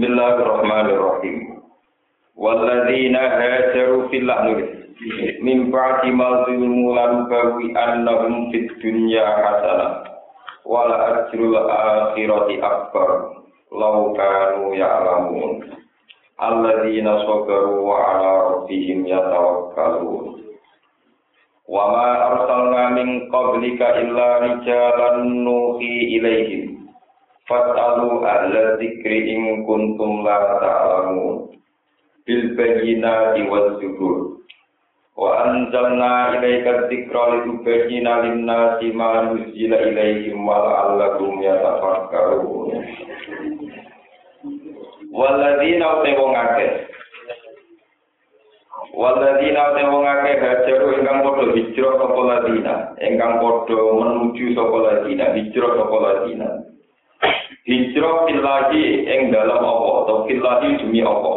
Bismillahirrahmanirrahim. 0.00 1.60
Walladzina 2.32 3.20
hajaru 3.20 4.08
fillah 4.08 4.48
nulis. 4.48 4.96
Min 5.44 5.68
ba'di 5.68 6.08
ma 6.08 6.48
zulmu 6.48 6.96
lan 6.96 7.28
bawi 7.28 7.68
annahum 7.76 8.48
fid 8.48 8.64
dunya 8.80 9.20
hasanah. 9.20 10.08
Wala 10.64 11.28
ajrul 11.28 11.52
akhirati 11.52 12.64
akbar. 12.64 13.44
Law 13.76 14.16
kanu 14.16 14.72
ya'lamun. 14.72 15.68
Alladzina 16.40 17.20
sabaru 17.28 17.84
wa 17.84 18.00
ala 18.00 18.32
rabbihim 18.56 19.04
yatawakkalun. 19.04 20.48
Wa 21.68 21.84
ma 21.92 22.08
arsalna 22.24 22.96
min 22.96 23.28
qablika 23.28 24.00
illa 24.00 24.48
rijalan 24.48 25.44
nuhi 25.44 26.16
ilaihim. 26.16 26.69
Fas'alu 27.50 28.22
ahla 28.22 28.78
dzikri 28.78 29.34
in 29.34 29.66
kuntum 29.66 30.22
la 30.22 30.38
ta'lamun. 30.62 31.50
Bil 32.22 32.54
bayyinati 32.54 33.42
waz 33.50 33.74
zubur. 33.82 34.38
Wa 35.18 35.50
anzalna 35.50 36.38
ilaika 36.38 36.86
dzikra 36.86 37.42
litubayyina 37.42 38.22
lin-nasi 38.22 38.94
ma 38.94 39.34
nuzila 39.34 39.82
ilaihim 39.82 40.46
wa 40.46 40.62
la'allahum 40.62 41.42
yatafakkarun. 41.42 42.70
Walladzina 45.10 45.86
uti 46.06 46.10
wong 46.22 46.32
akeh. 46.38 46.72
Walladzina 48.94 49.74
uti 49.74 49.82
wong 49.90 50.06
hajaru 50.06 51.02
ingkang 51.02 51.26
padha 51.26 51.50
hijrah 51.50 51.98
sapa 51.98 52.20
ladina, 52.30 52.74
ingkang 53.02 53.42
padha 53.42 53.74
menuju 53.74 54.54
sapa 54.54 54.76
ladina, 54.86 55.34
hijrah 55.34 55.72
sapa 55.74 55.96
ladina. 55.98 56.69
Hijrah 57.68 58.26
fillahi 58.26 59.04
ing 59.04 59.20
dalam 59.30 59.60
apa 59.60 59.90
atau 60.04 60.16
fillahi 60.24 60.80
demi 60.80 61.04
apa? 61.04 61.32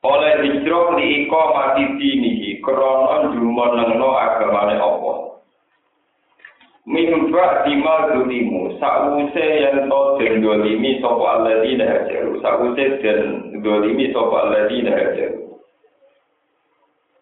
Oleh 0.00 0.32
hijrah 0.48 0.96
liiko 0.96 1.42
mati 1.52 1.84
dinihi 2.00 2.64
krono 2.64 3.36
jumenengno 3.36 4.10
agamane 4.16 4.80
apa? 4.80 5.12
Mimba 6.88 7.68
dima 7.68 8.16
dulimu 8.16 8.80
sa'use 8.80 9.46
yang 9.62 9.86
to 9.86 10.00
den 10.16 10.40
dolimi 10.40 10.98
sapa 10.98 11.38
alladzina 11.38 11.84
hajaru 11.84 12.40
sa'use 12.40 12.84
den 13.04 13.20
dolimi 13.60 14.10
sapa 14.10 14.48
alladzina 14.48 14.90
hajaru 14.96 15.49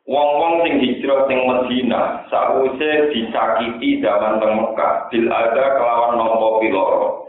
Wong-wong 0.09 0.65
sing 0.65 0.81
hijrah 0.81 1.29
sing 1.29 1.45
Medina 1.45 2.25
sa'use 2.33 3.13
disakiti 3.13 4.01
zaman 4.01 4.41
teng 4.41 4.57
Mekah. 4.57 5.13
Bil 5.13 5.29
ada 5.29 5.77
kelawan 5.77 6.17
nampa 6.17 6.49
piloro. 6.65 7.29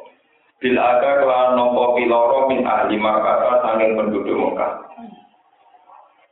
Bil 0.63 0.79
ada 0.79 1.19
kelawan 1.19 1.59
nampa 1.59 1.99
piloro 1.99 2.47
min 2.47 2.63
ahli 2.63 2.95
Makkah 2.95 3.67
saking 3.67 3.99
penduduk 3.99 4.31
Mekah. 4.31 4.71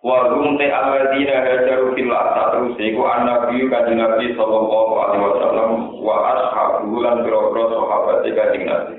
Wahum 0.08 0.56
te 0.56 0.72
alladzina 0.72 1.36
hajaru 1.44 1.92
fillah 2.00 2.56
terus 2.56 2.80
iku 2.80 3.02
annabi 3.04 3.68
kanjeng 3.68 4.00
Nabi 4.00 4.32
sallallahu 4.40 4.94
alaihi 5.04 5.24
wasallam 5.28 5.72
wa 6.00 6.16
ashabu 6.32 6.96
lan 7.04 7.28
pira-pira 7.28 7.64
sahabat 7.76 8.24
kanjeng 8.24 8.64
Nabi. 8.72 8.96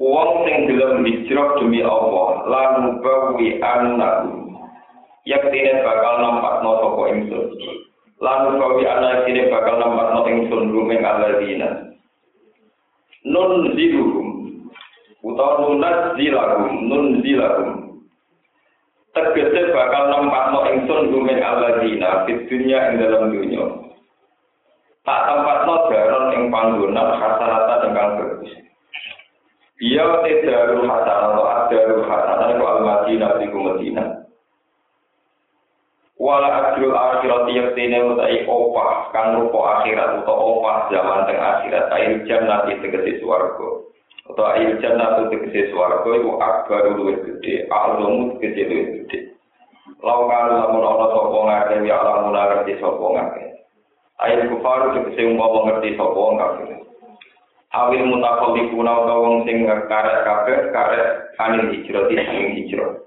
Wong 0.00 0.48
sing 0.48 0.64
gelem 0.64 1.04
hijrah 1.04 1.60
demi 1.60 1.84
Allah 1.84 2.30
lan 2.48 3.04
bawi 3.04 3.60
annahu 3.60 4.41
yaktine 5.28 5.82
bakal 5.82 6.22
nampakno 6.22 6.70
sapa 6.80 7.02
ingsun. 7.14 7.46
Lan 8.22 8.58
bawi 8.58 8.84
anak 8.86 9.10
yaktine 9.22 9.50
bakal 9.50 9.78
nampakno 9.78 10.20
ingsun 10.26 10.70
rumeng 10.70 11.02
alladzina. 11.02 11.94
Nun 13.22 13.74
ziluhum 13.78 14.32
utawa 15.22 15.62
nunaz 15.62 16.18
zilahum 16.18 16.90
nun 16.90 17.22
zilahum 17.22 17.70
tegese 19.14 19.70
bakal 19.70 20.10
nempatno 20.10 20.66
ingsun 20.66 21.14
gumen 21.14 21.38
alladzina 21.38 22.26
fit 22.26 22.50
dunya 22.50 22.78
ing 22.90 22.94
dalam 22.98 23.30
dunya 23.30 23.64
tak 25.06 25.20
tempatno 25.30 25.74
daron 25.92 26.34
ing 26.34 26.42
panggonan 26.50 27.08
hasanata 27.16 27.74
ingkang 27.86 28.12
bagus 28.18 28.52
Iya 29.82 30.22
te 30.22 30.46
darul 30.46 30.86
hasanah 30.86 31.34
atau 31.34 31.42
adarul 31.42 32.06
hasanah 32.06 32.54
itu 32.54 32.62
al-madinah 32.62 33.30
di 33.42 33.50
Madinah. 33.50 34.21
Wala 36.22 36.70
ajrul 36.70 36.94
akhirat 36.94 37.50
yaktine 37.50 37.98
utai 38.14 38.46
opah 38.46 39.10
kang 39.10 39.42
rupa 39.42 39.82
akhirat 39.82 40.22
atau 40.22 40.38
opah 40.54 40.86
zaman 40.86 41.26
teng 41.26 41.42
akhirat 41.42 41.90
air 41.90 42.22
jannati 42.30 42.78
tegese 42.78 43.18
swarga. 43.18 43.82
atau 44.30 44.46
air 44.54 44.78
jannah 44.78 45.18
itu 45.18 45.34
tegesi 45.34 45.74
suarga 45.74 46.06
itu 46.14 46.30
akbar 46.38 46.94
luwih 46.94 47.18
gede, 47.26 47.66
a'lamu 47.66 48.38
tegesi 48.38 48.62
luwih 48.70 48.86
gede. 49.02 49.18
Lau 50.02 50.30
kalau 50.30 50.56
lamun 50.62 50.86
ana 50.86 51.06
sapa 51.10 51.38
ngake 51.42 51.74
ya 51.86 51.94
Allah 51.98 52.16
mun 52.26 52.34
ngerti 52.34 52.72
sapa 52.78 53.02
ngake. 53.02 53.44
Air 54.22 54.40
kufar 54.46 54.94
tegesi 54.94 55.22
umpama 55.26 55.58
ngerti 55.66 55.98
sapa 55.98 56.22
ngake. 56.38 56.64
Awil 57.72 58.04
mutakallikuna 58.04 58.92
utawa 59.04 59.22
wong 59.24 59.36
sing 59.48 59.64
karek 59.64 60.18
kabeh 60.28 60.58
karek 60.76 61.06
anil 61.40 61.72
hijrah 61.72 62.04
sing 62.12 62.48
hijrah. 62.62 63.00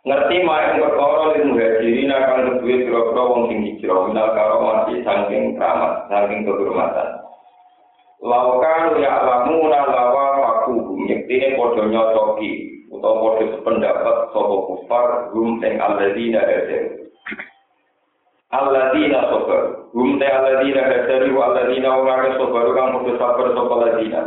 Ngerti 0.00 0.36
mayang 0.48 0.80
perkara 0.80 1.36
lil 1.36 1.52
muhajirin 1.52 2.08
akan 2.08 2.40
kedue 2.56 2.88
pira-pira 2.88 3.22
wong 3.28 3.42
sing 3.52 3.58
hijrah 3.68 4.08
minal 4.08 4.32
karomati 4.32 5.04
saking 5.04 5.60
keramat, 5.60 6.08
saking 6.08 6.48
kehormatan. 6.48 7.20
Laukan 8.20 9.00
ya 9.00 9.16
lamuna 9.24 9.80
lawa 9.88 10.24
fakuhum 10.44 11.08
Yektine 11.08 11.56
podo 11.56 11.88
nyocoki 11.88 12.84
Atau 12.92 13.16
podo 13.16 13.44
sependapat 13.56 14.16
Sopo 14.36 14.56
kufar 14.68 15.32
Hum 15.32 15.56
teng 15.64 15.80
alladina 15.80 16.44
hajar 16.44 17.00
Alladina 18.52 19.24
sobar 19.32 19.88
Hum 19.96 20.20
teng 20.20 20.36
alladina 20.36 20.84
hajar 20.84 21.32
Wa 21.32 21.48
alladina 21.48 21.96
ungare 21.96 22.36
sobar 22.36 22.68
Kang 22.76 23.00
podo 23.00 23.16
sabar 23.16 23.46
sopo 23.56 23.72
alladina 23.80 24.20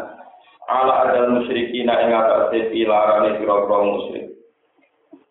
Ala 0.65 0.93
adal 1.05 1.37
musyrikina 1.37 1.93
Ing 2.01 2.17
atas 2.17 2.49
pilarane 2.49 3.37
Biro-biro 3.37 3.77
musyrik 3.93 4.32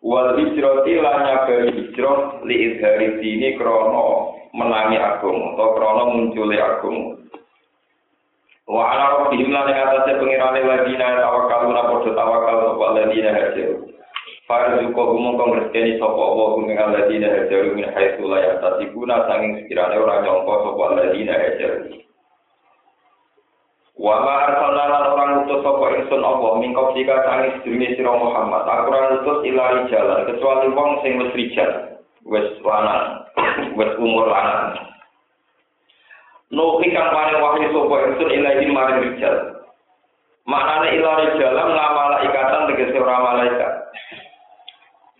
Wal 0.03 0.35
hijrati 0.35 0.99
lanya 0.99 1.47
beri 1.47 1.71
hijrah 1.71 2.43
Li 2.43 2.55
izhari 2.75 3.23
dini 3.23 3.55
krono 3.55 4.35
Menangi 4.51 4.99
agung 4.99 5.55
Atau 5.55 5.79
krono 5.79 6.03
munculi 6.11 6.59
agung 6.59 7.23
Wa 8.63 8.95
ala 8.95 9.05
rabbihim 9.19 9.51
lan 9.51 9.67
ing 9.67 9.75
atase 9.75 10.11
pengirane 10.23 10.63
ladina 10.63 11.19
tawakal 11.19 11.67
ora 11.67 11.83
padha 11.83 12.11
tawakal 12.15 12.55
sapa 12.63 12.85
ladina 12.95 13.35
hajar. 13.35 13.75
Farzuqo 14.47 15.03
umum 15.19 15.35
kang 15.35 15.51
rezeki 15.51 15.99
sapa 15.99 16.21
Allah 16.23 16.47
kuming 16.55 16.79
ladina 16.79 17.27
hajar 17.27 17.63
min 17.75 17.83
haitsu 17.91 18.23
la 18.23 18.39
yatasibuna 18.39 19.27
sanging 19.27 19.59
sekirane 19.59 19.99
ora 19.99 20.23
nyangka 20.23 20.55
sapa 20.63 20.85
ladina 20.95 21.33
hajar. 21.35 21.73
Wa 23.93 24.25
ma 24.25 24.49
arsalna 24.49 25.05
orang 25.13 25.45
utus 25.45 25.61
sapa 25.61 25.85
ingsun 25.93 26.25
apa 26.25 26.47
mingkop 26.57 26.97
jika 26.97 27.13
sanging 27.29 27.61
sedurunge 27.61 27.93
sira 27.93 28.13
Muhammad. 28.17 28.65
Aku 28.65 28.89
utus 29.21 29.39
ilari 29.45 29.85
jalan 29.93 30.25
kecuali 30.25 30.67
wong 30.73 30.89
sing 31.05 31.21
wis 31.21 31.35
rijal, 31.37 31.71
wis 32.25 32.49
lanang, 32.65 33.21
wis 33.77 33.93
umur 34.01 34.33
lanang. 34.33 34.81
Nuhi 36.49 36.89
kang 36.89 37.13
paring 37.13 37.37
wahyu 37.37 37.69
sapa 37.69 37.95
ingsun 38.09 38.33
ilahi 38.33 38.65
maring 38.73 38.99
rijal. 39.13 39.35
Maknane 40.49 40.97
ilari 40.97 41.37
jalan 41.37 41.69
ngamala 41.77 42.17
ikatan 42.25 42.67
tegese 42.73 42.97
ora 42.97 43.17
malaikat. 43.21 43.73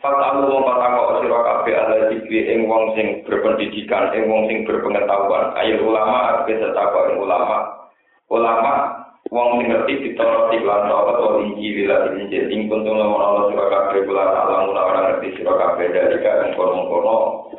Fatamu 0.01 0.49
wong 0.49 0.65
patako 0.65 1.21
sira 1.21 1.39
kabeh 1.45 1.75
ala 1.77 1.95
ing 2.11 2.65
wong 2.65 2.91
sing 2.97 3.21
berpendidikan, 3.23 4.11
ing 4.17 4.27
wong 4.27 4.49
sing 4.49 4.65
berpengetahuan. 4.65 5.53
Ayo 5.61 5.79
ulama 5.85 6.41
arep 6.43 6.57
setako 6.57 7.13
ing 7.13 7.21
ulama. 7.21 7.83
Ulama 8.31 9.03
wong 9.33 9.59
sing 9.59 9.67
ngerti 9.73 9.93
ditoroti 10.05 10.61
lan 10.61 10.85
tawat 10.85 11.17
ora 11.17 11.41
injil 11.41 11.89
lan 11.89 12.13
injil 12.21 12.45
ing 12.53 12.69
kuntung 12.69 13.01
lamun 13.01 13.49
sira 13.49 13.65
kabeh 13.65 14.05
kula 14.05 14.23
alam 14.29 14.69
ora 14.69 14.99
ngerti 15.09 15.41
sira 15.41 15.53
kabeh 15.57 15.89
dari 15.89 16.17
kang 16.21 16.53
kono-kono 16.53 17.49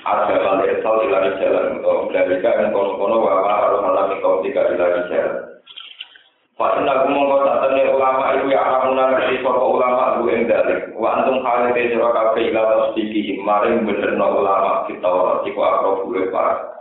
ada 0.00 0.32
kali 0.32 0.64
esal 0.74 0.96
ilari 1.06 1.36
jalan 1.38 1.78
atau 1.78 2.08
dari 2.10 2.40
kan 2.42 2.72
kono-kono 2.72 3.16
wawa 3.20 3.52
harus 3.52 3.84
alami 3.84 4.16
kau 4.24 4.40
tiga 4.42 4.74
ilari 4.74 5.06
jalan. 5.12 5.36
Pak 6.56 6.76
Inna 6.76 7.08
kumongko 7.08 7.36
satene 7.40 7.88
ulama 7.88 8.36
itu 8.36 8.52
ya 8.52 8.60
alamuna 8.60 9.04
ngerti 9.16 9.40
sapa 9.40 9.64
ulama 9.64 10.20
lu 10.20 10.28
ing 10.28 10.44
dalek. 10.44 10.92
Wa 10.96 11.20
antum 11.20 11.40
hale 11.40 11.72
te 11.72 11.94
sira 11.94 12.10
kabeh 12.12 12.52
ila 12.52 12.62
tasdiki 12.68 13.40
maring 13.40 13.84
benerno 13.88 14.40
ulama 14.40 14.84
kita 14.88 15.08
ora 15.08 15.40
iku 15.46 15.60
akro 15.62 16.04
bule 16.04 16.28
para. 16.28 16.79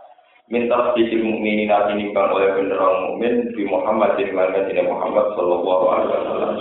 Minta 0.50 0.94
sedikit 0.94 1.22
mukminin 1.22 1.69
nanti 1.69 1.94
nimbang 1.94 2.34
oleh 2.34 2.57
bener 2.57 2.81
orang 2.81 3.01
mukmin 3.13 3.34
di 3.54 3.63
Muhammad 3.69 4.18
di 4.18 4.34
mana 4.34 4.66
Muhammad 4.81 5.38
Sallallahu 5.38 5.86
Alaihi 5.94 6.10
Wasallam. 6.10 6.54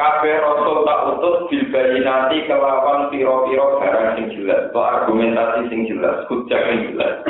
kabeh 0.00 0.32
rasul 0.40 0.80
tak 0.88 1.00
utus 1.12 1.36
bil 1.52 1.64
bayinati 1.68 2.48
kelawan 2.48 3.12
piro-piro 3.12 3.76
barang 3.76 4.16
sing 4.16 4.26
jelas 4.32 4.72
atau 4.72 4.80
argumentasi 4.80 5.68
sing 5.68 5.84
jelas 5.84 6.24
hujah 6.32 6.56
sing 6.56 6.94
jelas 6.94 7.20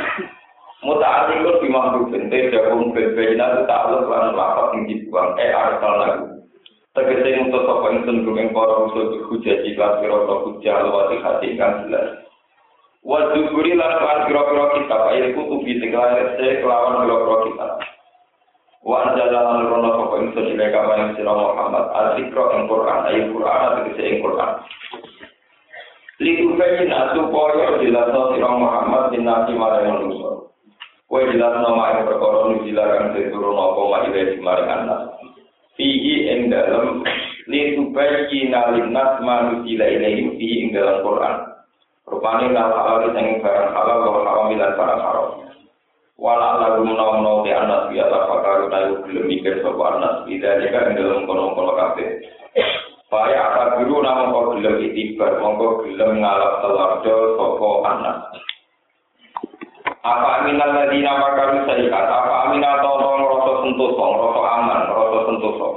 muta'atikun 0.87 1.61
di 1.61 1.69
makhluk 1.69 2.15
bente 2.15 2.55
jahum 2.55 2.95
bil 2.95 3.11
bayinati 3.19 3.67
ta'aluk 3.67 4.07
lan 4.07 4.39
lapat 4.39 4.67
sing 4.71 4.83
dibuang 4.87 5.35
eh 5.43 5.51
arsal 5.51 5.95
lagu 5.99 6.27
Tegese 6.91 7.39
ngutus 7.39 7.71
sapa 7.71 7.87
ingsun 7.95 8.27
gumeng 8.27 8.51
para 8.51 8.83
rusul 8.83 9.23
hujah 9.31 9.63
jika 9.63 10.03
pira-pira 10.03 10.43
hujah 10.43 10.75
lewati 10.83 11.23
hati 11.23 11.55
ingkang 11.55 11.87
jelas. 11.87 12.19
Wa 13.01 13.33
dzukuri 13.33 13.73
lan 13.81 13.97
kan 13.97 14.29
pira-pira 14.29 14.65
kitab 14.77 15.03
ayat 15.09 15.33
kutubi 15.33 15.81
tinggal 15.81 16.13
se 16.37 16.61
kelawan 16.61 17.09
pira-pira 17.09 17.37
kitab. 17.49 17.73
Wa 18.85 18.97
anzalna 19.09 19.65
rono 19.69 19.91
sapa 19.97 20.15
ingsun 20.25 20.53
ila 20.57 20.67
kaman 20.69 21.17
sira 21.17 21.33
Muhammad 21.33 21.85
al-zikra 21.97 22.45
ing 22.57 22.63
Quran 22.69 23.01
ayat 23.09 23.25
Quran 23.33 23.69
tegese 23.81 24.03
ing 24.05 24.19
Quran. 24.21 24.51
Liku 26.21 26.47
kain 26.61 26.93
supaya 27.17 27.81
jelasno 27.81 28.23
sira 28.37 28.51
Muhammad 28.53 29.05
dinasti 29.17 29.53
marang 29.57 29.89
manusia. 29.89 30.33
Kowe 31.09 31.23
jelasno 31.33 31.69
mak 31.75 32.05
perkara 32.05 32.39
nujilakan 32.53 33.17
seturun 33.17 33.57
apa 33.57 33.81
mak 33.89 34.03
ile 34.13 34.23
marang 34.45 34.69
anak. 34.69 35.01
fihi 35.81 36.29
ing 36.29 36.53
dalam 36.53 37.01
li 37.49 37.73
tubayyina 37.73 38.77
linnas 38.77 39.13
ma 39.25 39.49
nuzila 39.49 39.89
ilaihim 39.89 40.37
fihi 40.37 40.69
ing 40.69 40.69
dalam 40.77 41.01
Quran. 41.01 41.37
Rupane 42.11 42.51
la 42.51 42.75
halal 42.75 43.15
sing 43.15 43.39
barang 43.39 43.71
halal 43.71 44.03
wa 44.03 44.21
haram 44.27 44.51
lan 44.51 44.73
barang 44.75 45.01
haram. 45.01 45.29
Wala 46.21 46.61
lagu 46.61 46.85
menawa-menawa 46.85 47.47
di 47.47 47.53
anas 47.55 47.89
biya 47.89 48.11
la 48.11 48.29
fakaru 48.29 48.69
tayu 48.69 48.93
gelem 49.09 49.25
mikir 49.31 49.63
sapa 49.63 49.85
anas 49.97 50.27
bida 50.29 50.61
jika 50.61 50.91
ing 50.91 50.99
dalam 50.99 51.25
kono-kono 51.25 51.73
kabeh. 51.79 52.21
Faya 53.09 53.41
akal 53.41 53.69
biru 53.81 54.03
nama 54.03 54.29
kau 54.29 54.53
gelem 54.53 54.85
itibar, 54.85 55.39
mongko 55.39 55.87
gelem 55.87 56.21
ngalap 56.21 56.61
telardo 56.61 57.17
sapa 57.39 57.69
anas. 57.89 58.19
Apa 60.01 60.29
aminal 60.45 60.73
ladina 60.77 61.13
makaru 61.15 61.63
sayikat, 61.71 62.05
apa 62.05 62.35
aminal 62.51 62.85
tolong 62.85 63.23
rasa 63.25 63.53
sentosa, 63.65 64.05
rasa 64.19 64.43
aman, 64.61 64.81
rasa 64.93 65.19
sentosa. 65.31 65.69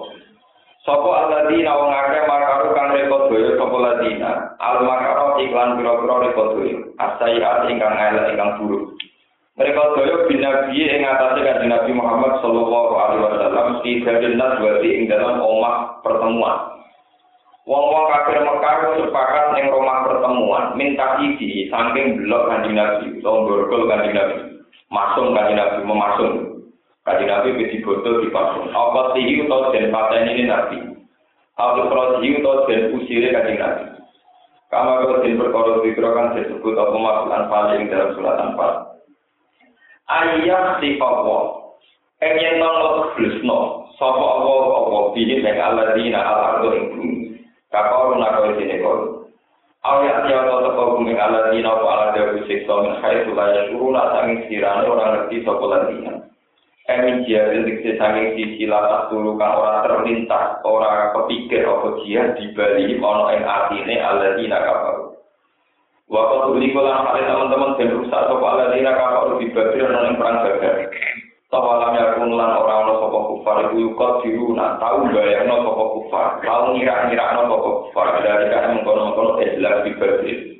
Sopo 0.83 1.15
aladina 1.15 1.79
wong 1.79 1.95
akeh 1.95 2.27
makaru 2.27 2.75
kang 2.75 2.91
rekod 2.91 3.31
doyo 3.31 3.55
sopo 3.55 3.79
ladina. 3.79 4.51
Al 4.59 4.83
makaro 4.83 5.39
iklan 5.39 5.79
pira-pira 5.79 6.15
rekod 6.27 6.59
doyo. 6.59 6.91
Asayiat 6.99 7.71
ingkang 7.71 7.95
elek 7.95 8.35
ingkang 8.35 8.59
buruk. 8.59 8.91
Mereka 9.55 9.79
doyo 9.95 10.27
binabi 10.27 10.83
ing 10.83 11.07
atase 11.07 11.39
kanjeng 11.39 11.71
Nabi 11.71 11.91
Muhammad 11.95 12.35
sallallahu 12.43 12.93
alaihi 12.99 13.23
wasallam 13.23 13.67
fi 13.79 13.91
dalil 14.03 14.35
naswati 14.35 14.89
ing 14.91 15.03
dalam 15.07 15.39
omah 15.39 16.03
pertemuan. 16.03 16.83
Wong-wong 17.63 18.05
kafir 18.11 18.43
Mekah 18.43 18.75
sepakat 18.99 19.45
ning 19.55 19.71
rumah 19.71 20.03
pertemuan 20.03 20.75
minta 20.75 21.15
isi 21.23 21.71
saking 21.71 22.19
blok 22.19 22.51
kanjeng 22.51 22.75
Nabi, 22.75 23.23
borgol 23.23 23.87
kanjeng 23.87 24.19
Nabi. 24.19 24.67
Masung 24.91 25.31
kanjeng 25.31 25.55
Nabi 25.55 25.79
memasung. 25.87 26.52
Kanjeng 27.03 27.27
Nabi 27.27 27.59
wis 27.59 27.71
dibotol 27.75 28.23
di 28.23 28.31
pasung. 28.31 28.71
Apa 28.71 29.11
sih 29.11 29.43
utawa 29.43 29.75
den 29.75 29.91
pateni 29.91 30.39
ini 30.39 30.43
Nabi. 30.47 30.77
Atau 31.59 31.91
prodi 31.91 32.39
utawa 32.39 32.63
den 32.71 32.95
usire 32.95 33.27
kanjeng 33.35 33.59
Nabi. 33.59 33.83
Kama 34.71 35.03
kalau 35.03 35.19
den 35.19 35.35
perkara 35.35 35.83
dikira 35.83 36.09
kan 36.15 36.33
disebut 36.39 36.79
apa 36.79 36.95
masukan 36.95 37.43
paling 37.51 37.91
dalam 37.91 38.09
surat 38.15 38.39
Anfal. 38.39 38.71
Ayat 40.07 40.79
sifat 40.79 41.15
wa. 41.27 41.39
Enyen 42.23 42.63
nang 42.63 43.11
blusno. 43.19 43.91
Sapa 43.99 44.23
Allah 44.23 44.63
apa 44.71 44.99
bihi 45.11 45.43
mek 45.43 45.59
alladzina 45.59 46.23
al-ardu 46.23 46.67
ing 46.71 46.85
bumi. 46.95 47.11
Kakau 47.67 48.15
nakau 48.15 48.55
sini 48.55 48.79
kau. 48.79 49.27
Awya 49.83 50.23
tiap 50.23 50.47
kau 50.47 50.63
teko 50.63 50.83
bumi 50.95 51.19
ala 51.19 51.51
dina 51.51 51.67
apa 51.67 51.87
ala 51.91 52.05
dia 52.15 52.31
siksa 52.47 52.73
min 52.79 52.95
khai 53.03 53.27
sulaya 53.27 53.67
suruna 53.67 54.15
sanging 54.15 54.39
sirane 54.47 54.87
orang 54.87 55.27
ngerti 55.27 55.43
sopo 55.43 55.67
ladina. 55.67 56.22
Emin 56.83 57.23
jia 57.23 57.47
diksi 57.63 57.95
sanging 57.95 58.35
sisi 58.35 58.67
latak 58.67 59.07
turu 59.07 59.39
kan 59.39 59.55
orang 59.55 59.87
terlintas, 59.87 60.59
orang 60.67 61.15
kepikir 61.15 61.63
apa 61.63 61.95
jia 62.03 62.35
dibali 62.35 62.99
ono 62.99 63.31
ing 63.31 63.39
atine 63.47 64.03
ala 64.03 64.35
dina 64.35 64.59
kakau. 64.59 65.15
Waktu 66.11 66.37
tuli 66.43 66.75
kolam 66.75 67.07
hal 67.07 67.23
teman-teman 67.23 67.79
dan 67.79 67.87
rusak 67.95 68.21
sopo 68.27 68.43
ala 68.43 68.75
dina 68.75 68.99
kakau 68.99 69.39
dibagi 69.39 69.79
ono 69.79 69.99
ing 70.11 70.15
perang 70.19 70.43
gagal. 70.43 70.75
Tawalam 71.47 71.95
yakun 71.95 72.35
lan 72.35 72.51
ora 72.51 72.75
ana 72.83 72.93
sapa 72.99 73.19
kufar 73.31 73.57
iku 73.63 73.75
yukot 73.79 74.11
diruna 74.25 74.75
tau 74.83 75.07
bayangno 75.07 75.63
sapa 75.63 75.83
kufar 75.87 76.25
tau 76.43 76.73
ngira-ngirakno 76.75 77.41
sapa 77.47 77.69
kufar 77.79 78.07
dari 78.19 78.45
kan 78.51 78.75
mengkono-kono 78.75 79.39
Islam 79.39 79.85
dibagi 79.87 80.52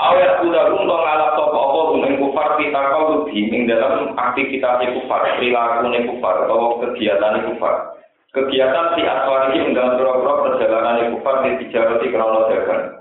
Awet 0.00 0.40
kuda 0.40 0.72
untuk 0.72 0.96
ngalap 0.96 1.36
sapa 1.36 1.58
apa 1.60 1.80
ing 2.08 2.14
kufar 2.24 2.56
kita 2.56 2.80
kau 2.88 3.28
ing 3.28 3.68
dalam 3.68 4.16
aktivitas 4.16 4.80
kufar 4.96 5.36
perilaku 5.36 5.92
kufar 6.08 6.34
atau 6.48 6.80
kegiatan 6.80 7.44
kufar 7.52 8.00
kegiatan 8.32 8.96
si 8.96 9.04
aswar 9.04 9.52
ini 9.52 9.76
dalam 9.76 10.00
pura-pura 10.00 10.48
perjalanan 10.48 11.20
kufar 11.20 11.44
di 11.44 11.68
tijarati 11.68 12.08
krono 12.08 12.48
dagang 12.48 12.96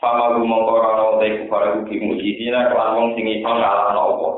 Fama 0.00 0.40
gumong 0.40 0.64
korano 0.64 1.20
te 1.20 1.44
kufar 1.44 1.84
iku 1.84 2.00
mujizina 2.00 2.72
kelan 2.72 2.96
wong 2.96 3.08
sing 3.12 3.28
iso 3.28 3.52
ngalahno 3.52 4.02
apa 4.16 4.30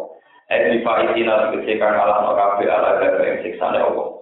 Edi 0.50 0.84
faitina 0.84 1.48
tegese 1.48 1.80
kang 1.80 1.94
alah 1.94 2.20
no 2.26 2.36
kabeh 2.36 2.68
ala 2.68 3.00
gada 3.00 3.22
ing 3.22 3.40
siksane 3.40 3.80
Allah. 3.80 4.12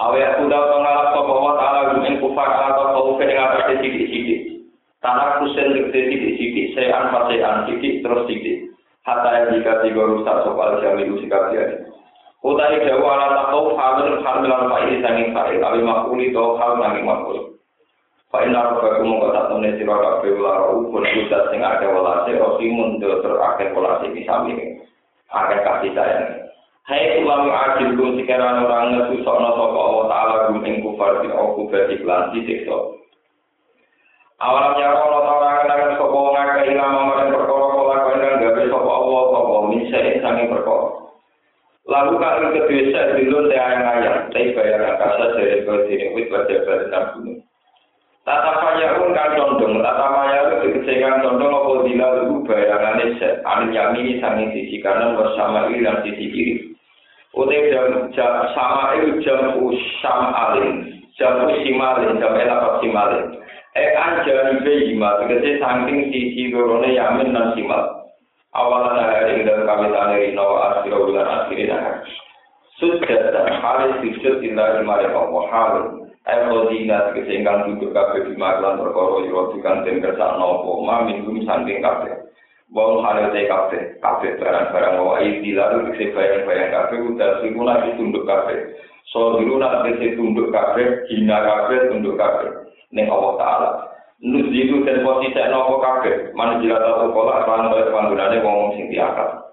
Awe 0.00 0.18
aku 0.24 0.48
dak 0.48 0.72
ngalap 0.72 1.12
sapa 1.12 1.34
wa 1.36 1.52
taala 1.60 2.00
ing 2.06 2.16
kufar 2.22 2.48
ala 2.48 2.72
ta 2.72 2.96
kau 2.96 3.18
atas 3.18 3.76
sithik-sithik. 3.76 4.55
Tanah 5.06 5.38
kusen 5.38 5.70
tegese 5.70 6.10
sithik-sithik, 6.10 6.74
sean 6.74 7.14
pasean 7.14 7.70
sithik 7.70 8.02
terus 8.02 8.26
sithik. 8.26 8.74
Hatta 9.06 9.30
yang 9.38 9.54
jika 9.54 9.86
tiga 9.86 10.02
rusak 10.02 10.42
sopal 10.42 10.82
jami 10.82 11.06
sikap 11.22 11.54
dia. 11.54 11.86
Utai 12.42 12.82
jawa 12.82 13.14
ala 13.14 13.28
takau 13.38 13.78
hamil 13.78 14.18
hamil 14.18 14.50
al 14.50 14.66
fa'il 14.66 14.98
sanging 14.98 15.30
fa'il 15.30 15.62
awi 15.62 15.78
makuli 15.86 16.34
to 16.34 16.58
hal 16.58 16.74
sanging 16.82 17.06
makuli. 17.06 17.54
Fa'in 18.34 18.50
naro 18.50 18.82
baku 18.82 19.06
mongko 19.06 19.30
tak 19.30 19.46
temne 19.46 19.78
sira 19.78 19.94
kabeh 19.94 20.34
ular 20.42 20.74
upun 20.74 21.06
kudat 21.06 21.54
sing 21.54 21.62
akeh 21.62 21.86
welase 21.86 22.34
osimun 22.34 22.98
do 22.98 23.22
terakhir 23.22 23.70
welase 23.78 24.10
kisami. 24.10 24.82
Akeh 25.30 25.62
kasih 25.62 25.94
sayang. 25.94 26.50
Hai 26.82 27.22
ulama 27.22 27.54
adil 27.54 27.94
kum 27.94 28.18
sekarang 28.18 28.66
orang 28.66 29.06
ngesusokno 29.06 29.54
sapa 29.54 29.78
Allah 29.78 30.04
taala 30.10 30.34
gum 30.50 30.66
ing 30.66 30.82
kufar 30.82 31.22
di 31.22 31.30
aku 31.30 31.70
berarti 31.70 31.94
lan 32.02 32.34
disiksa. 32.34 33.05
Awalam 34.36 34.76
nyaro 34.76 35.00
ana 35.00 35.20
ta 35.24 35.32
ora 35.32 35.50
kenal 35.64 35.80
sapa 35.96 36.04
wong 36.12 36.36
akeh 36.36 36.76
ilmu 36.76 37.00
marang 37.08 37.32
perkara 37.32 37.66
kala 37.72 37.96
kandang 38.04 38.34
gawe 38.44 38.62
sapa 38.68 38.90
Allah 38.92 39.22
sapa 39.32 39.56
misal 39.72 40.06
sange 40.20 40.44
perkara. 40.52 40.88
Lalu 41.86 42.12
kalau 42.20 42.50
kedua 42.52 42.82
saya 42.92 43.16
dulu 43.16 43.38
saya 43.48 43.62
ayang-ayang, 43.62 44.18
tapi 44.34 44.52
bayar 44.52 44.98
kasa 45.00 45.24
dari 45.38 45.64
berdiri 45.64 46.12
wit 46.12 46.28
baca 46.28 46.52
baca 46.66 47.00
gunung. 47.16 47.40
Tata 48.26 48.52
payahun 48.58 49.14
kan 49.14 49.38
condong, 49.38 49.80
tata 49.80 50.04
payahun 50.04 50.58
dikecekan 50.66 51.22
condong 51.22 51.54
apa 51.54 51.72
dila 51.86 52.08
lu 52.26 52.42
bayangannya 52.42 53.16
set, 53.22 53.38
anu 53.46 53.70
yamini 53.70 54.18
sangin 54.18 54.50
sisi 54.50 54.82
kanan 54.82 55.14
bersama 55.14 55.70
ini 55.70 55.86
dan 55.86 56.02
sisi 56.02 56.26
kiri. 56.28 56.54
Utai 57.38 57.70
jam 57.70 58.12
sama 58.52 58.98
itu 59.00 59.22
jam 59.22 59.62
usam 59.62 60.20
alin, 60.34 60.90
jam 61.14 61.46
usimalin, 61.46 62.18
jam 62.18 62.34
elapat 62.34 62.82
simalin. 62.82 63.45
Eh 63.76 63.92
anjani 63.92 64.64
bejima, 64.64 65.20
dikece 65.20 65.60
saking 65.60 66.08
sisi 66.08 66.48
lorone 66.48 66.96
yamin 66.96 67.36
dan 67.36 67.52
simal. 67.52 68.08
Awalan 68.56 69.04
hari 69.04 69.44
dan 69.44 69.68
kami 69.68 69.92
taneri 69.92 70.32
nawa 70.32 70.80
akhirah 70.80 70.96
bulan 70.96 71.28
akhirin 71.28 71.76
Sudah 72.80 73.36
dan 73.36 73.52
halis 73.60 74.00
sujud 74.00 74.40
illa 74.40 74.80
imari 74.80 75.12
Allah 75.12 75.44
halis. 75.52 76.08
Eko 76.24 76.72
dina 76.72 77.12
kesenggang 77.12 77.68
duduk 77.68 77.92
kafe 77.92 78.24
di 78.24 78.34
maklan 78.40 78.80
perkara 78.80 79.28
yo 79.28 79.52
tukang 79.52 79.84
den 79.84 80.00
kersa 80.00 80.40
nopo 80.40 80.80
ma 80.80 81.04
minggu 81.04 81.36
sanding 81.44 81.84
kafe. 81.84 82.32
Wong 82.72 83.04
hale 83.04 83.28
te 83.30 83.44
kafe, 83.44 84.00
kafe 84.00 84.40
barang-barang 84.40 85.04
wa 85.04 85.20
iki 85.20 85.52
lalu 85.52 85.92
kese 85.92 86.16
bayang-bayang 86.16 86.72
kafe 86.72 86.96
udah 86.98 87.44
simula 87.44 87.84
ditunduk 87.84 88.24
kafe. 88.24 88.72
So 89.12 89.36
dulu 89.36 89.60
kese 89.60 90.16
tunduk 90.16 90.48
kafe, 90.48 91.06
hina 91.12 91.44
kafe 91.44 91.92
tunduk 91.92 92.16
kafe. 92.16 92.65
Ning 92.94 93.06
Allah 93.10 93.32
taala. 93.40 93.70
Nus 94.16 94.48
itu 94.48 94.80
dan 94.88 95.04
posisi 95.04 95.36
nopo 95.52 95.76
kafe, 95.76 96.32
mana 96.32 96.56
jila 96.64 96.80
tahu 96.80 97.12
pola 97.12 97.44
kan 97.44 97.68
oleh 97.68 97.92
panggunane 97.92 98.40
wong 98.40 98.72
sing 98.72 98.88
diakal. 98.88 99.52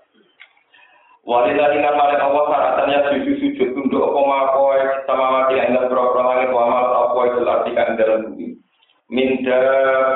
Wanita 1.24 1.72
dengan 1.72 1.96
paling 1.96 2.20
Allah 2.20 2.44
syaratannya 2.52 3.00
sujud 3.12 3.36
sujud 3.40 3.68
tunduk 3.76 4.04
apa 4.04 4.22
makoy 4.28 4.80
sama 5.08 5.28
mati 5.32 5.56
dalam 5.56 5.88
berapa 5.88 6.20
langit 6.20 6.52
wa 6.52 6.64
mal 6.68 6.88
apa 7.08 7.20
itu 7.32 7.40
artikan 7.48 7.96
dalam 7.96 8.20
bumi. 8.28 8.48
Minda 9.08 9.60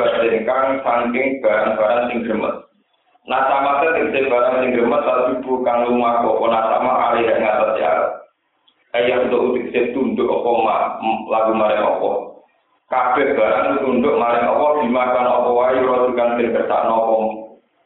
badengkang 0.04 0.84
saking 0.84 1.28
barang-barang 1.40 2.02
sing 2.12 2.20
gremet. 2.28 2.56
Nah 3.24 3.42
sama 3.48 3.84
tegese 3.84 4.28
barang 4.28 4.56
sing 4.60 4.72
gremet 4.76 5.02
tapi 5.08 5.40
bukan 5.48 5.80
rumah 5.92 6.24
kok 6.24 6.44
nah 6.44 6.64
sama 6.76 6.92
alih 7.12 7.24
yang 7.24 7.40
ngatas 7.40 7.72
ya. 7.80 7.92
Kayak 8.92 9.32
untuk 9.32 9.60
udik 9.60 9.96
tunduk 9.96 10.28
apa 10.28 10.52
lagu 11.32 11.52
mare 11.56 11.76
apa. 11.84 12.37
Kabeh 12.88 13.36
barang 13.36 13.84
tunduk 13.84 14.16
mare 14.16 14.48
apa 14.48 14.80
dimakan 14.80 15.28
apa 15.28 15.50
wae 15.52 15.80
rotukan 15.84 16.40
sing 16.40 16.56
kersakno 16.56 16.96
apa 16.96 17.16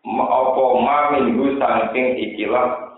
apa 0.05 0.63
ma 0.77 0.97
minggu 1.17 1.57
saking 1.57 2.21
ikilah 2.21 2.91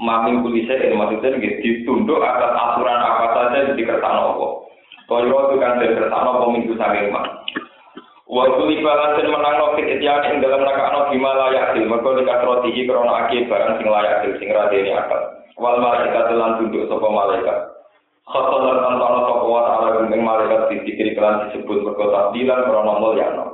Mamin 0.00 0.40
kulise 0.40 0.80
ini 0.80 0.96
maksudnya 0.96 1.36
gitu, 1.36 1.84
ditunduk 1.84 2.24
atas 2.24 2.56
aturan 2.56 3.04
apa 3.04 3.36
saja 3.36 3.68
yang 3.68 3.76
dikertano 3.76 4.32
apa. 4.32 4.46
Kaya 5.12 5.28
itu 5.28 5.54
kan 5.60 5.76
dikertano 5.76 6.28
apa 6.40 6.46
minggu 6.48 6.72
saking 6.72 7.12
mak. 7.12 7.28
Waktu 8.24 8.62
libalan 8.64 9.20
dan 9.20 9.28
menang 9.28 9.56
nofik 9.60 9.90
itian 9.90 10.24
ing 10.24 10.34
dalam 10.40 10.64
nakakno 10.64 11.12
bima 11.12 11.36
layak 11.36 11.76
dil. 11.76 11.84
Mereka 11.84 12.16
dikatrotihi 12.16 12.88
krono 12.88 13.12
aki 13.12 13.44
barang 13.44 13.76
sing 13.76 13.86
layak 13.92 14.24
dil, 14.24 14.32
sing 14.40 14.48
radeni 14.48 14.96
akal. 14.96 15.20
Wal 15.60 15.76
malaikat 15.84 16.32
telan 16.32 16.56
tunduk 16.62 16.88
sopa 16.88 17.08
malaikat. 17.10 17.58
Khoton 18.28 18.66
dan 18.68 18.78
tantono 18.84 19.18
sopa 19.26 19.46
wa 19.48 19.62
ta'ala 19.64 19.88
gumeng 20.02 20.22
malaikat 20.22 20.68
dikiri 20.84 21.16
kelan 21.16 21.48
disebut 21.48 21.82
mereka 21.82 22.04
takdilan 22.12 22.64
krono 22.68 22.92
mulyano. 23.00 23.44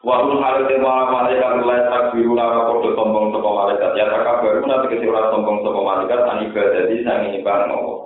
Wahul 0.00 0.40
halit 0.40 0.64
yang 0.72 0.80
malah 0.80 1.12
malaikat 1.12 1.60
mulai 1.60 1.84
takbiru 1.92 2.32
nama 2.32 2.64
kodo 2.72 2.96
sombong 2.96 3.36
sopa 3.36 3.50
malaikat. 3.52 3.90
Ya 4.00 4.08
takab 4.08 4.40
baru 4.40 4.64
nanti 4.64 4.96
kesiuran 4.96 5.28
sombong 5.28 5.60
sopa 5.60 5.80
malaikat, 5.84 6.20
an 6.24 6.44
ibadah 6.48 6.82
di 6.88 6.96
sang 7.04 7.28
ini 7.28 7.44
barang 7.44 7.68
Allah. 7.68 7.98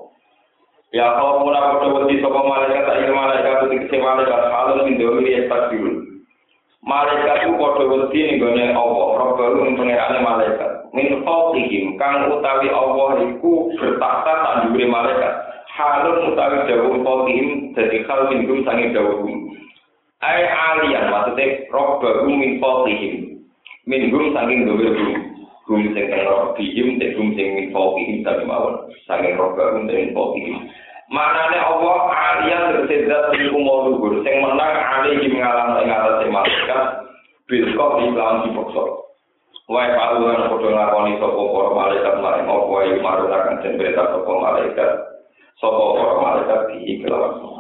Ya 0.91 1.07
kau 1.23 1.47
mula 1.47 1.79
kodo 1.79 2.03
wedi 2.03 2.19
sopa 2.19 2.41
malaikat, 2.43 2.83
tak 2.83 2.99
malaikat 3.15 3.55
itu 3.71 3.87
kesi 3.87 3.97
malaikat, 4.03 4.41
halun 4.51 4.83
min 4.91 4.99
domi 4.99 5.31
ya 5.31 5.47
takbiru. 5.47 6.14
Malaikat 6.85 7.49
itu 7.49 7.57
kodo 7.57 7.89
wedi 7.89 8.21
nih 8.21 8.37
gone 8.37 8.65
Allah, 8.77 9.09
roh 9.17 9.31
baru 9.41 9.65
pengirane 9.73 10.21
malaikat. 10.21 10.85
Min 10.93 11.25
fawqihim, 11.25 11.97
kang 11.97 12.29
utawi 12.29 12.69
Allah 12.69 13.25
iku 13.25 13.73
tak 13.81 14.69
diberi 14.69 14.93
malaikat. 14.93 15.33
Halun 15.73 16.37
utawi 16.37 16.69
jauh 16.69 17.01
fawqihim, 17.01 17.73
jadi 17.73 18.05
hal 18.05 18.29
minggum 18.29 18.69
sangi 18.69 18.93
jauh 18.93 19.25
Ai 20.21 20.45
alian 20.45 21.09
maksudnya 21.09 21.69
roh 21.73 22.05
baru 22.05 22.29
min 22.29 22.61
fawqihim. 22.61 23.43
Minggum 23.89 24.37
sangi 24.37 24.69
diberi 24.69 24.93
bum. 24.93 25.13
Bum 25.65 25.81
sing 25.97 26.05
kang 26.13 26.29
roh 26.29 26.53
bihim, 26.53 27.01
sing 27.01 27.17
bum 27.17 27.33
sing 27.33 27.49
min 27.57 27.67
fawqihim 27.73 28.21
tadi 28.29 28.45
mawon. 28.45 28.93
Sangi 29.09 29.33
roh 29.41 29.57
baru 29.57 29.89
min 29.89 30.13
fawqihim. 30.13 30.69
Manane 31.15 31.59
Allah 31.63 31.99
alian 32.11 32.63
bersedat 32.75 33.31
iku 33.39 33.59
mau 33.63 33.87
luhur. 33.87 34.19
Sing 34.27 34.35
menang 34.43 34.75
alihim 34.75 35.39
ngalang 35.39 35.87
ing 35.87 35.95
atase 35.95 36.27
malaikat 36.27 36.83
bil 37.47 37.71
kok 37.79 38.03
lawan 38.03 38.43
dipaksa. 38.51 38.85
Wae 39.71 39.95
paluan 39.95 40.51
padha 40.51 40.69
nglakoni 40.75 41.17
sapa 41.23 41.41
para 41.41 41.71
malaikat 41.71 42.15
maring 42.19 42.51
apa 42.51 42.67
wae 42.67 42.91
marunaken 42.99 43.63
den 43.63 43.79
berita 43.79 44.03
sapa 44.11 44.33
malaikat 44.35 44.91
sapa 45.63 45.83
para 45.95 46.15
malaikat 46.19 46.61
di 46.75 46.99
kelawan 47.01 47.55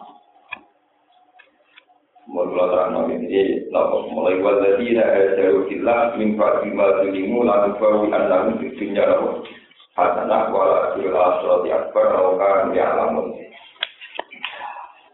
Mula 2.24 2.66
terang 2.72 3.12
ini, 3.12 3.68
lalu 3.68 4.08
mulai 4.08 4.40
waladina 4.40 5.04
ajaru 5.04 5.68
fillah 5.68 6.16
min 6.16 6.40
ba'di 6.40 6.72
ma 6.72 7.04
zulimu 7.04 7.44
lalu 7.44 7.76
bawi 7.76 8.08
annahum 8.16 8.56
fi 8.64 8.72
dunya 8.80 9.04
lahum 9.04 9.44
hasanah 9.92 10.48
wala 10.48 10.96
fil 10.96 11.12
akhirati 11.12 11.68
akbar 11.68 12.16
law 12.16 12.32
kanu 12.40 12.72
ya'lamun. 12.72 13.43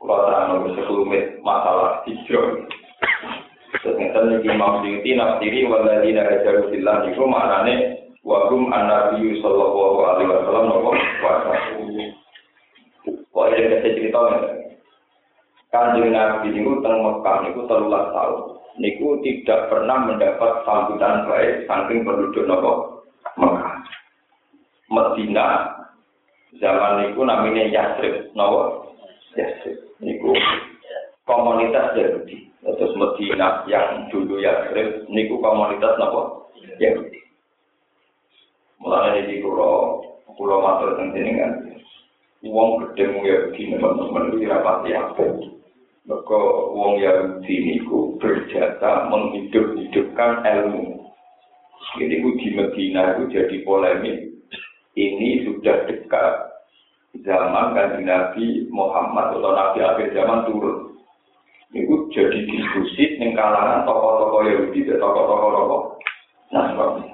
Kula 0.01 0.17
terang 0.25 0.65
sekelumit 0.73 1.45
masalah 1.45 2.01
hijrah. 2.09 2.65
Ternyata 3.85 4.19
ini 4.33 4.49
Imam 4.49 4.81
Syuuti 4.81 5.13
nafsiri 5.13 5.69
waladina 5.69 6.25
ajaru 6.25 6.73
fillah 6.73 7.05
itu 7.05 7.21
maknanya 7.25 8.01
wagum 8.25 8.73
an-nabi 8.73 9.37
sallallahu 9.45 10.01
alaihi 10.05 10.29
wasallam 10.33 10.65
nopo 10.73 10.91
puasa. 11.21 11.53
Kok 13.31 13.45
ada 13.45 13.57
kita 13.61 13.89
cerita 13.97 14.21
Kanjeng 15.71 16.11
Nabi 16.11 16.51
niku 16.51 16.83
teng 16.83 16.99
Mekah 16.99 17.37
niku 17.47 17.61
telulas 17.71 18.11
tahun. 18.11 18.59
Niku 18.83 19.23
tidak 19.23 19.71
pernah 19.71 20.03
mendapat 20.03 20.67
sambutan 20.67 21.29
baik 21.31 21.69
saking 21.69 22.03
penduduk 22.03 22.49
nopo 22.49 22.73
Mekah. 23.37 23.85
Medina 24.91 25.49
zaman 26.59 27.07
niku 27.07 27.23
namanya 27.23 27.71
Yasrib, 27.71 28.35
nopo 28.35 28.93
Yasrib. 29.39 29.90
Niku 30.01 30.33
komunitas 31.29 31.93
Yahudi. 31.97 32.49
Terus 32.61 32.93
Medina 32.97 33.65
yang 33.69 34.09
dulu 34.13 34.41
Yasrib 34.41 35.09
niku 35.13 35.41
komunitas 35.41 35.97
nopo 35.97 36.53
Yahudi. 36.81 37.21
Mulai 38.81 39.29
di 39.29 39.45
pulau 39.45 40.01
pulau 40.37 40.65
matur 40.65 40.97
tentang 40.97 41.37
kan. 41.37 41.53
Uang 42.41 42.81
gede 42.81 43.05
mu 43.13 43.21
Yahudi 43.29 43.77
teman-teman 43.77 44.33
itu 44.33 44.49
rapati 44.49 44.91
apa? 44.97 45.25
Maka 46.09 46.41
wong 46.73 46.97
Yahudi 46.97 47.55
niku 47.61 48.17
berjata 48.17 49.13
menghidup-hidupkan 49.13 50.41
ilmu. 50.49 51.05
Jadi 52.01 52.15
ku 52.25 52.29
di 52.41 52.49
Medina 52.57 53.17
itu 53.17 53.23
jadi 53.29 53.57
polemik. 53.67 54.33
Ini 54.97 55.47
sudah 55.47 55.87
dekat 55.87 56.50
zaman 57.19 57.75
kan 57.75 57.99
Nabi 58.01 58.71
Muhammad 58.71 59.35
atau 59.35 59.51
Nabi 59.51 59.79
akhir 59.83 60.15
zaman 60.15 60.47
turun. 60.47 60.95
Itu 61.71 62.11
jadi 62.11 62.39
diskusi 62.51 63.19
di 63.19 63.31
kalangan 63.31 63.87
tokoh-tokoh 63.87 64.43
Yahudi 64.43 64.91
dan 64.91 64.99
tokoh-tokoh 64.99 65.51
tokoh 65.55 65.81
Nasrani. 66.51 67.07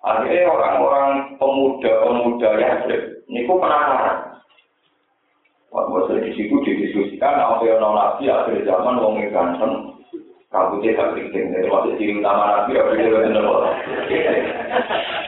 Akhirnya 0.00 0.48
orang-orang 0.52 1.36
pemuda-pemuda 1.40 2.50
Yahudi 2.60 2.96
niku 3.28 3.56
penasaran. 3.56 4.36
Waktu 5.70 6.26
di 6.26 6.30
situ 6.34 6.56
didiskusikan, 6.66 7.38
apa 7.38 7.62
yang 7.62 7.78
non 7.78 7.94
nabi 7.94 8.26
akhir 8.26 8.66
zaman 8.66 8.98
wong 8.98 9.22
ganteng, 9.30 10.02
rambutnya 10.50 10.98
tak 10.98 11.14
keriting. 11.14 11.54
Jadi 11.54 11.70
masih 11.70 11.94
ciri 11.94 12.12
utama 12.18 12.44
nabi, 12.50 12.74
apa 12.74 12.90
dia 12.98 13.06
betul 13.06 13.38
betul. 13.38 13.64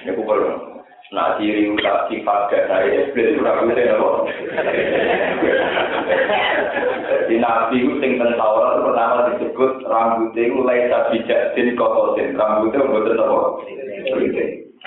Ini 0.03 0.13
perlu. 0.19 0.72
Nah, 1.13 1.37
ciri 1.37 1.69
utak 1.69 2.09
sifat 2.09 2.49
dasar 2.49 2.89
iblis 2.89 3.37
itu 3.37 3.45
tidak 3.45 3.61
penting, 3.61 3.85
apa? 3.85 4.09
Di 7.29 7.37
nabi 7.37 7.85
itu 7.85 8.01
yang 8.01 8.17
tentara 8.17 8.81
pertama 8.81 9.29
disebut 9.29 9.85
rambutnya 9.85 10.41
itu 10.49 10.61
lain 10.65 10.89
tak 10.89 11.13
bijak 11.13 11.53
jin 11.53 11.77
kokosin. 11.77 12.33
Rambutnya 12.33 12.81
itu 12.81 12.89
betul, 12.97 13.21
apa? 13.21 13.41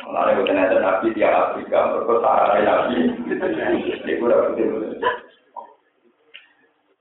Nah, 0.10 0.34
itu 0.34 0.42
ternyata 0.50 0.76
nabi 0.82 1.14
di 1.14 1.22
Afrika, 1.22 1.94
berkosaran 1.94 2.58
dari 2.58 2.64
nabi. 2.66 2.96
Ini 3.06 4.12
itu 4.18 4.26
tidak 4.26 5.14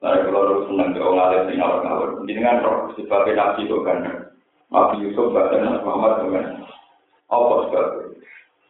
Nah, 0.04 0.20
kalau 0.20 0.68
senang 0.68 0.92
ke 0.92 1.00
orang 1.00 1.48
sing 1.48 1.64
awak 1.64 1.80
ngawur. 1.80 2.28
Ini 2.28 2.44
kan 2.44 2.60
roh 2.60 2.92
sebagai 2.92 3.32
nabi 3.32 3.64
itu 3.64 3.80
kan. 3.88 4.04
Nabi 4.68 5.00
Yusuf 5.00 5.32
bahkan 5.32 5.80
Muhammad 5.80 6.28
dengan 6.28 6.44
apa 7.32 7.54
sebabnya? 7.72 8.13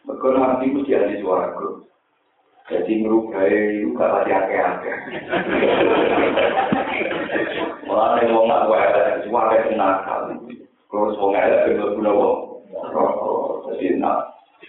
Mereka 0.04 0.26
nanti 0.36 0.68
mesti 0.68 0.92
ada 0.92 1.16
suara 1.16 1.56
ku. 1.56 1.88
Jadi 2.68 3.04
merubah 3.04 3.44
itu 3.48 3.92
gak 3.92 4.08
pasti 4.08 4.30
ake-ake. 4.32 4.92
Malah 7.84 8.16
ada 8.16 8.24
yang 8.24 8.32
mau 8.32 8.48
ngakwe, 8.48 8.80
suara 9.28 9.52
itu 9.60 9.72
nakal. 9.76 10.20
Kalau 10.88 11.12
semua 11.12 11.28
ngelak, 11.32 11.64
bener 11.68 11.88
guna 11.96 12.10
wong. 12.12 12.36
Jadi 13.68 14.00
enak. 14.00 14.18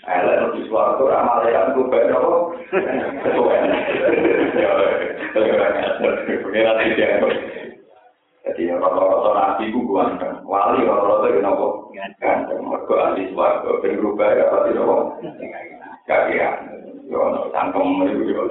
Elek 0.06 0.40
lebih 0.44 0.68
suara 0.68 1.00
ku, 1.00 1.08
ramah 1.08 1.40
ada 1.40 1.48
yang 1.52 1.68
merubah 1.72 2.00
itu. 2.04 2.24
Ketua. 3.24 3.54
Ya, 3.56 4.72
ya, 5.36 5.56
ya. 5.64 5.90
Pengirat 6.44 6.76
Jadi 8.46 8.70
rata-rata 8.70 9.32
nabi 9.34 9.74
ku 9.74 9.90
ganteng. 9.90 10.46
Wali 10.46 10.86
rata-rata 10.86 11.26
itu 11.34 11.42
nopo 11.42 11.90
ganteng. 11.98 12.62
Mereka 12.62 12.94
ahli 12.94 13.24
suara. 13.34 13.82
Ben 13.82 13.98
berubah 13.98 14.30
ya 14.38 14.46
pasti 14.54 14.72
nopo. 14.78 14.98
Kagian. 16.06 16.56
Yo 17.10 17.22
no 17.26 17.50
tangkem 17.50 18.06
itu 18.06 18.30
yo. 18.30 18.46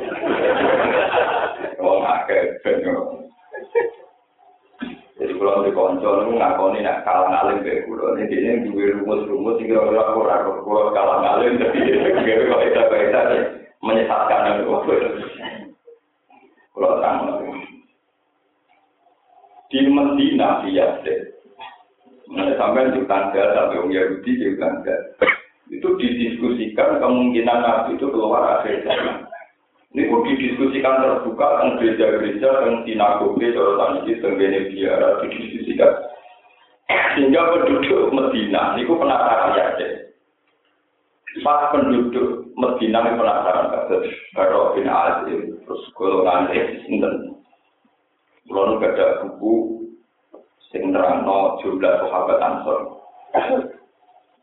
Wong 1.78 2.02
akeh. 2.02 2.58
Jadi 5.14 5.30
kalau 5.38 5.62
di 5.62 5.70
konco 5.70 6.26
ngakoni 6.26 6.82
nak 6.82 7.06
kalah 7.06 7.30
ngalim 7.30 7.62
kayak 7.62 7.86
kulo 7.86 8.18
ini 8.18 8.34
dia 8.34 8.58
dua 8.66 8.98
rumus-rumus 8.98 9.62
orang 9.62 10.10
orang 10.10 10.42
orang 10.42 10.60
kulo 10.66 10.90
kalah 10.90 11.22
ngalim 11.22 11.54
dia 11.62 12.34
kalau 12.50 12.66
itu 12.66 12.82
kita 12.82 13.22
menyesatkan 13.78 14.58
itu 14.58 14.74
kulo 16.74 16.90
tahu 16.98 17.54
di 19.74 19.90
Medina 19.90 20.62
di 20.62 20.78
Yasir 20.78 21.34
sampai 22.30 22.94
di 22.94 23.02
tangga 23.10 23.42
sampai 23.58 23.82
Om 23.82 23.90
Yahudi 23.90 24.30
di 24.38 24.54
tangga 24.54 24.94
itu 25.66 25.88
didiskusikan 25.98 27.02
kemungkinan 27.02 27.58
Nabi 27.58 27.98
itu 27.98 28.06
keluar 28.14 28.62
akhir 28.62 28.86
zaman. 28.86 29.26
Ini 29.94 30.10
pun 30.10 30.26
didiskusikan 30.26 31.02
terbuka 31.02 31.46
tentang 31.58 31.78
gereja-gereja, 31.78 32.48
tentang 32.50 32.82
sinagoge, 32.82 33.54
sorotan 33.54 34.02
ini, 34.02 34.18
tentang 34.18 34.66
biara, 34.70 35.08
didiskusikan. 35.22 35.92
Sehingga 37.14 37.42
penduduk 37.54 38.10
Medina, 38.10 38.74
ini 38.74 38.90
penasaran 38.90 39.54
ya, 39.54 39.66
Pas 41.46 41.70
penduduk 41.70 42.50
Medina 42.58 42.98
ini 43.06 43.18
penasaran, 43.18 43.70
kata 43.70 43.96
Baro 44.34 44.74
bin 44.74 44.90
Azim, 44.90 45.62
terus 45.62 45.82
golongan 45.94 46.50
Sinten. 48.44 48.52
Belum 48.52 48.84
ada 48.84 49.06
buku, 49.24 49.54
sing 50.68 50.92
nerangno 50.92 51.56
jumlah 51.62 51.92
sahabat 52.04 52.38
Ansor. 52.42 52.78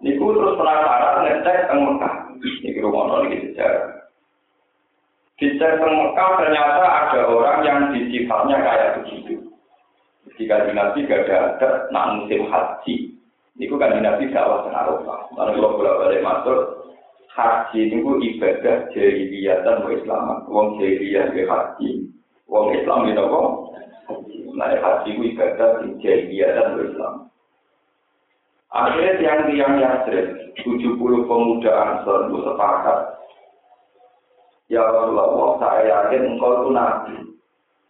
Niku 0.01 0.33
terus 0.33 0.57
penasaran 0.57 1.29
ngecek 1.29 1.69
teng 1.69 1.79
Mekah. 1.85 2.15
Niki 2.41 2.81
rumono 2.81 3.21
niki 3.21 3.53
sejarah. 3.53 4.09
Dicek 5.37 5.77
teng 5.77 5.93
Mekah 5.93 6.29
ternyata 6.41 6.83
ada 6.87 7.19
orang 7.29 7.59
yang 7.61 7.79
disifatnya 7.93 8.57
kayak 8.65 8.93
begitu. 8.97 9.45
Jika 10.41 10.65
di 10.65 10.71
Nabi 10.73 11.05
gak 11.05 11.29
ada 11.29 11.35
ada 11.53 11.69
nak 11.93 12.17
musim 12.17 12.49
haji. 12.49 13.13
Niku 13.61 13.77
kan 13.77 13.93
di 13.93 14.01
Nabi 14.01 14.33
dakwah 14.33 14.65
teng 14.65 14.73
Arafah. 14.73 15.21
Lalu 15.37 15.61
kalau 15.61 15.77
bolak 15.77 15.97
balik 16.01 16.25
masuk 16.25 16.59
haji 17.37 17.79
niku 17.93 18.17
ibadah 18.17 18.89
jahiliyah 18.97 19.61
dan 19.61 19.85
Islam. 19.85 20.49
Wong 20.49 20.81
jahiliyah 20.81 21.29
ke 21.29 21.45
haji. 21.45 22.09
Wong 22.49 22.73
Islam 22.73 23.05
itu 23.05 23.21
kok. 23.21 23.70
Nah 24.51 24.75
haji 24.75 25.09
itu 25.15 25.21
ibadah 25.31 25.83
jahiliyah 26.03 26.49
dan 26.55 26.79
Islam. 26.79 27.15
Akhirnya 28.71 29.19
tiang-tiang 29.19 29.83
Yasrib, 29.83 30.27
70 30.63 31.27
pemuda 31.27 31.71
Ansor 31.75 32.31
itu 32.31 32.39
sepakat. 32.47 32.99
Ya 34.71 34.79
Rasulullah, 34.79 35.59
saya 35.59 35.83
yakin 35.83 36.39
engkau 36.39 36.63
itu 36.63 36.69
nabi. 36.71 37.15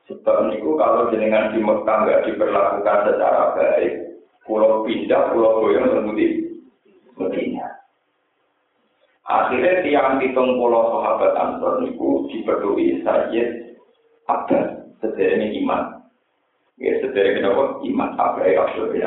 Sebab 0.09 0.49
itu 0.57 0.73
kalau 0.81 1.13
jenengan 1.13 1.53
di 1.53 1.61
Mekah 1.61 1.97
nggak 2.01 2.23
diperlakukan 2.25 2.99
secara 3.05 3.53
baik, 3.53 3.93
pulau 4.49 4.81
pindah, 4.81 5.29
pulau 5.29 5.61
goyang 5.61 5.85
bermudi 5.85 6.57
Medina. 7.13 7.69
Akhirnya 9.29 9.85
tiang 9.85 10.17
hitung 10.17 10.57
pulau 10.57 10.97
sahabat 10.97 11.37
Ansor 11.37 11.85
itu 11.85 12.25
diperlukan 12.33 13.05
Sayyid 13.05 13.77
Abbas, 14.25 14.97
sederhana 14.97 15.45
iman. 15.61 16.00
Ya, 16.81 16.97
sederhana 16.97 17.37
kenapa? 17.37 17.63
Iman, 17.85 18.09
apa 18.17 18.41
ya, 18.49 18.65
Abdul 18.65 18.97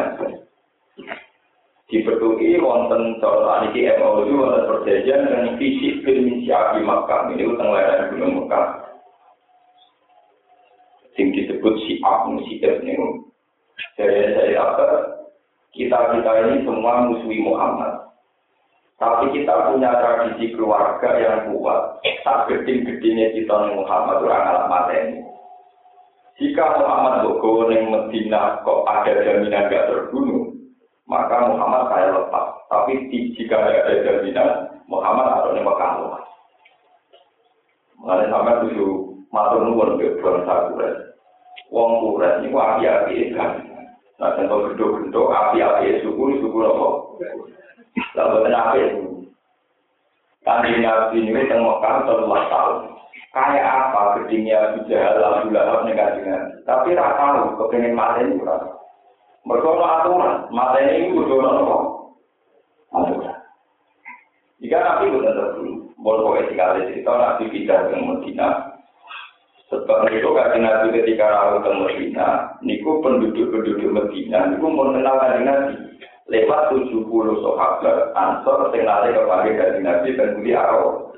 dipetuki 1.94 2.56
wonten 2.58 3.20
cara 3.20 3.68
niki 3.68 3.86
MOU 4.00 4.40
wonten 4.40 4.66
perjanjian 4.66 5.28
dengan 5.28 5.54
fisik 5.60 6.02
film 6.02 6.42
Syafi 6.42 6.80
Makkah. 6.80 7.30
Ini 7.30 7.44
utang 7.44 7.70
lereng 7.70 8.10
Gunung 8.10 8.32
Mekah. 8.42 8.66
Sing 11.14 11.30
disebut 11.30 11.74
si 11.86 12.02
Abu 12.02 12.42
si 12.48 12.58
ini. 12.58 12.94
Dari 13.94 14.34
saya 14.34 14.58
apa? 14.58 14.86
Kita 15.74 16.18
kita 16.18 16.30
ini 16.46 16.66
semua 16.66 17.06
musuhi 17.06 17.38
Muhammad. 17.42 18.10
Tapi 18.98 19.34
kita 19.34 19.74
punya 19.74 19.90
tradisi 19.90 20.54
keluarga 20.54 21.10
yang 21.18 21.50
kuat. 21.54 21.98
Tak 22.26 22.50
geding-gedingnya 22.50 23.34
kita 23.34 23.54
Muhammad 23.74 24.22
orang 24.22 24.46
alamat 24.50 24.86
ini 24.94 25.33
jika 26.40 26.64
Muhammad 26.82 27.22
Bogo 27.22 27.70
yang 27.70 27.90
Medina 27.94 28.58
kok 28.66 28.82
ada 28.90 29.12
jaminan 29.22 29.70
gak 29.70 29.86
terbunuh 29.86 30.54
maka 31.04 31.36
Muhammad 31.48 31.92
saya 31.92 32.06
lepas. 32.16 32.46
Tapi 32.72 33.12
jika 33.36 33.56
ada 33.60 33.92
jaminan, 34.02 34.48
Muhammad 34.88 35.40
atau 35.40 35.52
ini 35.52 35.60
Mekah 35.62 35.90
lepas. 36.00 36.24
Mengenai 38.00 38.28
sampai 38.28 38.60
tujuh 38.66 38.92
matur 39.32 39.60
nuwun 39.64 39.96
ke 39.96 40.20
bangsa 40.20 40.68
Quraisy. 40.72 41.02
Wong 41.72 41.90
Quraisy 42.04 42.50
ini 42.50 42.52
api-api 42.52 43.16
kan. 43.32 43.50
Nah, 44.20 44.30
contoh 44.36 44.70
gendok-gendok 44.70 45.32
api-api 45.32 46.04
suku 46.04 46.22
suku 46.42 46.58
apa? 46.60 46.88
Lalu 48.14 48.36
kenapa 48.44 48.72
itu? 48.78 49.02
Kanjeng 50.44 50.84
Nabi 50.84 51.24
ini 51.24 51.48
teng 51.48 51.64
Mekah 51.64 52.04
telah 52.04 52.42
tahun. 52.52 52.76
Kayak 53.34 53.66
apa 53.66 54.22
gedingnya 54.22 54.62
Abu 54.62 54.86
Jahal, 54.86 55.18
Abu 55.18 55.50
Lahab, 55.50 55.90
Tapi 56.62 56.94
rata 56.94 57.18
tahu 57.18 57.58
kepengen 57.66 57.98
mati 57.98 58.22
ini 58.22 58.38
berapa. 58.38 58.70
Mereka 59.42 59.70
aturan, 59.74 60.46
mata 60.54 60.78
ini 60.78 61.10
kudu 61.10 61.42
nopo. 61.42 61.76
Aturan. 62.94 63.34
Jika 64.62 64.78
nabi 64.80 65.12
bukan 65.12 65.34
terlalu, 65.34 65.72
kok 65.98 66.46
sekali 66.46 66.80
cerita 66.88 67.12
nabi 67.12 67.44
pindah 67.50 67.80
ke 67.90 67.96
Medina. 67.98 68.48
Sebab 69.68 70.06
itu 70.14 70.30
kan 70.30 70.54
nabi 70.54 70.94
ketika 70.94 71.26
rawat 71.26 71.66
ke 71.66 71.70
Medina, 71.74 72.54
niku 72.62 73.02
penduduk-penduduk 73.02 73.90
Medina, 73.90 74.46
niku 74.46 74.70
mengenal 74.70 75.18
kan 75.18 75.42
nabi 75.42 75.74
lewat 76.30 76.72
70 76.72 77.02
sahabat 77.42 78.14
ansor 78.14 78.70
sing 78.70 78.86
lari 78.86 79.12
kepada 79.12 79.82
nabi 79.82 80.16
dan 80.16 80.38
budi 80.38 80.54
arau. 80.54 81.10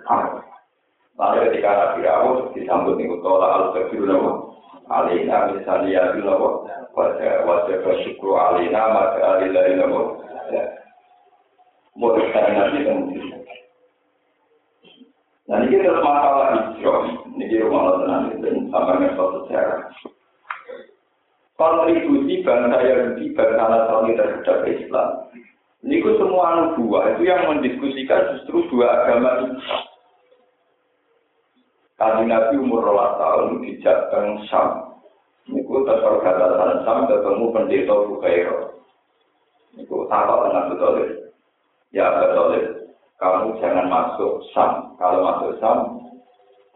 Lalu 1.17 1.49
ketika 1.49 1.71
nabi 1.73 2.05
rawat 2.05 2.53
disambut 2.53 3.01
niku 3.01 3.17
tolak 3.25 3.73
al-kabir 3.73 4.05
alina 4.87 5.51
misalnya 5.51 6.15
itu 6.15 6.23
nopo 6.23 6.69
wajah 6.95 7.43
wajah 7.43 7.77
bersyukur 7.83 8.39
alina 8.39 8.95
maka 8.95 9.41
alina 9.41 9.61
nopo 9.81 10.23
mau 11.97 12.13
nanti 12.13 12.85
kemudian 12.85 13.41
Nah 15.47 15.63
ini 15.63 15.79
terus 15.79 16.03
masalah 16.03 16.75
hijrah, 16.75 17.07
ini 17.39 17.63
rumah 17.63 18.03
tenang 18.03 18.35
itu 18.35 18.67
sama 18.67 18.99
metode 18.99 19.47
sejarah. 19.47 19.95
Kontribusi 21.55 22.43
bangsa 22.43 22.83
Yahudi, 22.83 23.31
bangsa 23.31 23.65
Nasrani 23.71 24.19
terhadap 24.19 24.67
Islam. 24.67 25.09
Ini 25.87 26.03
semua 26.19 26.75
nubuah 26.75 27.15
itu 27.15 27.31
yang 27.31 27.47
mendiskusikan 27.47 28.35
justru 28.35 28.67
dua 28.75 29.07
agama 29.07 29.47
ini. 29.47 29.55
Kali 31.97 32.29
Nabi 32.29 32.61
umur 32.61 32.85
rolas 32.85 33.17
tahun 33.17 33.65
di 33.65 33.81
Jateng 33.81 34.45
Sam. 34.53 35.01
Niku 35.49 35.81
tetap 35.89 36.21
kata 36.21 36.85
Sam 36.85 37.09
ketemu 37.09 37.49
pendeta 37.57 37.97
Bukhairo. 38.05 38.85
Niku 39.73 40.05
takut 40.13 40.45
dengan 40.45 40.77
betul. 40.77 40.97
Ya 41.97 42.13
betul. 42.21 42.53
Kamu 43.17 43.57
jangan 43.65 43.89
masuk 43.89 44.45
Sam. 44.53 44.93
Kalau 45.01 45.25
masuk 45.25 45.57
Sam, 45.57 46.05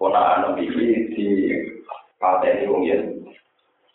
kona 0.00 0.40
anu 0.40 0.56
ini 0.56 1.12
di 1.12 1.28
pateni 2.16 2.64
wong 2.64 2.88
yen. 2.88 3.20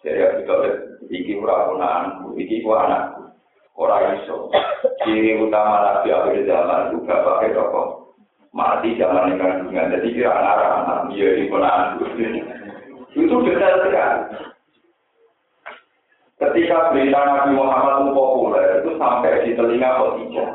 Jadi 0.05 0.21
ya 0.21 0.29
betul. 0.37 0.61
Iki 1.09 1.41
ora 1.41 1.73
ponaan, 1.73 2.37
iki 2.37 2.61
ku 2.61 2.69
anakku. 2.69 3.33
Ora 3.73 4.13
iso. 4.13 4.53
Ciri 5.01 5.41
utama 5.41 5.89
Nabi 5.89 6.13
akhir 6.13 6.45
zaman 6.45 6.93
juga 6.93 7.25
pakai 7.25 7.49
rokok. 7.57 8.04
Mati 8.55 8.95
zaman 8.95 9.35
kandungan. 9.35 9.91
Jadi 9.99 10.07
kira 10.15 10.31
anak-anak 10.31 10.99
dia 11.11 11.27
di 11.35 11.51
ponaan 11.51 11.99
itu 13.15 13.35
detail 13.43 13.75
sekali. 13.83 14.19
Ketika 16.35 16.91
berita 16.91 17.19
Nabi 17.23 17.55
Muhammad 17.55 17.95
itu 18.03 18.11
populer, 18.11 18.67
itu 18.83 18.91
sampai 18.99 19.43
di 19.47 19.51
telinga 19.55 19.89
Khadijah. 19.95 20.49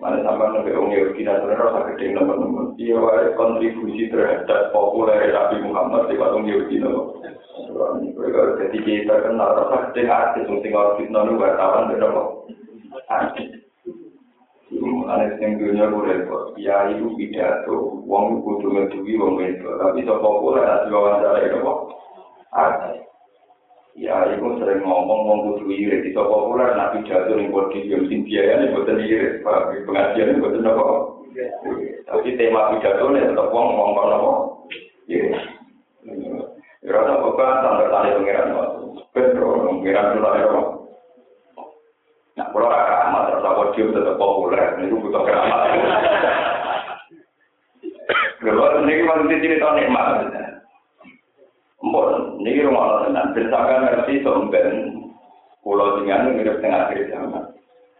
Mana 0.00 0.18
sampai 0.26 0.50
nabi 0.50 0.74
Umi 0.74 0.98
Yahudi 0.98 1.22
Nasrani 1.22 1.60
rasa 1.60 1.94
gede 1.94 2.16
teman-teman. 2.16 2.74
Iya, 2.74 3.36
kontribusi 3.38 4.10
terhadap 4.10 4.74
populer 4.74 5.30
Nabi 5.30 5.62
Muhammad 5.62 6.08
di 6.08 6.16
Yahudi 6.16 6.76
Nasrani. 6.80 8.08
Jadi 8.64 8.78
kita 8.80 9.14
kenal 9.28 9.60
rasa 9.60 9.92
gede 9.92 10.02
artis, 10.08 10.48
mungkin 10.48 10.72
orang 10.74 10.96
fitnah 10.96 11.22
itu 11.28 11.34
wartawan, 11.36 11.88
beda 11.92 12.08
kok. 12.08 12.28
Mulane 14.80 15.36
sing 15.36 15.60
dunya 15.60 15.84
ku 15.92 16.00
repot. 16.00 16.56
Ya 16.56 16.88
iku 16.88 17.12
pidato, 17.12 18.00
wong 18.08 18.40
kudu 18.40 18.72
ngeduwi 18.72 19.20
wong 19.20 19.36
itu. 19.44 19.68
Tapi 19.68 20.00
sapa 20.08 20.24
ora 20.24 20.62
ada 20.64 20.88
diwawancara 20.88 21.44
itu 21.44 21.58
kok. 21.60 21.78
Ada. 22.56 22.90
Ya 23.92 24.16
iku 24.32 24.56
sering 24.56 24.80
ngomong 24.80 25.20
wong 25.28 25.38
kudu 25.52 25.68
iri 25.68 26.00
di 26.00 26.16
sapa 26.16 26.32
ora 26.32 26.72
nak 26.72 26.96
pidato 26.96 27.36
ning 27.36 27.52
podium 27.52 28.08
sing 28.08 28.24
biaya 28.24 28.64
ning 28.64 28.72
boten 28.72 29.02
iri, 29.04 29.44
Pak. 29.44 29.84
Pengajian 29.84 30.40
boten 30.40 30.64
apa. 30.64 30.84
Tapi 32.08 32.28
tema 32.40 32.72
pidato 32.72 33.04
nek 33.12 33.28
tetep 33.28 33.52
wong 33.52 33.66
ngomong 33.76 33.90
kono 33.92 34.14
apa. 34.16 34.32
Iya. 35.12 35.36
Ya 36.80 36.90
ora 36.96 37.12
apa 37.20 37.44
sampai 37.60 37.92
tali 37.92 38.16
pengiran. 38.16 38.56
Betul, 39.12 39.84
pengiran 39.84 40.16
itu 40.16 40.62
Nah, 42.32 42.48
kalau 42.48 42.72
podium 43.62 43.94
tetap 43.94 44.18
populer, 44.18 44.74
itu 44.82 44.98
butuh 44.98 45.22
keramat. 45.22 45.62
Kalau 48.42 48.82
ini 48.82 49.06
kan 49.06 49.30
cerita 49.30 49.68
nikmat. 49.78 50.34
Mbok, 51.82 52.38
ini 52.42 52.66
rumah 52.66 52.82
Allah 52.82 52.98
tenang. 53.06 53.28
Bersakan 53.34 53.82
ngerti 53.86 54.22
somben 54.26 54.66
pulau 55.62 56.02
tinggal 56.02 56.30
mirip 56.34 56.58
tengah 56.58 56.90
akhir 56.90 57.10
zaman. 57.10 57.54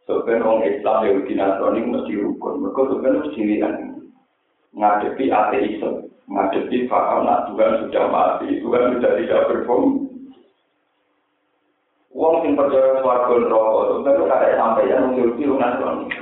Somben 0.06 0.42
orang 0.42 0.66
Islam 0.66 1.06
Yahudi 1.06 1.34
Nasrani 1.38 1.80
mesti 1.86 2.14
rukun. 2.18 2.62
Mereka 2.62 2.82
somben 2.90 3.22
mesti 3.22 3.40
lihat 3.42 3.74
ngadepi 4.74 5.24
ateisme, 5.30 6.10
ngadepi 6.26 6.90
paham 6.90 7.26
nak 7.26 7.50
Tuhan 7.50 7.86
sudah 7.86 8.04
mati, 8.10 8.58
Tuhan 8.62 8.98
sudah 8.98 9.12
tidak 9.18 9.46
berfungsi. 9.50 10.11
Wong 12.12 12.44
sing 12.44 12.52
percaya 12.52 13.00
swarga 13.00 13.34
neraka 13.40 13.80
itu 13.88 14.00
kan 14.04 14.52
sampai 14.60 14.90
yang 14.92 15.16
ngerti 15.16 15.42
lunas 15.48 15.80
kon. 15.80 16.12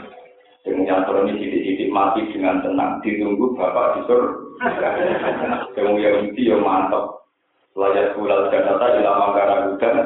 Sing 0.62 0.87
nyantor 0.87 1.26
ini 1.26 1.40
sidik-sidik 1.40 1.90
mati 1.90 2.22
dengan 2.31 2.62
tenang 2.62 3.03
ditunggu 3.03 3.59
bapak 3.59 3.98
di 3.98 4.00
sur. 4.07 4.22
Sing 5.74 5.87
yang 5.98 6.31
itu 6.31 6.55
ya 6.55 6.57
mantap. 6.62 7.26
Layak 7.74 8.14
kulal 8.14 8.53
janata 8.55 8.87
ilama 9.03 9.35
karena 9.35 9.57
hudan. 9.66 9.96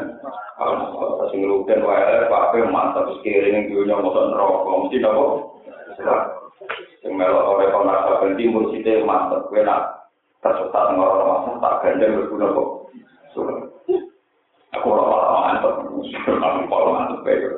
Kalau 0.57 1.29
sing 1.29 1.45
rugen 1.45 1.85
wae 1.85 2.33
pape 2.33 2.59
mantap 2.71 3.11
sekiring 3.21 3.69
dunya 3.69 4.01
mosok 4.01 4.33
neraka 4.33 4.73
mesti 4.89 4.97
napa? 5.05 5.25
Sing 7.05 7.13
melok 7.13 7.61
kono 7.61 7.93
ora 7.93 8.25
ganti 8.25 8.49
mursite 8.49 9.05
mantap 9.05 9.53
kowe 9.53 9.61
nak 9.61 10.09
tersesat 10.41 10.97
ngoro 10.97 11.25
masa 11.29 11.51
tak 11.61 11.77
gandeng 11.85 12.17
berguna 12.25 12.57
kok. 12.57 12.69
Aku 14.75 14.87
ora 14.91 15.34
aku 15.65 17.15
bae. 17.25 17.49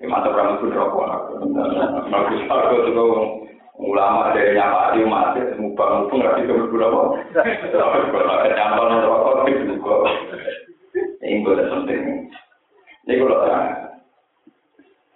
Mantap 0.00 0.32
ramu 0.32 0.64
pun 0.64 0.72
rokok 0.72 1.04
aku. 1.12 1.32
Aku 2.08 3.40
ulama 3.80 4.36
dari 4.36 4.52
mati 5.08 6.44
berguna 6.44 6.86
kok 6.92 7.08
kalau 8.52 8.84
rokok 9.08 9.48
ini 11.20 11.40
gue 11.40 11.54
penting 11.56 12.02
ini 13.08 13.12
gue 13.16 13.36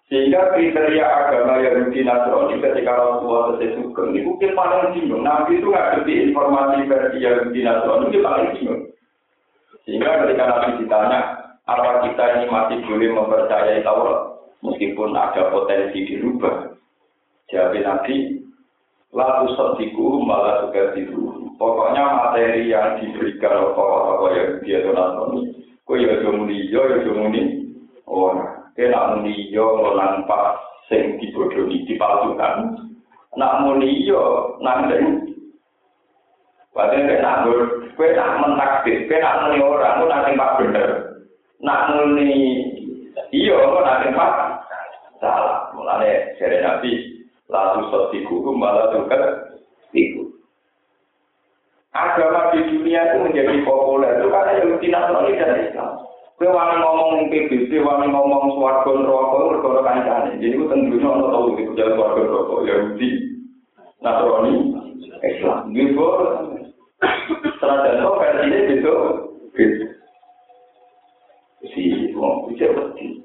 sehingga 0.08 0.52
kriteria 0.52 1.04
agama 1.04 1.60
Yahudi 1.64 2.04
Nasrani 2.04 2.60
ketika 2.60 2.92
Rasulullah 2.92 3.56
selesai 3.56 3.80
sugeng 3.80 4.12
ini 4.12 4.20
mungkin 4.28 4.52
paling 4.52 4.92
bingung 4.96 5.24
Nabi 5.24 5.58
itu 5.58 5.68
nggak 5.68 5.88
ngerti 6.00 6.12
informasi 6.28 6.86
versi 6.88 7.18
Yahudi 7.24 7.60
Nasrani 7.64 8.08
itu 8.08 8.18
paling 8.24 8.48
bingung 8.56 8.82
sehingga 9.84 10.24
ketika 10.24 10.44
Nabi 10.48 10.68
ditanya 10.80 11.20
apa 11.64 12.04
kita 12.04 12.24
ini 12.40 12.44
masih 12.52 12.78
boleh 12.84 13.08
mempercayai 13.08 13.80
Taurat? 13.80 14.36
Meskipun 14.60 15.16
ada 15.16 15.48
potensi 15.48 16.04
dirubah. 16.04 16.76
Jawab 17.52 17.76
Nabi 17.76 18.40
lalu 19.12 19.46
sediku 19.56 20.20
malah 20.24 20.68
juga 20.68 20.92
tidur. 20.96 21.40
Pokoknya 21.54 22.02
materi 22.02 22.66
yang 22.68 22.98
diberikan 22.98 23.62
oleh 23.62 23.72
tokoh-tokoh 23.78 24.30
yang 24.34 24.50
dia 24.66 24.82
donatoni, 24.82 25.40
kau 25.86 25.94
ya 25.94 26.18
jomuni, 26.18 26.66
ya 26.66 26.82
jomuni, 27.06 27.42
oh, 28.10 28.34
kena 28.74 29.14
muni? 29.14 29.54
Yo 29.54 29.94
nampak 29.94 30.58
sing 30.90 31.22
dibodohi 31.22 31.86
dipalsukan, 31.86 32.74
nak 33.38 33.62
muni 33.62 34.02
yo 34.02 34.58
nangdeng. 34.58 35.30
Padahal 36.74 37.06
kena 37.06 37.32
ngur, 37.46 37.60
kue 37.94 38.08
nak 38.18 38.42
mentakdir, 38.42 39.06
kue 39.06 39.16
nak 39.22 39.46
muni 39.46 39.62
orang, 39.62 40.02
kue 40.02 40.10
nak 40.10 40.54
bener, 40.58 41.13
nak 41.62 41.94
muni 41.94 42.32
kue 43.30 43.80
nak 43.82 44.00
tempat 44.06 44.32
salah. 45.18 45.70
Mulanya 45.74 46.38
dari 46.38 46.58
Nabi, 46.62 46.92
lalu 47.50 47.80
sotiku 47.90 48.42
malah 48.54 48.94
juga 48.94 49.50
itu. 49.94 50.30
Agama 51.94 52.50
di 52.50 52.74
dunia 52.74 53.14
itu 53.14 53.18
menjadi 53.22 53.62
populer 53.62 54.18
itu 54.18 54.26
karena 54.26 54.58
yang 54.58 54.70
tidak 54.82 55.02
Nasrani 55.06 55.38
dan 55.38 55.62
Islam. 55.62 55.90
Kue 56.34 56.50
wangi 56.50 56.82
ngomong 56.82 57.30
PBB, 57.30 57.70
wangi 57.86 58.10
ngomong 58.10 58.58
suarga 58.58 58.90
neraka, 58.90 59.38
berkoro 59.46 59.80
kancane. 59.86 60.34
Jadi 60.42 60.58
itu 60.58 60.66
tentunya 60.66 61.06
orang 61.06 61.30
tahu 61.30 61.54
itu 61.54 61.70
jalan 61.78 61.94
suarga 61.94 62.20
neraka 62.26 62.54
Yahudi, 62.66 63.08
Nasrani, 64.02 64.52
Islam. 65.22 65.58
Gitu. 65.70 66.06
Serada 67.62 67.88
itu 67.94 68.10
versinya 68.18 68.58
gitu. 68.66 68.94
Gitu. 69.54 69.93
Si 71.72 72.12
mau 72.12 72.44
bisa 72.50 72.68
berarti. 72.68 73.24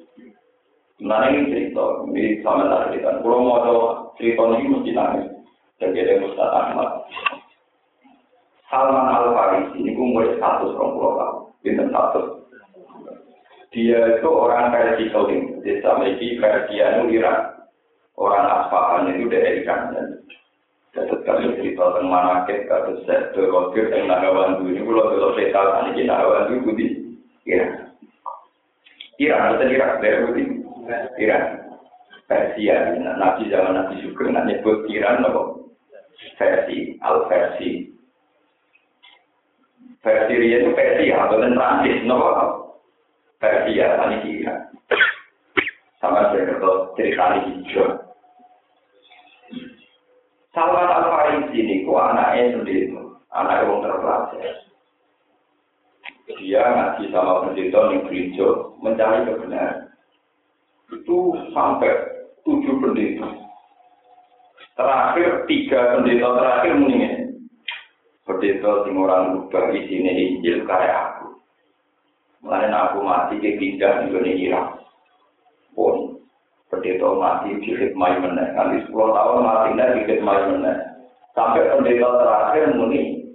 Nah 1.04 1.32
ini 1.32 1.52
cerita, 1.52 2.08
ini 2.12 2.39
sama 2.43 2.67
tak 2.67 2.91
cerita. 2.91 3.19
Kalau 3.23 3.39
mau 3.43 3.60
tahu 3.63 3.80
cerita 4.19 4.43
ini 4.56 4.71
mesti 4.71 4.91
nangis. 4.95 5.28
Jadi 5.80 5.95
ada 5.95 6.28
Ustaz 6.28 6.52
Ahmad. 6.52 6.89
Salman 8.67 9.08
Al 9.10 9.32
Farisi 9.34 9.82
ini 9.82 9.95
orang 9.95 10.93
pulau 10.93 11.17
tahun, 11.17 11.36
bintang 11.65 11.89
status. 11.89 12.28
Dia 13.73 14.17
itu 14.17 14.30
orang 14.30 14.69
versi 14.69 15.10
Saudi, 15.10 15.41
desa 15.65 15.97
Meki 15.97 16.38
Persianu 16.38 17.10
Irak. 17.10 17.69
Orang 18.19 18.45
Asfahan 18.45 19.15
itu 19.15 19.32
dari 19.32 19.63
Iran. 19.63 19.95
Jadi 20.91 21.15
kami 21.23 21.56
cerita 21.56 21.95
tentang 21.95 22.12
manakib, 22.12 22.65
kata 22.65 22.97
saya, 23.06 23.30
terkokir, 23.32 23.93
yang 23.93 24.10
Nagawandu 24.10 24.67
ini, 24.73 24.82
kalau 24.84 25.32
tahu, 25.38 25.38
ini 25.93 26.02
Nagawandu 26.10 26.54
itu 26.60 26.71
di 26.75 26.88
Iran. 29.20 29.60
Betul 29.60 29.76
Irak, 29.76 29.92
dari 30.00 30.18
Budi. 30.26 30.44
Iran. 31.20 31.44
Persia, 32.30 32.94
Nabi 32.94 33.50
zaman 33.50 33.74
Nabi 33.74 34.06
Sugeng, 34.06 34.38
nak 34.38 34.46
nyebut 34.46 34.86
Iran, 34.86 35.26
nopo 35.26 35.74
versi, 36.38 36.94
al 37.02 37.26
versi. 37.26 37.90
Versi 40.00 40.34
Ria 40.38 40.62
itu 40.62 40.70
Persia, 40.78 41.26
atau 41.26 41.42
Prancis, 41.42 42.06
nopo 42.06 42.30
Persia, 43.42 43.98
tani 43.98 44.18
Iran. 44.30 44.62
Sama 45.98 46.32
saya 46.32 46.56
kata 46.56 46.72
cerita 46.96 47.26
ini 47.36 47.60
hijau. 47.60 47.92
Salman 50.56 50.88
Al 50.88 51.06
Farisi 51.12 51.60
ini 51.60 51.84
kok 51.84 52.00
anaknya 52.00 52.56
sendiri, 52.56 52.96
anak 53.36 53.68
yang 53.68 53.84
terpelajar. 53.84 54.69
Dia 56.38 56.62
ngaji 56.62 57.10
sama 57.10 57.50
pendeta 57.50 57.89
yang 57.89 58.06
gereja 58.06 58.48
mencari 58.78 59.26
kebenaran 59.26 59.89
itu 60.94 61.18
sampai 61.54 61.94
tujuh 62.46 62.76
pendeta. 62.82 63.30
Terakhir 64.78 65.50
tiga 65.50 65.80
pendeta 65.98 66.28
terakhir 66.38 66.72
mendingin. 66.78 67.13
Pendeta 68.26 68.86
sing 68.86 68.94
orang 68.94 69.42
rubah 69.42 69.74
sini 69.74 70.38
Injil 70.38 70.65
kayak 70.70 71.18
aku. 71.18 71.42
Mulai 72.46 72.70
aku 72.70 72.98
mati 73.02 73.42
ke 73.42 73.58
pindah 73.58 74.06
di 74.06 74.32
Irak. 74.46 74.86
Pun 75.74 76.22
pendeta 76.70 77.10
mati 77.18 77.58
di 77.58 77.74
hikmah 77.74 78.22
mana. 78.22 78.46
Nanti 78.54 78.86
sepuluh 78.86 79.12
tahun 79.18 79.46
mati 79.46 79.70
di 79.76 80.02
hikmah 80.13 80.38
mana. 80.46 80.74
Sampai 81.34 81.74
pendeta 81.74 82.10
terakhir 82.22 82.78
muni. 82.78 83.34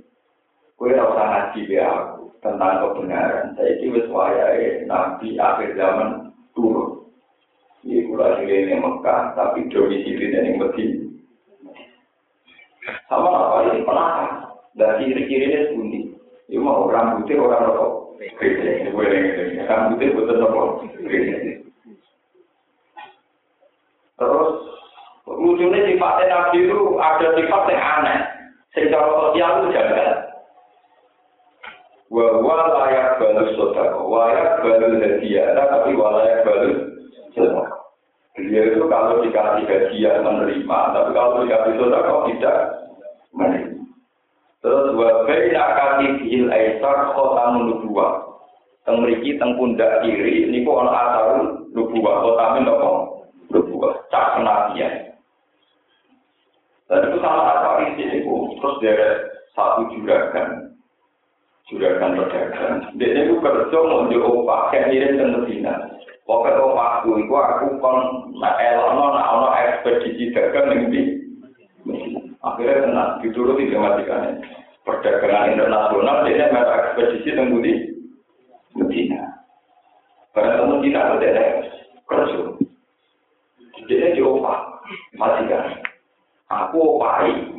Kue 0.74 0.90
rasa 0.90 1.22
ngaji 1.22 1.70
be 1.70 1.78
aku 1.78 2.13
tentang 2.44 2.84
kebenaran. 2.84 3.56
Saya 3.56 3.72
kira 3.80 4.04
wayai 4.12 4.84
nabi 4.84 5.40
akhir 5.40 5.80
zaman 5.80 6.28
turun. 6.52 7.08
Ini 7.84 8.04
kula 8.08 8.40
ini 8.44 8.76
Mekah, 8.80 9.36
tapi 9.36 9.68
domisili 9.72 10.32
yang 10.32 10.60
Medina. 10.60 11.04
Sama 13.08 13.28
apa 13.28 13.56
ini 13.72 13.84
penakar. 13.84 14.28
Dan 14.76 15.00
ciri-cirinya 15.00 15.70
sebundi. 15.72 16.00
Ini 16.48 16.60
mau 16.60 16.88
orang 16.88 17.22
putih, 17.22 17.40
orang 17.40 17.72
rokok. 17.72 18.20
Rokok. 20.40 20.68
Terus, 24.14 24.50
lucunya 25.28 25.80
sifatnya 25.84 26.26
Nabi 26.32 26.58
itu 26.64 26.80
ada 26.96 27.26
sifat 27.36 27.62
yang 27.68 27.84
aneh. 28.00 28.20
Secara 28.72 29.08
sosial 29.12 29.50
itu 29.60 29.66
jaga. 29.76 30.23
Wa 32.12 32.36
layak 32.84 33.16
balus 33.16 33.56
sodako, 33.56 34.12
layak 34.12 34.60
balus 34.60 35.00
hadiah, 35.00 35.56
tapi 35.56 35.96
walayak 35.96 36.44
balus 36.44 36.76
sodako. 37.32 37.80
Itu 38.36 38.84
kalau 38.90 39.24
dikasih 39.24 39.64
hadiah 39.64 40.20
menerima, 40.20 40.78
tapi 40.92 41.10
kalau 41.16 41.46
dikasih 41.46 41.72
kok 41.80 42.24
tidak 42.28 42.58
menerima. 43.32 43.74
Terus 44.64 44.96
wa 44.96 45.28
baina 45.28 45.64
katifil 45.76 46.48
aisar 46.48 47.12
khotamun 47.12 47.68
nubuwah. 47.68 48.24
Teng 48.88 49.04
mriki 49.04 49.36
teng 49.36 49.60
pundak 49.60 50.00
kiri 50.00 50.48
niku 50.48 50.76
ana 50.80 50.92
asarun 50.92 51.68
nubuwah 51.76 52.24
khotamin 52.24 52.64
napa? 52.64 52.92
Nubuwah 53.52 53.92
cak 54.08 54.40
kenabian. 54.40 55.12
Dan 56.88 57.12
itu 57.12 57.16
salah 57.20 57.44
satu 57.60 57.92
isi 57.92 58.04
niku 58.08 58.56
terus 58.56 58.80
dari 58.80 59.08
satu 59.52 59.84
juragan 59.92 60.63
juragan 61.68 62.20
pedagang. 62.20 62.74
Dia 63.00 63.24
itu 63.24 63.40
kerja 63.40 63.78
mau 63.80 64.04
diopah 64.08 64.68
kayak 64.68 64.88
mirip 64.92 65.16
ke 65.16 65.24
Medina. 65.24 65.74
Pokoknya 66.24 66.56
kok 66.56 66.76
aku 66.80 67.10
itu 67.20 67.34
aku 67.36 67.66
kon 67.84 67.98
nak 68.40 68.56
elono 68.56 69.12
nak 69.12 69.56
ekspedisi 69.60 70.32
dagang 70.32 70.88
ndi. 70.88 71.02
Akhirnya 72.44 72.84
kena 72.84 73.04
dituruti 73.24 73.68
gramatikannya. 73.72 74.40
Perdagangan 74.84 75.56
internasional 75.56 76.28
dia 76.28 76.52
merek 76.52 76.80
ekspedisi 76.92 77.32
teng 77.32 77.52
budi 77.52 77.72
Medina. 78.76 79.40
Karena 80.36 80.68
Medina 80.68 81.16
ada 81.16 81.44
kerja. 82.04 82.40
Dia 83.88 84.16
diopah 84.16 84.84
majikan. 85.16 85.80
Aku 86.52 87.00
opahi. 87.00 87.52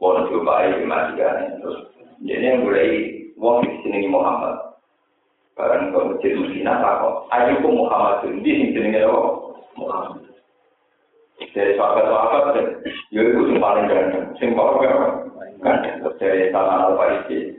Bono 0.00 0.28
diopahi 0.32 0.84
majikan. 0.88 1.60
Terus 1.60 1.89
dia 2.24 2.60
mulai 2.60 2.90
wong 3.40 3.64
di 3.64 3.72
sini 3.84 4.08
Muhammad. 4.12 4.76
Barang 5.56 5.92
kau 5.92 6.12
masjid 6.12 6.36
Medina 6.36 6.80
kok, 6.80 7.28
ayo 7.32 7.60
kok 7.60 7.76
Muhammad 7.76 8.14
di 8.24 8.40
sini 8.44 8.72
jenenge? 8.76 9.04
Muhammad. 9.76 10.24
Dari 11.40 11.72
sahabat-sahabat, 11.74 12.56
ya 13.10 13.20
itu 13.24 13.40
yang 13.48 13.58
paling 13.64 13.88
ganteng. 13.88 14.28
Sing 14.36 14.52
paling 14.52 14.76
ganteng. 15.64 16.04
Dari 16.20 16.52
tanah 16.52 16.92
al-Farisi. 16.92 17.56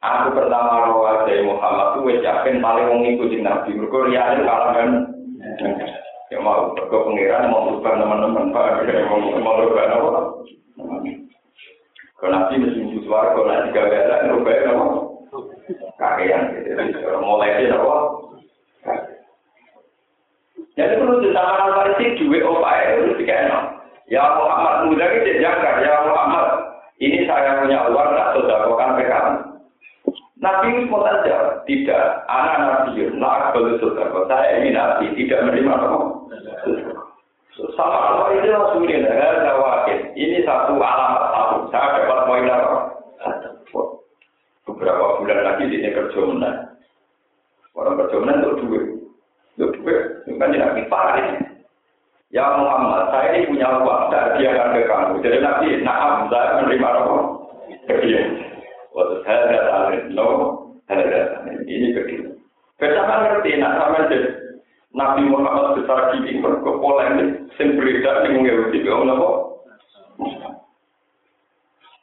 Aku 0.00 0.32
pertama 0.32 0.88
rawat 0.88 1.28
dari 1.28 1.44
Muhammad 1.44 1.92
tuh 1.92 2.08
wes 2.08 2.24
yakin 2.24 2.64
paling 2.64 2.88
wong 2.88 3.04
ngikutin 3.04 3.44
Nabi. 3.44 3.76
Mereka 3.76 3.98
rianin 4.08 4.48
kalangan 4.48 4.88
ya 6.30 6.38
mau 6.40 6.72
ke 6.72 6.86
pengiran 6.88 7.50
mau 7.50 7.68
berubah 7.68 7.98
teman-teman 7.98 8.54
pak 8.54 8.86
mau 9.10 9.58
berubah 9.58 9.84
apa 9.90 10.20
kalau 12.20 12.32
nanti 12.36 12.60
mesin 12.60 13.00
suara 13.08 13.32
kalau 13.32 13.48
nanti 13.48 13.72
gak 13.72 13.88
ada 13.88 14.28
berubah 14.28 14.56
apa? 14.68 14.84
Kakean. 15.96 16.42
Gitu 16.68 17.08
mulai 17.16 17.56
dari 17.56 17.72
apa? 17.72 17.94
Jadi 20.76 20.96
perlu 21.00 21.24
ditambah 21.24 21.60
apa 21.64 21.96
sih 21.96 22.16
dua 22.20 22.40
upaya 22.46 23.00
itu 23.00 23.16
tiga 23.20 23.36
ya 24.12 24.22
Muhammad 24.36 24.92
muda 24.92 25.06
ini 25.16 25.40
jangkar. 25.40 25.80
Ya 25.80 26.04
Muhammad 26.04 26.46
ini 27.00 27.24
saya 27.24 27.64
punya 27.64 27.88
uang 27.88 28.08
tak 28.12 28.28
sudah 28.36 28.68
kan 28.76 28.96
PKM 29.00 29.50
Nabi 30.40 30.72
itu 30.72 30.88
mau 30.88 31.04
saja, 31.04 31.60
tidak. 31.68 32.24
Anak 32.24 32.56
Nabi, 32.64 33.12
nak 33.20 33.52
kalau 33.52 33.76
sudah 33.76 34.08
saya 34.24 34.64
ini 34.64 34.72
Nabi, 34.72 35.12
tidak 35.12 35.44
menerima 35.44 35.68
apa? 35.68 35.98
Sama 37.76 37.98
Allah 38.08 38.40
ini 38.40 38.48
langsung 38.48 38.88
ini, 38.88 39.04
ada 39.04 39.52
wakil. 39.60 40.00
Ini 40.16 40.40
satu 40.48 40.80
alamat 40.80 41.24
satu. 41.50 41.66
Saya 41.74 42.06
dapat 42.06 42.18
poin 42.30 42.46
apa? 42.46 42.78
Beberapa 44.70 45.18
bulan 45.18 45.40
lagi 45.42 45.66
ini 45.66 45.90
kerja 45.90 46.20
menang. 46.22 46.58
Orang 47.74 47.98
kerja 47.98 48.16
menang 48.22 48.38
untuk 48.46 48.70
duit. 48.70 48.84
Untuk 49.58 49.82
duit, 49.82 50.00
bukan 50.30 50.54
Nabi 50.54 50.86
parah 50.86 51.18
ini. 51.18 51.58
Ya 52.30 52.46
Muhammad, 52.54 53.10
saya 53.10 53.34
ini 53.34 53.50
punya 53.50 53.82
uang, 53.82 54.14
saya 54.14 54.38
hadiahkan 54.38 54.78
ke 54.78 54.86
kamu. 54.86 55.14
Jadi 55.18 55.38
Nabi, 55.42 55.66
nah, 55.82 56.30
saya 56.30 56.62
menerima 56.62 56.86
apa? 56.86 57.14
Hadiah. 57.90 58.26
Waktu 58.94 59.16
saya 59.26 59.58
tahu, 59.66 59.90
no, 60.14 60.26
ada 60.86 61.42
ini 61.66 61.90
begitu. 61.90 62.38
Bersama 62.78 63.26
ngerti, 63.26 63.58
nak 63.58 63.74
sama 63.82 64.06
jadi 64.06 64.30
Nabi 64.94 65.26
Muhammad 65.26 65.82
besar 65.82 66.14
gini 66.14 66.38
mereka 66.38 66.70
polemik, 66.78 67.50
sing 67.58 67.74
di 67.74 67.98
Yahudi, 68.46 68.86
kau 68.86 69.02
nopo. 69.02 69.30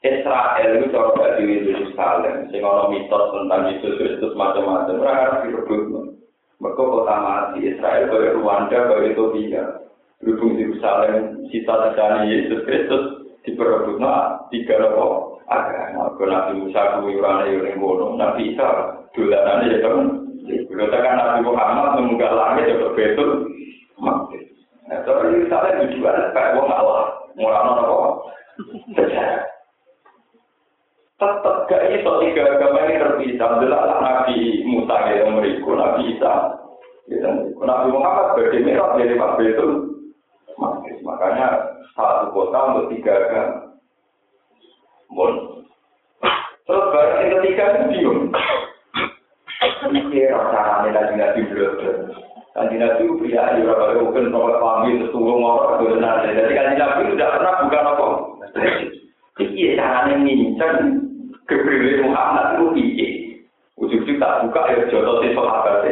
Israel 0.06 0.70
itu 0.78 0.94
cara 0.94 1.42
di 1.42 1.46
Yerusalem, 1.66 2.54
sing 2.54 2.62
ono 2.62 2.94
mitos 2.94 3.34
tentang 3.34 3.74
Yesus 3.74 3.98
Kristus 3.98 4.34
macam-macam, 4.38 5.02
orang 5.02 5.18
harus 5.26 5.42
direbut. 5.50 5.82
Mereka 6.62 6.82
kota 6.82 7.16
mati, 7.18 7.66
Israel 7.66 8.10
kaya 8.10 8.38
Rwanda, 8.38 8.78
kaya 8.78 9.10
Ethiopia. 9.14 9.64
Berhubung 10.22 10.58
Yerusalem, 10.58 11.46
sisa-sisa 11.50 12.26
Yesus 12.30 12.62
Kristus, 12.66 13.04
diperebut, 13.46 13.98
nah, 14.02 14.46
tiga 14.54 14.82
nopo. 14.82 15.38
agama. 15.48 16.12
Mergo 16.12 16.24
Nabi 16.28 16.52
Musa 16.60 17.00
kuwi 17.00 17.18
ora 17.18 17.30
ana 17.40 17.44
yo 17.48 17.60
ning 17.64 17.80
kono. 17.80 18.06
Nabi 18.20 18.54
Isa 18.54 18.68
dolanane 19.16 19.66
ya 19.72 19.78
kan. 19.84 20.08
Kulo 20.68 20.86
tekan 20.92 21.16
Nabi 21.20 21.40
Muhammad 21.44 21.88
mengunggah 22.00 22.32
langit 22.36 22.72
ya 22.72 22.88
betul. 22.92 23.52
Mati. 24.00 24.40
Nah, 24.88 25.04
ini 25.04 25.52
saya 25.52 25.84
tujuan 25.84 26.32
kayak 26.32 26.56
wong 26.56 26.70
Allah. 26.72 27.12
Murano 27.36 27.72
apa? 27.76 27.98
Sejarah. 28.96 29.57
Tetap 31.18 31.66
gak 31.66 31.86
iso 31.98 32.12
tiga 32.22 32.46
agama 32.46 32.86
ini 32.86 33.02
terpisah. 33.02 33.58
Adalah 33.58 34.06
Nabi 34.06 34.62
Musa 34.70 34.96
yang 35.18 35.34
memberiku, 35.34 35.74
Nabi 35.74 36.14
Isa. 36.14 36.62
Nabi 37.58 37.88
Muhammad 37.90 38.38
berdemerat 38.38 39.02
dari 39.02 39.18
Pak 39.18 39.34
Betul. 39.42 39.72
Makanya 41.02 41.48
satu 41.98 42.30
kota 42.30 42.60
untuk 42.70 42.94
tiga 42.94 43.18
agama. 43.18 43.74
Mun. 45.10 45.34
Terus 46.70 46.86
barang 46.94 47.20
yang 47.26 47.34
ketiga 47.42 47.64
itu 47.66 47.84
bingung. 47.90 48.22
Ini 49.88 50.22
rasanya 50.30 50.90
lagi 50.92 51.14
nabi 51.16 51.42
belum. 51.48 51.74
Kanji 52.54 52.76
nabi 52.76 53.08
pria 53.24 53.56
di 53.56 53.64
beberapa 53.64 54.04
mungkin 54.04 54.30
nomor 54.30 54.60
pamit 54.60 55.00
orang 55.08 55.80
itu 55.80 55.86
benar. 55.96 56.28
Jadi 56.28 56.54
kanji 56.54 56.76
nabi 56.76 57.02
tidak 57.16 57.34
pernah 57.40 57.54
buka 57.64 57.80
apa. 57.82 58.08
Iki 59.38 59.80
caranya 59.80 60.16
ngincang 60.20 61.07
kepribadian 61.48 62.08
Muhammad 62.08 62.46
itu 62.56 62.66
iki. 62.78 63.08
Ujung-ujung 63.78 64.18
tak 64.18 64.42
buka 64.46 64.62
ya 64.74 64.90
jodoh 64.90 65.22
si 65.22 65.34
sahabat. 65.38 65.86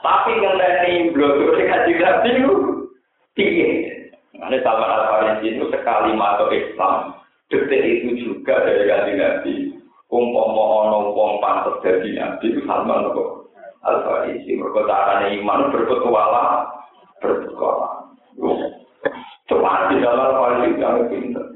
Tapi 0.00 0.32
dari 0.40 1.10
belum 1.12 1.32
itu 1.42 1.52
kanji 1.68 1.92
nabi 1.98 2.30
itu 2.38 2.54
tinggi. 3.36 3.68
Ini 4.40 4.58
sama 4.64 4.86
Al-Farisi 4.88 5.52
itu 5.52 5.68
sekali 5.68 6.16
masuk 6.16 6.48
Islam, 6.54 7.20
detik 7.50 7.82
itu 7.82 8.08
juga 8.22 8.62
dari 8.62 8.86
ganti 8.86 9.12
nabi 9.18 9.54
umpama 10.06 10.86
ono 10.86 10.98
wong 11.14 11.42
pantes 11.42 11.82
dadi 11.82 12.14
nabi 12.14 12.54
itu 12.54 12.62
sama 12.62 13.10
kok 13.10 13.50
al 13.82 13.96
farisi 14.06 14.54
mergo 14.54 14.86
carane 14.86 15.34
iman 15.42 15.74
berpetualang 15.74 16.70
berpetualang 17.18 18.14
coba 19.50 19.90
di 19.90 19.96
dalam 19.98 20.30
farisi 20.38 20.78
yang 20.78 20.98
pinter 21.10 21.46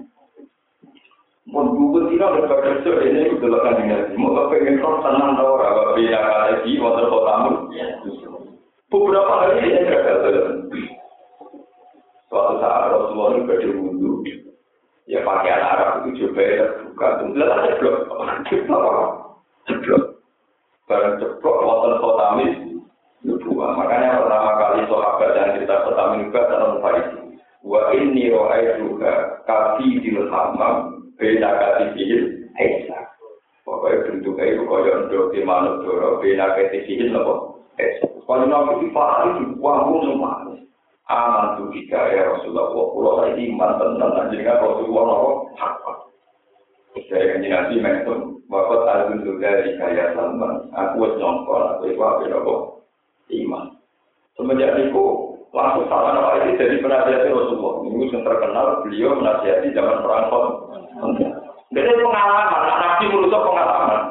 Mun 1.45 1.77
gugur 1.77 2.09
tidak 2.09 2.41
ada 2.41 2.57
kerja 2.57 2.93
ini 3.05 3.29
itu 3.29 3.37
adalah 3.37 3.77
kan 3.77 3.85
nabi 3.85 4.17
mau 4.17 4.49
pengen 4.49 4.81
kau 4.81 4.97
tenang 5.05 5.37
tau 5.37 5.61
ora 5.61 5.93
beda 5.93 6.21
lagi 6.25 6.73
mau 6.81 6.97
terkotamu 6.97 7.53
beberapa 8.89 9.33
hari 9.43 9.59
ini 9.67 9.91
gagal 9.91 10.17
suatu 12.31 12.55
saat 12.59 12.91
Rasulullah 12.91 13.43
berwudu 13.47 14.23
ya 15.11 15.23
pakaian 15.27 15.63
Arab 15.63 15.91
itu 16.07 16.27
juga 16.27 16.43
terbuka. 16.43 17.07
Tunggal 17.23 17.49
ada 17.51 17.71
jeblok 17.79 17.97
jeblok 19.67 20.03
barang 20.85 21.15
jeblok 21.23 21.57
wonten 21.63 21.93
khotamis 21.99 22.55
nubuah. 23.25 23.71
Makanya 23.79 24.21
pertama 24.21 24.51
kali 24.61 24.81
sahabat 24.87 25.31
yang 25.35 25.51
cerita 25.59 25.77
khotamis 25.87 26.27
juga 26.29 26.41
dalam 26.51 26.79
Farisi 26.83 27.23
wa 27.65 27.81
inni 27.97 28.29
ro'aiduka 28.31 29.13
kafi 29.49 29.89
dil 30.05 30.29
hamam 30.29 30.94
beda 31.19 31.49
kati 31.49 31.85
fihil 31.95 32.25
Esa 32.55 32.99
pokoknya 33.65 34.05
bentuknya 34.11 34.45
itu 34.55 34.63
kaya 34.69 34.93
untuk 35.07 35.33
di 35.35 35.41
manut 35.43 35.83
doro 35.83 36.19
beda 36.23 36.47
kati 36.59 36.79
fihil 36.87 37.11
nopo 37.15 37.65
Esa 37.79 38.07
kalau 38.25 38.49
nabi 38.49 38.85
di 38.85 38.89
Farisi 38.95 39.45
wangun 39.61 40.01
semua 40.09 40.33
aman 41.13 41.61
tuh 41.61 41.69
jika 41.77 42.01
ya 42.17 42.33
Rasulullah. 42.33 42.73
Pulau 42.73 43.21
lagi 43.21 43.45
iman 43.53 43.77
tentang 43.77 44.13
anjingnya 44.17 44.57
Rasulullah 44.57 45.05
nopo 45.05 45.31
hak 45.61 45.75
saya 47.11 47.37
kanji 47.37 47.49
nabi 47.51 47.75
mention 47.83 48.41
bapak 48.47 48.87
azun 48.87 49.27
juga 49.27 49.67
di 49.67 49.77
kaya 49.77 50.15
salman. 50.15 50.71
Aku 50.73 51.05
wes 51.05 51.13
nyongkol 51.19 51.63
aku 51.77 51.83
itu 51.91 52.01
apa? 52.01 52.25
Nopo 52.33 52.55
iman. 53.29 53.65
Semenjak 54.39 54.79
itu 54.81 55.05
langsung 55.55 55.87
salah 55.87 56.11
nama 56.17 56.31
ini 56.43 56.59
jadi 56.59 56.81
penasihat 56.81 57.29
Rasulullah. 57.29 57.75
Ini 57.87 58.05
yang 58.11 58.23
terkenal 58.25 58.67
beliau 58.83 59.19
menasihati 59.21 59.69
zaman 59.77 60.03
perang 60.03 60.27
jadi 61.75 61.91
pengalaman 61.99 62.47
nabi 62.79 63.05
merusak 63.11 63.43
pengalaman. 63.43 64.03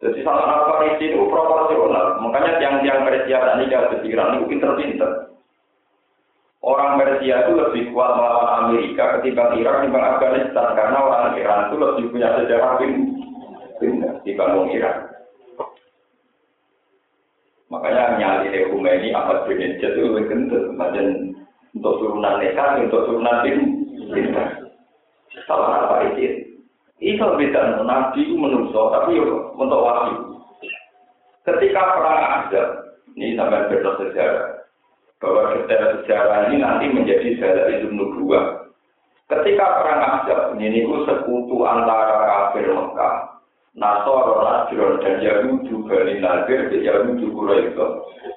Jadi 0.00 0.20
salah 0.20 0.68
apa 0.68 1.00
itu 1.00 1.16
proporsional. 1.16 2.20
Makanya 2.20 2.60
yang-yang 2.60 3.08
persiapan 3.08 3.60
ini 3.60 3.72
kalau 3.72 3.92
pikiran 3.96 4.36
itu 4.36 4.44
pinter-pinter. 4.52 5.10
Orang 6.64 6.96
Persia 6.96 7.44
itu 7.44 7.52
lebih 7.60 7.92
kuat 7.92 8.16
melawan 8.16 8.68
Amerika 8.68 9.20
ketimbang 9.20 9.60
Irak 9.60 9.84
ketimbang 9.84 10.16
Afghanistan 10.16 10.72
karena 10.72 10.96
orang 10.96 11.36
Iran 11.36 11.68
itu 11.68 11.76
lebih 11.76 12.04
punya 12.08 12.28
sejarah 12.40 12.80
pindah 13.76 14.12
dibanding 14.24 14.72
Irak. 14.72 14.96
Makanya 17.68 18.16
nyali 18.16 18.48
ini 18.48 19.08
Ahmad 19.12 19.44
bin 19.44 19.60
itu 19.60 19.84
lebih 19.92 20.24
kental, 20.30 20.72
macam 20.72 21.36
untuk 21.76 21.94
turunan 22.00 22.40
nekat, 22.40 22.80
untuk 22.80 23.12
turunan 23.12 23.44
pindah. 24.08 24.63
Salah 25.44 25.90
apa 25.90 26.14
itu? 26.14 26.46
Itu 27.02 27.26
beda 27.26 27.82
Nabi 27.82 28.22
itu 28.22 28.38
menungso, 28.38 28.94
tapi 28.94 29.18
untuk 29.58 29.82
wahyu. 29.82 30.38
Ketika 31.44 31.82
perang 32.00 32.20
ada, 32.24 32.62
ini 33.12 33.36
sampai 33.36 33.68
bersejarah 33.68 34.64
bahwa 35.20 35.52
sejarah-sejarah 35.56 36.38
ini 36.48 36.56
nanti 36.64 36.84
menjadi 36.88 37.36
sejarah 37.36 37.66
itu 37.76 37.92
nubuah. 37.92 38.64
Ketika 39.28 39.64
perang 39.80 40.00
Ahzab 40.04 40.40
ini 40.56 40.84
itu 40.84 41.04
sekutu 41.08 41.64
antara 41.64 42.28
kafir 42.28 42.68
Mekah, 42.68 43.40
Nasoro, 43.72 44.44
Najron, 44.44 45.00
dan 45.00 45.18
Yahudi, 45.24 45.72
Bani 45.88 46.20
Nadir, 46.20 46.68
Yahudi, 46.70 47.26
Quraisy 47.32 47.76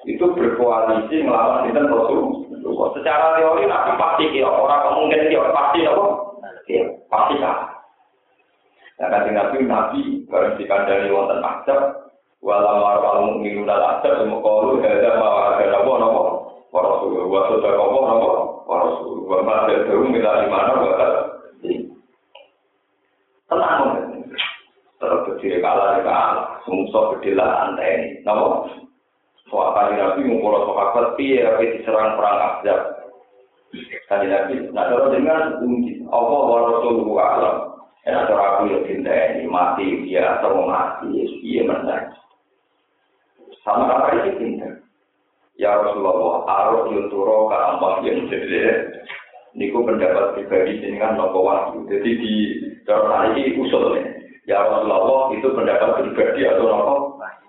itu 0.08 0.24
berkoalisi 0.32 1.22
melawan 1.22 1.68
kita 1.68 1.84
Rasul. 1.86 2.48
Secara 2.96 3.36
teori 3.40 3.64
Nabi 3.68 3.92
pasti 3.96 4.24
kira 4.32 4.48
orang 4.48 4.84
kemungkinan 4.88 5.30
kira 5.32 5.48
pasti 5.52 5.80
apa? 5.88 6.27
Ya, 6.68 6.84
pasti 7.08 7.40
kan. 7.40 7.80
Nah, 9.00 9.08
nanti 9.08 9.30
Nabi 9.32 9.58
Nabi 9.64 10.00
bareng 10.28 10.60
dikandani 10.60 11.08
wonten 11.08 11.40
Ahzab, 11.40 12.12
walau 12.44 12.82
marwal 12.82 13.18
mukminun 13.30 13.70
al 13.70 13.96
Ahzab, 13.96 14.20
semoga 14.20 14.84
ada 14.84 15.10
mau 15.16 15.54
ada 15.54 15.64
apa 15.70 15.92
apa 15.96 16.22
Warasul, 16.68 17.24
wa 17.32 17.48
sodaka 17.48 17.80
Allah 17.80 18.02
nama 18.04 18.30
wa 18.68 19.38
ma 19.40 19.64
jatuh 19.72 20.04
mila 20.04 20.44
imana 20.44 20.72
wa 20.76 21.08
Tenang, 23.48 23.80
terus 25.00 25.24
berdiri 25.24 25.64
kalah 25.64 26.04
kalah, 26.04 26.60
sungsok 26.68 27.16
gede 27.16 27.32
lah 27.32 27.64
anteni. 27.64 28.20
Nama 28.28 28.68
soal 29.48 29.72
kali 29.72 29.96
nabi 29.96 30.20
ngumpul 30.28 30.52
sahabat 30.68 31.16
tapi 31.16 31.64
diserang 31.80 32.20
perang 32.20 32.36
Ahzab. 32.36 32.97
Kali 34.08 34.26
nabi, 34.32 34.72
nak 34.72 34.88
cara 34.88 35.06
dengan 35.12 35.60
unji, 35.60 36.00
Allah 36.08 36.42
wa 36.48 36.58
Rasulullah 36.72 37.26
alam. 37.36 37.56
Enak 38.08 38.24
cara 38.32 38.44
aku 38.56 38.62
ya 38.72 38.78
cinta 38.88 39.12
ini 39.12 39.44
mati 39.44 39.86
dia 40.08 40.40
atau 40.40 40.64
mati, 40.64 41.28
iya 41.44 41.68
menang. 41.68 42.08
Sama 43.60 43.92
apa 43.92 44.16
ini 44.24 44.30
cinta? 44.40 44.68
Ya 45.60 45.76
Rasulullah, 45.76 46.48
arus 46.48 46.96
yuturo 46.96 47.52
ke 47.52 47.56
ambang 47.60 48.06
yang 48.08 48.24
jadi 48.32 48.88
niku 49.52 49.84
pendapat 49.84 50.40
pribadi 50.40 50.80
dengan 50.80 51.20
nopo 51.20 51.44
wahyu. 51.44 51.84
Jadi 51.92 52.10
di 52.16 52.34
dalam 52.88 53.36
ini 53.36 53.60
usulnya. 53.60 54.16
Ya 54.48 54.64
Rasulullah 54.64 55.34
itu 55.36 55.48
pendapat 55.52 56.00
pribadi 56.00 56.48
atau 56.48 56.64
nopo 56.64 56.94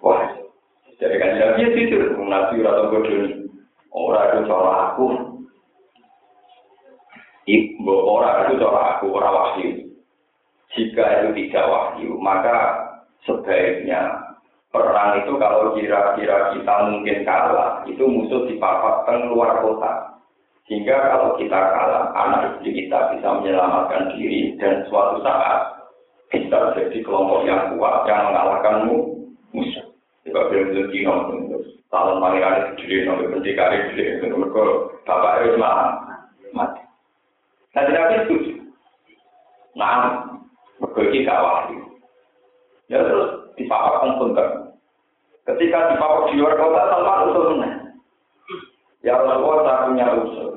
wahyu. 0.03 0.51
Jadi 0.99 1.15
kan 1.15 1.39
ya 1.39 1.55
dia 1.55 1.71
tidur 1.71 2.11
nabi 2.27 2.59
atau 2.59 2.91
bodoh 2.91 3.47
orang 3.95 4.27
itu 4.35 4.41
cara 4.51 4.73
aku. 4.91 5.38
Ibu 7.49 7.95
orang 8.05 8.45
itu 8.45 8.61
cara 8.61 8.81
aku 9.01 9.09
orang 9.09 9.33
wahyu. 9.33 9.89
Jika 10.77 11.01
itu 11.01 11.27
tidak 11.33 11.65
wahyu, 11.65 12.13
maka 12.21 12.57
sebaiknya 13.25 14.21
perang 14.69 15.25
itu 15.25 15.33
kalau 15.41 15.73
kira-kira 15.73 16.53
kita 16.53 16.75
mungkin 16.93 17.25
kalah, 17.25 17.81
itu 17.89 18.05
musuh 18.05 18.45
dipapatkan 18.45 19.33
luar 19.33 19.65
kota. 19.65 20.21
Sehingga 20.69 20.93
kalau 21.09 21.41
kita 21.41 21.57
kalah, 21.57 22.13
anak 22.13 22.61
istri 22.61 22.85
kita 22.85 23.17
bisa 23.17 23.27
menyelamatkan 23.41 24.13
diri 24.13 24.53
dan 24.61 24.85
suatu 24.85 25.17
saat 25.25 25.89
bisa 26.29 26.77
jadi 26.77 27.01
kelompok 27.01 27.49
yang 27.49 27.73
kuat 27.73 28.05
yang 28.05 28.29
mengalahkanmu 28.29 29.25
musuh. 29.57 29.89
Juga 30.21 30.53
belum 30.53 30.77
jadi. 30.77 31.09
Tahun 31.89 32.21
pangeran 32.21 32.77
itu 32.77 32.85
jadi 32.85 33.09
nonton 33.09 33.33
pencikari 33.33 33.89
jadi 33.97 34.29
nonton. 34.29 34.93
Bapak 35.09 35.49
itu 35.49 35.57
mati. 36.53 36.88
Nah, 37.79 37.87
tidak 37.87 38.27
setuju. 38.27 38.53
Nah, 39.79 40.27
berbagai 40.83 41.23
gak 41.23 41.39
wahyu. 41.39 41.79
Ya 42.91 42.99
terus 43.07 43.55
dipapak 43.55 44.19
pun 44.19 44.35
Ketika 45.47 45.95
dipapak 45.95 46.27
di 46.27 46.43
luar 46.43 46.59
kota, 46.59 46.91
tanpa 46.91 47.31
usul 47.31 47.63
Ya 48.99 49.15
Rasulullah 49.15 49.63
saya 49.63 49.83
punya 49.87 50.07
usul. 50.11 50.49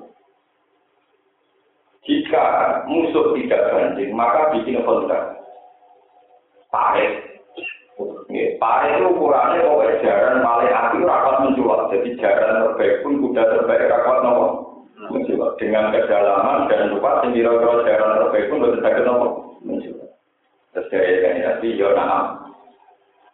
Jika 2.02 2.44
musuh 2.90 3.38
tidak 3.38 3.70
banding, 3.70 4.11
maka 4.11 4.50
bikin 4.50 4.82
kontak. 4.82 5.38
Parit. 6.74 7.38
Parit 8.58 8.98
itu 8.98 9.06
ukurannya 9.14 9.62
kalau 9.62 9.87
jaran 10.02 10.42
paling 10.42 10.74
api 10.74 10.98
rapat 11.06 11.35
menjual. 11.46 11.87
Jadi 11.94 12.18
jaran 12.18 12.66
terbaik 12.66 13.06
pun 13.06 13.22
kuda 13.22 13.42
terbaik 13.46 13.87
rapat 13.87 14.16
menjual. 14.26 14.71
Dengan 15.61 15.92
kedalaman 15.92 16.66
dan 16.72 16.90
lupa 16.92 17.20
sendiri 17.22 17.46
kalau 17.46 17.85
jaran 17.85 18.18
terbaik 18.27 18.48
pun 18.48 18.64
bisa 18.64 18.79
sakit 18.81 19.05
nopo 19.05 19.27
menjual. 19.62 20.09
Terus 20.72 20.88
dari 20.88 21.20
ini 21.20 21.77
ya 21.77 21.88
nah. 21.92 22.42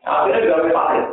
Akhirnya 0.03 0.45
juga 0.45 0.75
parit. 0.75 1.07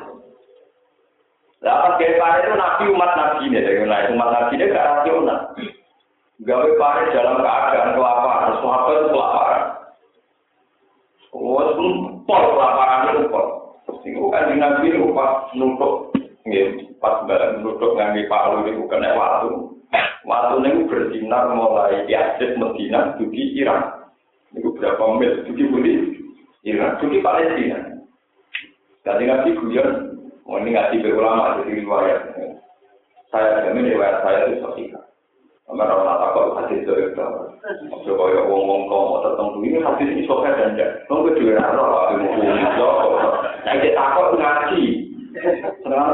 Lah 1.65 1.75
pas 1.81 1.97
gawe 1.97 2.13
pare 2.21 2.37
itu 2.45 2.53
nabi 2.53 2.83
umat 2.93 3.11
nabi 3.17 3.49
ini, 3.49 3.57
dari 3.57 3.81
nah, 3.89 4.05
umat 4.13 4.29
nabi 4.29 4.53
ini 4.53 4.69
gak 4.69 4.85
rasional. 4.85 5.39
Gawe 6.45 6.69
pare 6.77 7.01
dalam 7.09 7.41
keadaan 7.41 7.95
kelaparan, 7.97 8.53
sahabat 8.61 8.95
itu 8.95 9.07
kelaparan. 9.09 9.63
Oh, 11.35 11.73
pol 12.23 12.43
kelaparan 12.53 13.09
itu 13.17 13.27
pol. 13.33 13.45
Itu 14.05 14.29
kan 14.29 14.53
nabi 14.53 14.93
itu 14.93 15.09
pas 15.17 15.49
nutup, 15.57 16.13
pas 17.01 17.25
barang 17.25 17.65
nutup 17.65 17.91
ngangge 17.97 18.29
palu 18.29 18.69
itu 18.69 18.85
kena 18.85 19.17
waktu. 19.17 19.74
Waktu 20.25 20.55
ini 20.65 20.89
bersinar 20.89 21.53
mulai 21.53 22.09
Yazid 22.09 22.57
Medina, 22.57 23.13
dugi 23.21 23.61
Iran. 23.61 24.09
Itu 24.57 24.73
berapa 24.73 25.21
mil, 25.21 25.45
dugi 25.45 25.63
Budi, 25.69 25.93
Iran, 26.65 26.97
dugi 26.97 27.21
Palestina. 27.21 27.93
Jadi 29.05 29.23
nabi 29.29 29.53
guyon, 29.53 30.15
Oh, 30.45 30.61
ini 30.61 30.77
ngaji 30.77 31.01
berulama 31.01 31.65
jadi 31.65 31.81
riwayat. 31.81 32.21
Saya 33.33 33.65
jamin 33.65 33.89
riwayat 33.89 34.21
saya 34.21 34.45
itu 34.45 34.61
sahih. 34.61 34.93
Karena 35.65 35.89
orang 35.89 36.21
takut 36.21 36.53
hadis 36.61 36.85
itu 36.85 36.93
itu. 36.93 37.25
Maksudnya 37.89 38.13
kalau 38.13 38.45
wong-wong 38.53 38.85
kau 38.85 39.25
tertentu 39.25 39.57
ini 39.65 39.81
hadis 39.81 40.05
ini 40.05 40.29
sahih 40.29 40.53
dan 40.53 40.77
tidak. 40.77 40.91
Kamu 41.09 41.33
kedua 41.33 41.57
rara 41.57 41.81
lah, 41.81 42.01
aku 42.13 42.21
mau 42.21 43.81
dia 43.81 43.97
takut 43.97 44.37
ngaji. 44.37 44.83
Senang. 45.81 46.13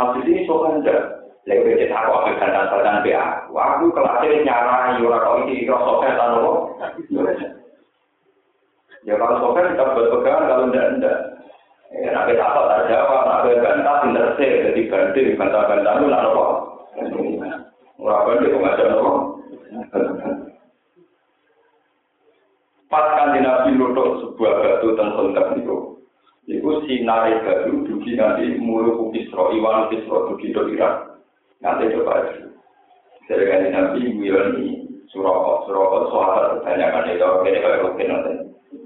Hadis 0.00 0.24
ini 0.24 0.48
sahih 0.48 0.80
dan. 0.80 1.25
Dia 1.46 1.86
takut 1.86 2.26
aku 2.26 2.42
kan 2.42 2.50
dasar 2.50 2.82
dan 2.82 3.06
BA. 3.06 3.22
Aku 3.54 3.94
kelasnya 3.94 4.42
nyarai 4.42 4.98
orang 4.98 5.22
kau 5.22 5.38
ini 5.46 5.62
sahih 5.62 6.10
dan 6.18 6.42
apa? 6.42 6.52
Ya 9.06 9.14
kalau 9.14 9.54
sahih 9.54 9.70
kita 9.70 9.84
buat 9.94 10.10
pegangan 10.10 10.50
kalau 10.50 10.66
tidak 10.74 10.86
tidak. 10.98 11.16
Ya, 11.94 12.10
nabi 12.10 12.34
takut 12.34 12.66
tak 12.66 12.90
jawab, 12.90 13.20
nabi 13.30 13.62
bantah 13.62 13.96
pinter 14.02 14.26
sih, 14.34 14.50
jadi 14.58 14.80
banding, 14.90 15.38
bantah-bantah 15.38 15.92
itu 15.94 16.06
nak 16.10 16.26
apa? 16.26 16.44
Murah 17.94 18.20
banding 18.26 18.50
kok 18.50 18.62
ngajak 18.66 18.88
apa? 18.90 19.12
Pas 22.90 23.06
kan 23.14 23.38
nabi 23.38 23.70
nutuk 23.78 24.18
sebuah 24.18 24.52
batu 24.66 24.98
dan 24.98 25.14
kontak 25.14 25.46
itu, 25.62 26.02
itu 26.50 26.70
sinar 26.90 27.30
batu 27.46 27.86
dugi 27.86 28.18
nanti 28.18 28.58
mulu 28.58 29.14
kisro, 29.14 29.54
iwan 29.54 29.86
kisro 29.94 30.34
dugi 30.34 30.50
do. 30.50 31.14
nanti 31.64 31.92
coba 31.96 32.14
itu 32.28 32.46
dari 33.26 33.44
kajian 33.48 33.72
nabi 33.74 34.00
wiran 34.20 34.54
ini 34.60 34.86
surah 35.10 35.66
surah 35.66 35.86
soal 36.12 36.44
banyak 36.62 36.88
kan 36.92 37.10
itu 37.10 37.26
kayaknya 37.42 37.60
kayak 37.64 37.82
rutin 37.82 38.08
nanti. 38.10 38.32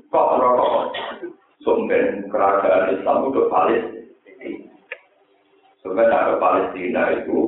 Kok 0.08 0.26
surah 0.36 0.50
kok 0.56 0.84
sumber 1.60 2.02
kerajaan 2.30 2.92
Islam 2.96 3.16
itu 3.28 3.40
Palestina. 3.52 4.00
Sumber 5.82 6.06
dari 6.08 6.34
Palestina 6.40 7.02
itu 7.20 7.38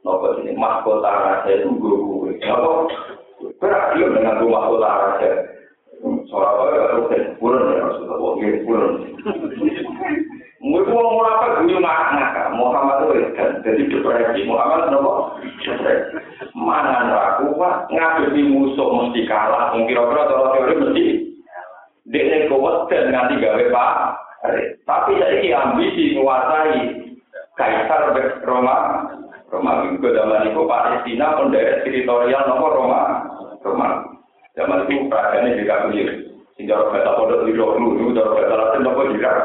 nopo 0.00 0.40
ini 0.40 0.56
mahkota 0.56 1.12
rasa 1.12 1.48
itu 1.52 1.68
gue 1.68 1.96
gue 1.96 2.32
nopo? 2.44 2.88
Berarti 3.60 4.04
dengan 4.04 4.40
gue 4.40 4.50
mahkota 4.52 4.88
rasa 4.88 5.30
soal 6.28 6.72
kayak 6.72 6.92
rutin 6.96 7.24
pulang 7.36 7.66
ya 7.76 7.88
Rasulullah 7.88 8.36
pulang 8.64 8.94
Mungkin 10.60 10.92
mau 10.92 11.24
apa 11.24 11.64
gue 11.64 11.72
ngakak 11.72 12.52
Muhammad 12.52 13.08
itu 13.08 13.32
kan 13.32 13.64
jadi 13.64 13.80
depresi 13.80 14.44
Muhammad 14.44 14.92
nopo 14.92 15.40
depresi 15.64 16.20
mana 16.52 17.08
aku 17.08 17.56
pak 17.56 17.88
ngadepi 17.88 18.44
musuh 18.44 18.92
mesti 18.92 19.24
kalah 19.24 19.72
mungkin 19.72 19.96
kira-kira 19.96 20.28
teori 20.28 20.74
mesti 20.76 21.04
Dia 22.10 22.50
kuat 22.50 22.90
dan 22.92 23.08
nganti 23.08 23.40
gawe 23.40 23.64
pak. 23.72 23.92
Tapi 24.84 25.12
saya 25.16 25.56
ambisi 25.62 26.18
menguasai 26.18 26.76
Kaisar 27.54 28.12
Roma. 28.42 29.06
Roma 29.48 29.86
itu 29.86 30.02
zaman 30.02 30.48
itu 30.50 30.60
Palestina 30.66 31.38
mendarat 31.38 31.86
teritorial 31.86 32.50
nomor 32.50 32.72
Roma. 32.74 33.00
Roma. 33.62 33.88
Zaman 34.58 34.90
itu 34.90 35.06
perajaannya 35.06 35.60
juga 35.60 35.86
clear. 35.86 36.08
Sehingga 36.58 36.82
orang 36.82 36.98
kata 36.98 37.10
pada 37.14 37.36
di 37.46 37.52
dulu 37.54 37.78
orang 37.78 38.10
kata 38.10 38.54
lain 38.58 38.80
nopo 38.82 39.02
jirak. 39.14 39.38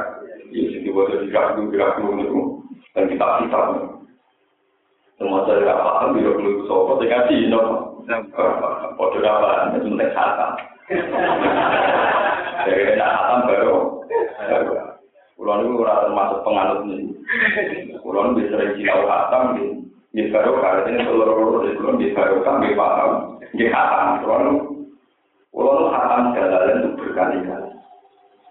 Pada 0.95 1.21
jirak 1.27 1.59
dulu 1.59 1.71
jirak 1.75 1.91
dulu 1.99 2.11
itu 2.23 2.41
dan 2.95 3.11
kita 3.11 3.27
kita. 3.43 3.59
Semua 5.19 5.43
saya 5.43 5.75
paham 5.75 6.15
di 6.15 6.23
dulu 6.23 6.49
itu 6.55 6.63
sopo 6.71 6.95
dengan 7.03 7.27
sih 7.27 7.51
nopo. 7.51 8.03
Pada 8.95 9.19
apa? 9.27 9.75
Itu 9.75 9.91
penting 9.91 10.11
Dari 12.65 12.83
tidak 12.95 13.11
hatam 13.11 13.39
baru. 13.47 13.77
Kulon 15.35 15.67
itu 15.67 15.83
ora 15.83 16.07
termasuk 16.07 16.39
penganut 16.47 16.79
ini. 16.87 17.11
Kulon 17.99 18.39
bisa 18.39 18.55
sering 18.55 18.79
tahu 18.87 19.03
hatam 19.05 19.43
di 19.59 19.65
di 20.15 20.31
baru 20.31 20.57
karena 20.63 20.89
ini 20.95 21.03
seluruh 21.03 21.63
di 21.67 21.75
kulon 21.75 21.99
di 21.99 22.15
baru 22.15 22.39
kan 22.41 22.63
di 22.63 22.71
paham 22.73 23.12
di 23.51 23.65
hatam. 23.67 24.23
Kulon 24.23 24.45
kulon 25.51 25.91
hatam 25.91 26.33
jalan 26.33 26.79
itu 26.81 26.89
berkali-kali. 27.03 27.71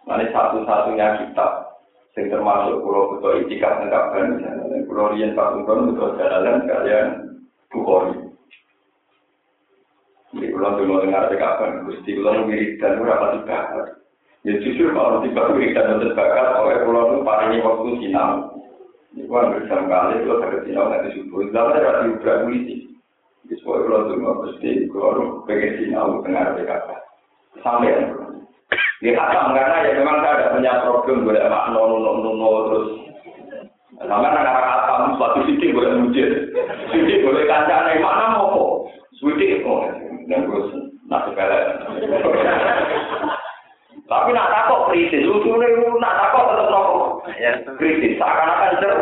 Nanti 0.04 0.24
satu-satunya 0.30 1.24
kitab 1.24 1.73
yang 2.14 2.26
termasuk 2.30 2.78
pulau 2.82 3.18
betul 3.18 3.42
itikaf 3.42 3.82
negapkan 3.82 4.38
dan 4.38 4.86
pulau 4.86 5.10
rian 5.14 5.34
tahun 5.34 5.66
betul 5.66 6.14
jalan 6.14 6.62
kalian 6.70 7.06
bukhori 7.74 8.24
di 10.34 10.50
pulau 10.50 10.74
dulu 10.74 11.06
dengar 11.06 11.30
PKB, 11.30 11.86
gusti 11.86 12.10
pulau 12.18 12.42
mirip 12.46 12.82
dan 12.82 12.98
berapa 12.98 13.38
tiga 13.38 13.58
Ya 14.44 14.60
justru 14.60 14.92
kalau 14.92 15.24
tiba 15.24 15.56
kita 15.56 15.80
dan 15.88 16.12
bakat 16.12 16.48
oleh 16.60 16.84
pulau 16.84 17.16
itu 17.16 17.18
paling 17.24 17.64
waktu 17.64 17.90
sinau. 17.96 18.52
Ini 19.16 19.24
kan 19.24 19.56
bersama 19.56 19.88
kali 19.88 20.20
kalau 20.20 20.36
saya 20.44 20.58
sinau 20.68 20.84
nanti 20.92 21.16
subuh. 21.16 21.48
Lalu 21.48 21.70
ada 21.80 22.02
di 22.04 22.08
ubah 22.12 22.36
polisi. 22.44 22.76
Di 23.48 23.56
sebuah 23.56 23.78
pulau 23.88 24.00
itu 24.04 24.14
mau 24.20 24.36
pasti 24.44 24.70
kalau 24.92 25.40
pengen 25.48 25.72
sinau 25.80 26.20
tengah 26.20 26.60
PKK. 26.60 26.88
Sampai 27.64 27.96
yang 29.04 29.20
Dia 29.20 29.20
hatam 29.20 29.52
karena 29.52 29.84
ya 29.84 29.90
memang 30.00 30.16
saya 30.24 30.32
ada 30.32 30.52
punya 30.56 30.72
problem 30.80 31.28
boleh 31.28 31.44
makno 31.44 31.80
nuno 31.92 32.10
nuno 32.24 32.48
terus 32.72 32.88
sama 34.00 34.32
anak 34.32 34.48
anak 34.48 34.64
hatam 34.64 35.00
suatu 35.20 35.44
sidik 35.44 35.76
boleh 35.76 35.92
mujir, 36.00 36.50
sidik 36.88 37.20
boleh 37.20 37.44
kancane 37.44 38.00
mana 38.00 38.32
mau 38.32 38.48
kok, 38.56 38.70
sidik 39.20 39.60
oh 39.68 39.84
dan 40.24 40.48
terus 40.48 40.68
nak 41.12 41.28
segala. 41.28 41.84
Tapi 44.04 44.30
nak 44.32 44.50
takut 44.52 44.80
kritis, 44.88 45.24
lucu 45.28 45.52
nih 45.52 45.68
nak 46.00 46.16
takut 46.24 46.44
tetap 46.52 46.68
nopo. 46.72 47.00
Kritis, 47.80 48.16
seakan-akan 48.20 48.72
cer. 48.80 48.94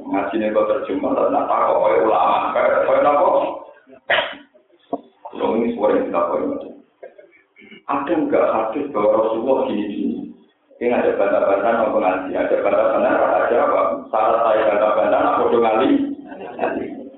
Ngaji 0.00 0.34
nih 0.36 0.52
kok 0.52 0.68
terjemah, 0.68 1.28
nak 1.28 1.48
takut 1.48 1.76
oleh 1.76 2.04
ulama, 2.04 2.52
kayak 2.56 3.04
nopo. 3.04 3.30
Kalau 5.32 5.56
ini 5.56 5.72
suara 5.72 5.96
yang 5.96 6.12
tidak 6.12 6.28
boleh 6.28 6.71
ada 7.90 8.12
enggak 8.14 8.46
hadis 8.54 8.86
bahwa 8.94 9.10
Rasulullah 9.18 9.58
gini-gini? 9.66 10.30
Ini 10.82 10.90
ada 10.90 11.14
bantah-bantah 11.14 11.72
mau 11.78 11.98
ngaji, 12.02 12.34
ada 12.34 12.56
bantah-bantah 12.58 13.14
ada 13.14 13.56
apa? 13.70 13.80
Salah 14.10 14.40
saya 14.50 14.66
bantah-bantah, 14.66 15.18
nak 15.22 15.36
bodoh 15.38 15.60
ngali, 15.62 15.90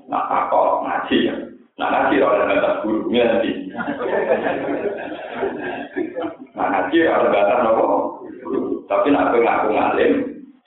nak 0.05 0.25
takut 0.29 0.85
ngaji 0.85 1.17
ya. 1.25 1.35
Nah 1.75 1.87
ngaji 1.89 2.15
orang 2.21 2.49
bantah 2.53 2.73
gurunya 2.85 3.23
nanti. 3.25 3.51
Nah 6.53 6.65
ngaji 6.69 6.97
orang 7.09 7.33
bantah 7.33 7.57
nopo. 7.65 7.85
Tapi 8.85 9.07
nak 9.09 9.33
ngaku 9.33 9.67
ngalim, 9.73 10.11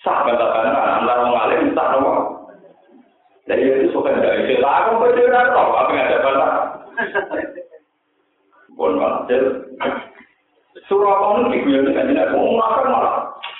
sah 0.03 0.26
bantah-bantah, 0.26 0.84
antara 0.99 1.22
ngalim 1.30 1.70
sah 1.78 1.86
nopo. 1.94 2.12
Jadi 3.46 3.62
itu 3.62 3.94
suka 3.94 4.11
tidak 4.12 4.44
istilah, 4.44 4.74
aku 4.84 5.07
bercerita 5.07 5.55
apa 5.55 5.90
yang 5.94 6.07
ada 6.11 6.18
bantah. 6.26 6.53
Bon 8.79 8.95
walhasil 8.95 9.74
surah 10.87 11.14
kamu 11.18 11.51
dibuat 11.51 11.83
dengan 11.91 12.09
jenak 12.14 12.31
oh, 12.31 12.39
mengumumkan 12.39 12.87
malah. 12.87 13.16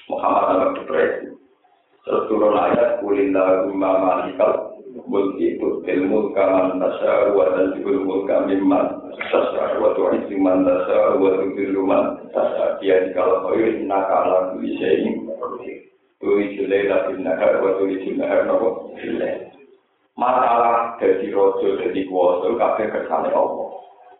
Muhammad 0.09 0.45
Abad 0.49 0.71
Depresi 0.81 1.27
terus 2.09 2.25
turun 2.33 2.57
ayat 2.57 3.05
kulin 3.05 3.37
lagu 3.37 3.69
mama 3.77 4.25
nikal 4.25 4.81
bukti 5.11 5.61
bukti 5.61 5.93
mulka 6.09 6.41
man 6.41 6.81
nasyaru 6.81 7.37
wa 7.37 7.53
dan 7.53 7.77
jibul 7.77 8.01
mulka 8.01 8.49
mimman 8.49 9.12
sasyaru 9.29 9.85
wa 9.85 9.93
tuhan 9.93 10.25
jiman 10.33 10.64
nasyaru 10.64 11.21
wa 11.21 11.37
tuhan 11.37 11.53
jiman 11.53 12.05
sasyaru 12.33 12.81
dia 12.81 12.97
dikala 13.05 13.45
kau 13.45 13.53
yuk 13.61 13.85
naka 13.85 14.16
alam 14.25 14.45
tulisya 14.57 14.89
ini 15.05 15.29
tuhi 16.19 16.57
jilela 16.57 17.12
bin 17.12 17.29
nahar 17.29 17.61
wa 17.61 17.77
tuhi 17.77 18.01
jilnahar 18.03 18.49
nabok 18.49 18.97
jilela 18.97 19.53
masalah 20.19 20.99
dari 20.99 21.31
rojo 21.31 21.79
dari 21.79 22.03
kuasa 22.11 22.51
kabeh 22.59 22.87
kersane 22.91 23.31
Allah. 23.31 23.71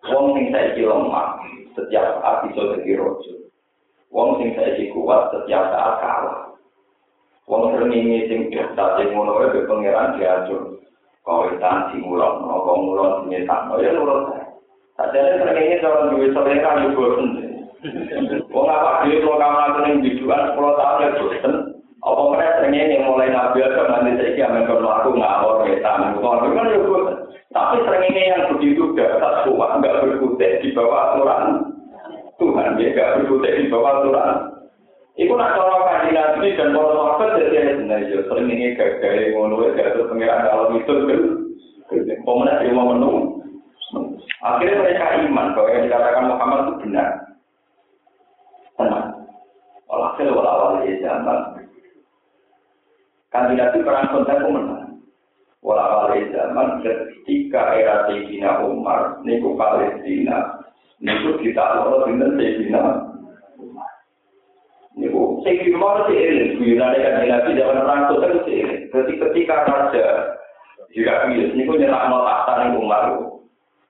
Wong 0.09 0.32
sing 0.32 0.48
saiki 0.48 0.88
lemah, 0.88 1.36
setiap 1.76 2.20
saat 2.20 2.48
bisa 2.48 2.80
jadi 2.80 2.96
rojo. 2.96 3.32
Wong 4.09 4.40
sing 4.40 4.56
saiki 4.56 4.88
kuat, 4.96 5.28
setiap 5.36 5.68
saat 5.68 5.94
kalah. 6.00 6.48
Wong 7.48 7.76
sering 7.76 7.92
sing 8.28 8.40
daftar 8.52 9.00
sing 9.00 9.12
ngono 9.12 9.40
wae 9.40 9.52
be 9.52 9.68
pangeran 9.68 10.16
diatur. 10.16 10.80
Kawitan 11.24 11.92
sing 11.92 12.04
mulon, 12.04 12.44
kok 12.44 12.80
mulon 12.80 13.28
sing 13.28 13.44
tak 13.44 13.68
ya 13.84 13.92
nurut. 13.92 14.32
Sadene 14.96 15.44
ini 15.56 15.80
cara 15.80 16.09
duwe 16.09 16.32
selera 16.32 16.82
yo 16.84 16.88
bosen. 16.96 17.28
Wong 18.48 18.66
apa 18.68 19.04
dhewe 19.04 19.24
kok 19.24 19.40
kamar 19.40 19.80
ning 19.84 20.00
biduan 20.00 20.56
10 20.56 20.76
tahun 20.76 21.04
ya 21.04 21.09
bosen. 21.20 21.54
Apa 22.00 22.22
mereka 22.32 22.64
sering 22.64 23.04
mulai 23.04 23.28
nabi 23.28 23.61
atau 23.61 23.84
nanti 23.92 24.16
saiki 24.16 24.40
amen 24.40 24.64
kalau 24.64 24.88
aku 24.88 25.11
ngawur 25.16 25.68
wetan. 25.68 26.16
Kok 26.16 26.52
kan 26.52 26.72
yo 26.72 26.97
seringnya 28.18 28.34
yang 28.34 28.50
begitu 28.58 28.82
dasar 28.98 29.46
kuat, 29.46 29.70
nggak 29.78 30.02
berkutik 30.02 30.58
di 30.66 30.74
bawah 30.74 31.14
aturan 31.14 31.70
Tuhan, 32.42 32.74
ya 32.82 32.88
nggak 32.90 33.14
berkutik 33.22 33.52
di 33.54 33.64
bawah 33.70 34.02
aturan. 34.02 34.30
Iku 35.18 35.34
nak 35.34 35.54
cara 35.54 35.78
kaji 35.82 36.10
nabi 36.14 36.54
dan 36.54 36.74
para 36.74 36.94
sahabat 36.94 37.30
jadi 37.42 37.74
sebenarnya 37.74 38.06
ya 38.06 38.18
sering 38.30 38.46
ini 38.54 38.78
gagal 38.78 39.34
ngono 39.34 39.66
ya 39.66 39.70
gak 39.74 40.06
pengiran 40.06 40.46
kalau 40.46 40.78
itu 40.78 40.92
kan 40.94 41.20
pemenang 42.22 42.58
dia 42.62 42.70
mau 42.70 42.90
menung. 42.94 43.18
Akhirnya 44.38 44.78
mereka 44.78 45.18
iman 45.26 45.58
bahwa 45.58 45.74
yang 45.74 45.84
dikatakan 45.90 46.30
Muhammad 46.30 46.58
itu 46.62 46.74
benar. 46.86 47.08
Tenang. 48.78 49.06
Walhasil 49.90 50.30
walawal 50.30 50.86
ya 50.86 50.94
zaman. 51.02 51.66
Kandidat 53.34 53.74
itu 53.74 53.82
perang 53.82 54.06
konten 54.14 54.38
pemenang. 54.38 54.88
Wala 55.58 56.06
wali 56.06 56.30
zaman 56.30 56.86
ketika 57.29 57.76
era 57.76 58.09
Sayyidina 58.09 58.64
Umar, 58.64 59.20
niku 59.20 59.53
Palestina, 59.53 60.64
niku 60.97 61.37
kita 61.45 61.76
loro 61.76 62.09
dengan 62.09 62.41
Sayyidina 62.41 62.83
Niku 64.97 65.45
Sayyidina 65.45 65.76
Umar 65.76 66.09
si 66.09 66.16
eling, 66.16 66.57
guyonane 66.57 66.97
kan 67.05 67.29
Nabi 67.29 67.61
zaman 67.61 67.85
perang 67.85 68.49
eling. 68.49 68.89
Jadi 68.89 69.12
ketika 69.20 69.68
raja 69.68 70.07
jika 70.97 71.29
pilih, 71.29 71.53
niku 71.53 71.76
nyerang 71.76 72.16
tahta 72.16 72.64
ning 72.64 72.81
Umar, 72.81 73.12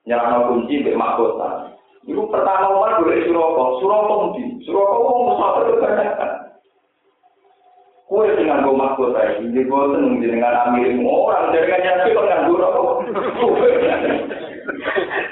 nyerang 0.03 0.51
kunci 0.51 0.83
mbek 0.83 0.99
mahkota. 0.99 1.71
Niku 2.03 2.27
pertama 2.27 2.75
Umar 2.75 2.99
boleh 2.99 3.23
Suroko, 3.23 3.79
Suroko 3.79 4.35
mudi, 4.35 4.67
Suroko 4.67 4.95
wong 4.99 5.19
musafir 5.31 5.79
kebanyakan. 5.79 6.31
Kue 8.09 8.25
dengan 8.33 8.65
gue 8.65 8.73
mahkota 8.73 9.21
ini, 9.37 9.53
jadi 9.53 9.69
gue 9.69 9.81
seneng 9.93 10.17
dengan 10.17 10.65
amirim 10.65 11.05
orang 11.05 11.53
dari 11.53 11.69
kanya 11.69 12.01
sih 12.01 12.17
kok 12.17 12.25
nganggur 12.25 12.57
apa? 12.57 12.81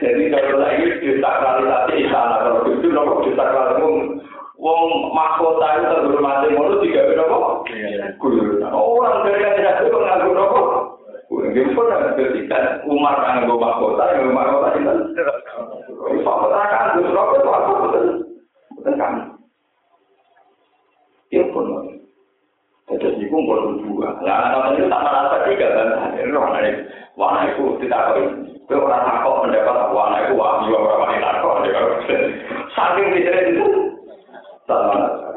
Jadi 0.06 0.22
kalau 0.30 0.62
lagi 0.62 0.86
disakralisasi 1.02 1.94
istana 2.06 2.38
kalau 2.38 2.70
itu 2.70 2.94
nopo 2.94 3.26
disakralisasi 3.26 3.82
wong 4.62 4.82
mahkota 5.10 5.68
itu 5.74 6.06
terhormati 6.06 6.54
mulu 6.54 6.78
tiga 6.86 7.10
berapa? 7.10 7.66
Orang 8.70 9.26
dari 9.26 9.42
kanya 9.42 9.82
sih 9.82 9.90
kok 9.90 10.04
nganggur 10.06 10.38
apa? 10.38 10.62
Gue 11.34 11.66
pun 11.74 11.90
ada 11.90 12.14
ketika 12.14 12.86
Umar 12.86 13.18
nganggur 13.26 13.58
mahkota, 13.58 14.06
yang 14.22 14.38
mahkota 14.38 14.78
itu. 14.78 14.94
Mahkota 16.22 16.62
kan, 16.70 17.02
gue 17.02 17.10
rokok 17.10 17.42
itu 17.42 17.50
apa 17.50 17.72
betul? 17.74 18.06
Betul 18.78 18.94
kan? 19.02 19.14
Iya 21.34 21.44
pun. 21.50 21.97
Jadi 22.88 23.20
itu 23.20 23.36
boleh 23.36 23.84
dua. 23.84 24.16
Nah, 24.24 24.48
kalau 24.56 24.72
itu 24.80 24.88
tak 24.88 25.04
merasa 25.04 25.44
tiga 25.44 25.68
kan? 25.76 26.16
Roh 26.32 26.48
nih, 26.56 26.76
warna 27.20 27.52
itu 27.52 27.76
tidak 27.84 28.16
kau. 28.16 28.24
Kau 28.68 28.84
orang 28.88 29.04
takut 29.04 29.36
mendapat 29.44 29.92
warna 29.92 30.18
itu 30.24 30.34
wah 30.40 30.64
orang 30.64 31.00
wanita 31.04 31.30
takut. 31.36 31.68
Saking 32.72 33.08
tidak 33.12 33.36
itu, 33.52 33.68
tak 34.64 34.80
merasa. 34.88 35.28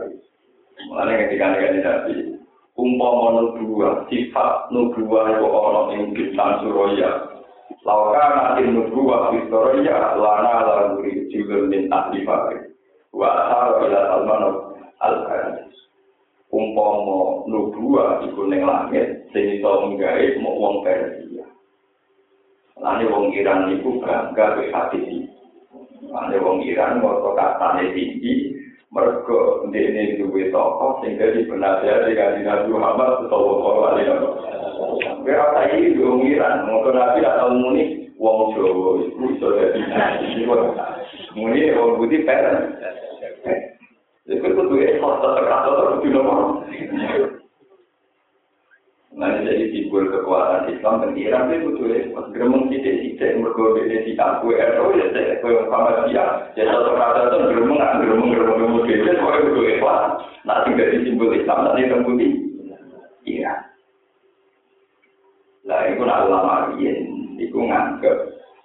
Mulanya 0.87 1.27
ketika 1.27 1.47
negatif 1.51 1.83
nabi, 1.83 2.15
umpama 2.79 3.27
nubuah, 3.35 4.07
sifat 4.07 4.71
nubuah 4.71 5.25
itu 5.35 5.47
orang 5.51 5.87
yang 5.93 6.03
bintang 6.15 6.63
suraya. 6.63 7.11
Lauka 7.83 8.25
nanti 8.31 8.63
nubuah 8.71 9.35
di 9.35 9.43
suraya, 9.51 10.15
lana 10.15 10.55
lalu 10.65 11.27
juga 11.35 11.67
minta 11.67 12.15
dipakai. 12.15 12.73
Wa 13.11 13.27
asal 13.27 13.91
ila 13.91 14.01
salman 14.07 14.43
al-karim. 15.03 15.67
Umpama 16.51 17.47
nubuah 17.47 18.27
iku 18.27 18.43
ning 18.51 18.67
langit 18.67 19.23
sing 19.31 19.59
iso 19.59 19.71
nggawe 19.95 20.25
mok 20.43 20.59
wong 20.59 20.75
Persia. 20.83 21.47
Lane 22.83 23.07
wong 23.07 23.31
Iran 23.31 23.71
iku 23.79 24.03
bangga 24.03 24.59
be 24.59 24.75
hati. 24.75 25.31
Lane 26.11 26.37
wong 26.43 26.67
Iran 26.67 26.99
ngono 26.99 27.39
katane 27.39 27.95
tinggi 27.95 28.59
mergo 28.91 29.71
ndene 29.71 30.19
duwe 30.19 30.51
toko 30.51 30.99
sing 30.99 31.15
dadi 31.15 31.47
penasihat 31.47 32.11
di 32.11 32.19
kanjeng 32.19 32.75
Muhammad 32.75 33.31
sallallahu 33.31 33.81
alaihi 33.87 34.11
wasallam. 34.11 35.23
Kira 35.23 35.47
tadi 35.55 35.95
wong 36.03 36.27
Iran 36.27 36.67
ngono 36.67 36.91
nabi 36.91 37.23
tak 37.23 37.39
tau 37.39 37.55
muni 37.55 38.11
wong 38.19 38.59
Jawa 38.59 38.91
iku 39.07 39.23
iso 39.39 39.49
dadi 39.55 39.81
nabi. 39.87 40.43
Muni 41.39 41.71
wong 41.79 41.91
budi 41.95 42.27
per. 44.39 44.47
Itu 44.47 44.55
kudu 44.55 44.75
ikhlas 44.79 45.17
tetap 45.19 45.47
atau 45.51 45.99
kudu 45.99 46.09
nomor. 46.15 46.39
Nah, 49.11 49.43
jadi 49.43 49.75
simbol 49.75 50.07
kekuatan 50.07 50.71
Islam 50.71 51.03
dan 51.03 51.13
Iran 51.19 51.51
itu 51.51 51.75
kudu 51.75 51.83
ikhlas. 51.91 52.31
Gremeng 52.31 52.71
sidik-sidik 52.71 53.43
mergo 53.43 53.75
beda 53.75 54.07
di 54.07 54.13
kaku 54.15 54.55
RO 54.55 54.95
ya 54.95 55.07
saya 55.11 55.43
koyo 55.43 55.67
sama 55.67 56.07
dia. 56.07 56.25
Ya 56.55 56.63
satu 56.71 56.95
kata 56.95 57.21
itu 57.27 57.37
gremeng 57.51 57.77
nggak 57.83 57.97
gremeng 58.07 58.31
gremeng 58.31 58.59
gremeng 58.63 58.87
beda 58.87 59.13
koyo 59.19 59.41
kudu 59.51 59.63
ikhlas. 59.67 60.05
Nah, 60.47 60.63
tinggal 60.63 60.89
di 60.95 60.99
simbol 61.03 61.35
Islam 61.35 61.59
nanti 61.67 61.91
tembudi. 61.91 62.29
Iya. 63.27 63.53
Lah, 65.69 65.87
itu 65.93 66.01
ulama 66.03 66.73
Iran, 66.81 67.37
itu 67.37 67.53
nganggep 67.53 68.17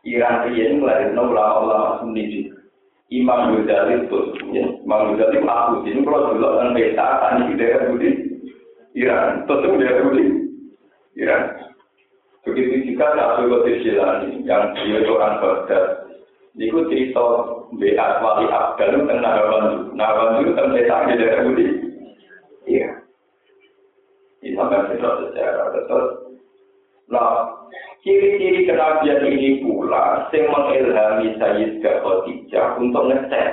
Iran 0.07 0.47
Iran 0.53 0.79
melahirkan 0.79 1.19
ulama-ulama 1.19 1.99
Sunni 1.99 2.23
juga. 2.31 2.54
Imam 3.13 3.61
Ghazali 3.61 4.05
itu, 4.05 4.19
ya. 4.49 4.65
Imam 4.81 5.13
Ghazali 5.13 5.37
aku 5.45 5.85
ini 5.85 6.01
kalau 6.01 6.33
dulu 6.33 6.47
kan 6.57 6.73
peta 6.73 7.07
tani 7.21 7.53
di 7.53 7.55
daerah 7.61 7.85
Budi, 7.93 8.09
Iran, 8.97 9.45
tentu 9.45 9.77
daerah 9.77 10.01
Budi, 10.09 10.23
Iran. 11.21 11.43
Begitu 12.45 12.93
juga 12.93 13.13
Nabi 13.17 13.49
Qadir 13.49 13.75
Jilani 13.81 14.45
yang 14.45 14.73
dia 14.77 15.01
orang 15.09 15.41
Baghdad, 15.41 16.05
Niku 16.55 16.87
cerita 16.87 17.25
BA 17.75 18.07
wali 18.23 18.47
Abdal 18.47 19.03
tentang 19.03 19.19
Nahawan 19.19 19.91
Nahawan 19.91 20.39
itu 20.39 20.55
tentang 20.55 20.71
desa 20.71 21.03
di 21.03 21.13
daerah 21.19 21.41
Budi. 21.43 21.65
Iya. 22.63 22.89
Ini 24.39 24.55
sampai 24.55 24.87
cerita 24.87 25.09
sejarah. 25.19 25.67
Terus, 25.83 26.07
nah, 27.11 27.51
ciri-ciri 28.05 28.69
kenabian 28.69 29.25
ini 29.25 29.65
pula 29.65 30.29
yang 30.29 30.45
mengilhami 30.53 31.33
Sayyid 31.41 31.81
Khadijah 31.81 32.77
untuk 32.77 33.09
ngecek 33.09 33.47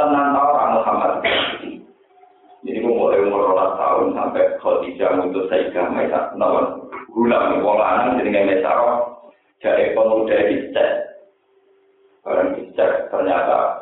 tenang 0.00 0.32
orang 0.32 0.80
Muhammad 0.80 1.12
Jadi 2.60 2.80
mulai 2.80 3.20
umur 3.24 3.52
tahun 3.56 4.16
sampai 4.16 4.56
Khadijah 4.60 5.20
untuk 5.20 5.48
Sayyidah 5.52 5.92
Maisa, 5.92 6.32
nawan 6.36 6.88
gulam, 7.12 7.60
wong 7.60 7.76
jadi 8.20 8.32
Maisa, 8.32 8.72
jadi 9.60 9.92
pemuda 9.92 10.48
dicek 10.48 10.90
Barang 12.20 12.56
dicek 12.56 13.08
ternyata 13.08 13.80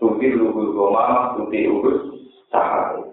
tuti 0.00 0.32
lugu 0.32 0.72
goma, 0.72 1.36
tuti 1.36 1.68
urus 1.68 2.00
sahari. 2.48 3.12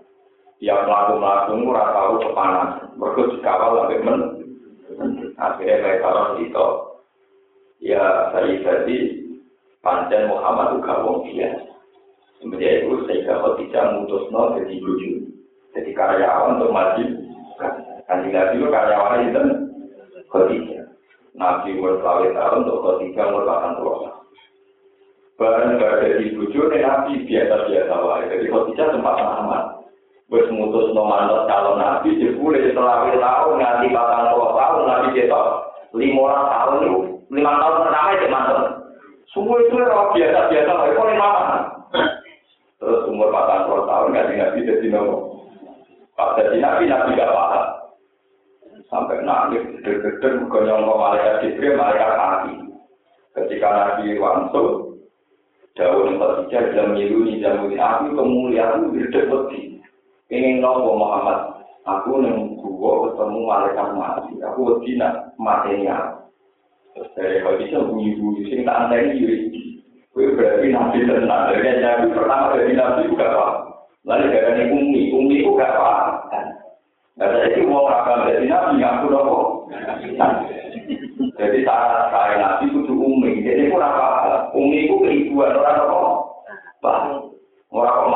Yang 0.63 0.87
melaku-melaku 0.87 1.51
murah 1.59 1.87
tahu 1.91 2.13
kepanasan. 2.23 2.91
Mereka 2.99 3.21
dikawal 3.35 3.71
sampai 3.83 3.99
men. 4.03 4.38
Akhirnya 5.39 5.79
mereka 5.79 6.07
harus 6.11 6.43
itu. 6.43 6.67
Ya 7.79 8.27
saya 8.35 8.59
jadi 8.59 8.97
panjang 9.79 10.27
Muhammad 10.27 10.75
juga 10.75 10.99
wong 10.99 11.23
biasa. 11.23 11.63
Sebenarnya 12.39 12.71
itu 12.83 12.95
saya 13.07 13.39
tidak 13.55 13.85
mutus 13.95 14.23
no 14.31 14.55
jadi 14.59 14.75
lucu. 14.83 15.11
Jadi 15.71 15.91
karyawan 15.95 16.59
untuk 16.59 16.75
maju. 16.75 17.05
Kan 18.07 18.27
tidak 18.27 18.51
itu 18.55 18.67
karyawan 18.67 19.27
itu 19.31 19.43
Khadijah. 20.29 20.85
Nabi 21.39 21.79
umur 21.79 22.03
tahun 22.03 22.67
untuk 22.67 22.77
Khadijah 22.83 23.25
umur 23.31 23.43
80 23.47 24.19
Barang 25.39 25.79
gak 25.79 26.03
ada 26.03 26.19
di 26.19 26.35
bujo, 26.35 26.67
nabi 26.67 27.23
biasa-biasa 27.23 27.95
wae. 27.95 28.27
Jadi 28.27 28.45
Khadijah 28.51 28.87
sempat 28.91 29.15
aman. 29.23 29.78
Wes 30.29 30.45
mutus 30.53 30.93
nomor 30.93 31.49
calon 31.49 31.81
nabi, 31.81 32.13
boleh 32.37 32.61
setelah 32.69 33.09
tahun, 33.09 33.57
nanti 33.57 33.89
patang 33.89 34.29
puluh 34.37 34.53
tahun, 34.53 34.85
nabi 34.85 35.17
cetok 35.17 35.45
lima 35.97 36.29
tahun 36.53 36.85
itu, 36.85 37.01
lima 37.33 37.51
tahun 37.57 37.75
pertama 37.81 38.09
itu 38.13 38.27
mantan. 38.29 38.61
Semua 39.33 39.57
itu 39.57 39.73
orang 39.81 40.13
biasa-biasa 40.13 40.69
wae, 40.69 40.93
kok 40.93 41.09
lima. 41.09 41.29
Terus 42.77 43.05
umur 43.09 43.33
patang 43.33 43.65
puluh 43.65 43.89
tahun, 43.89 44.13
nanti 44.13 44.33
nabi 44.37 44.69
jadi 44.69 44.87
nomor. 44.93 45.17
Pas 46.13 46.37
jadi 46.37 46.57
nabi, 46.61 46.83
nabi 46.85 47.17
gak 47.17 47.33
paham. 47.33 47.65
Sampai 48.85 49.25
nangis, 49.25 49.65
gede-gede, 49.81 50.45
bukan 50.45 50.65
nyongkok 50.65 50.97
malaikat 50.97 51.41
Jibril, 51.41 51.77
malaikat 51.77 52.09
mati. 52.17 52.53
Ketika 53.33 53.69
nabi 53.69 54.17
langsung, 54.17 54.89
Daun 55.79 56.19
ketiga 56.19 56.75
jam 56.75 56.91
milu 56.91 57.23
jam 57.39 57.63
ini 57.71 57.79
aku 57.79 58.11
kemuliaan 58.11 58.91
berdepeti. 58.91 59.78
Ingin 60.29 60.61
nopo 60.61 60.93
Muhammad. 60.93 61.65
Aku 61.89 62.21
neng 62.21 62.61
gua 62.61 63.09
ketemu 63.09 63.39
malaikat 63.49 63.87
mati. 63.97 64.37
Aku 64.45 64.59
wedi 64.61 64.93
nak 64.93 65.33
matinya. 65.41 66.21
Terus 66.93 67.09
dari 67.17 67.41
kalau 67.41 67.57
bisa 67.57 67.77
bunyi 67.81 68.13
bunyi 68.13 68.41
sing 68.49 68.61
tak 68.61 68.77
aneh 68.89 69.17
ini 69.17 69.49
Kue 70.13 70.33
berarti 70.37 70.69
nabi 70.69 71.05
tenang. 71.05 71.49
Dari 71.49 71.81
nabi 71.81 72.13
pertama 72.13 72.53
dari 72.53 72.73
nabi 72.77 73.09
juga 73.09 73.29
pak. 73.33 73.53
Lalu 74.05 74.25
dari 74.33 74.63
umi, 74.73 75.01
umi 75.13 75.35
itu 75.45 75.53
gak 75.53 75.77
pak. 75.77 75.97
Nah 77.19 77.27
saya 77.29 77.51
itu 77.51 77.67
mau 77.67 77.85
akan 77.89 78.29
dari 78.29 78.45
nabi 78.45 78.81
aku 78.85 79.05
nopo. 79.09 79.37
Jadi 81.39 81.57
saat 81.65 82.09
saya 82.13 82.35
nabi 82.37 82.69
itu 82.69 82.93
umi. 82.93 83.41
Jadi 83.41 83.69
aku 83.69 83.77
apa? 83.81 84.49
Umi 84.53 84.85
itu 84.85 84.95
keibuan 85.01 85.57
orang 85.57 85.77
apa? 85.77 85.97
Bah, 86.79 87.21
orang 87.69 88.08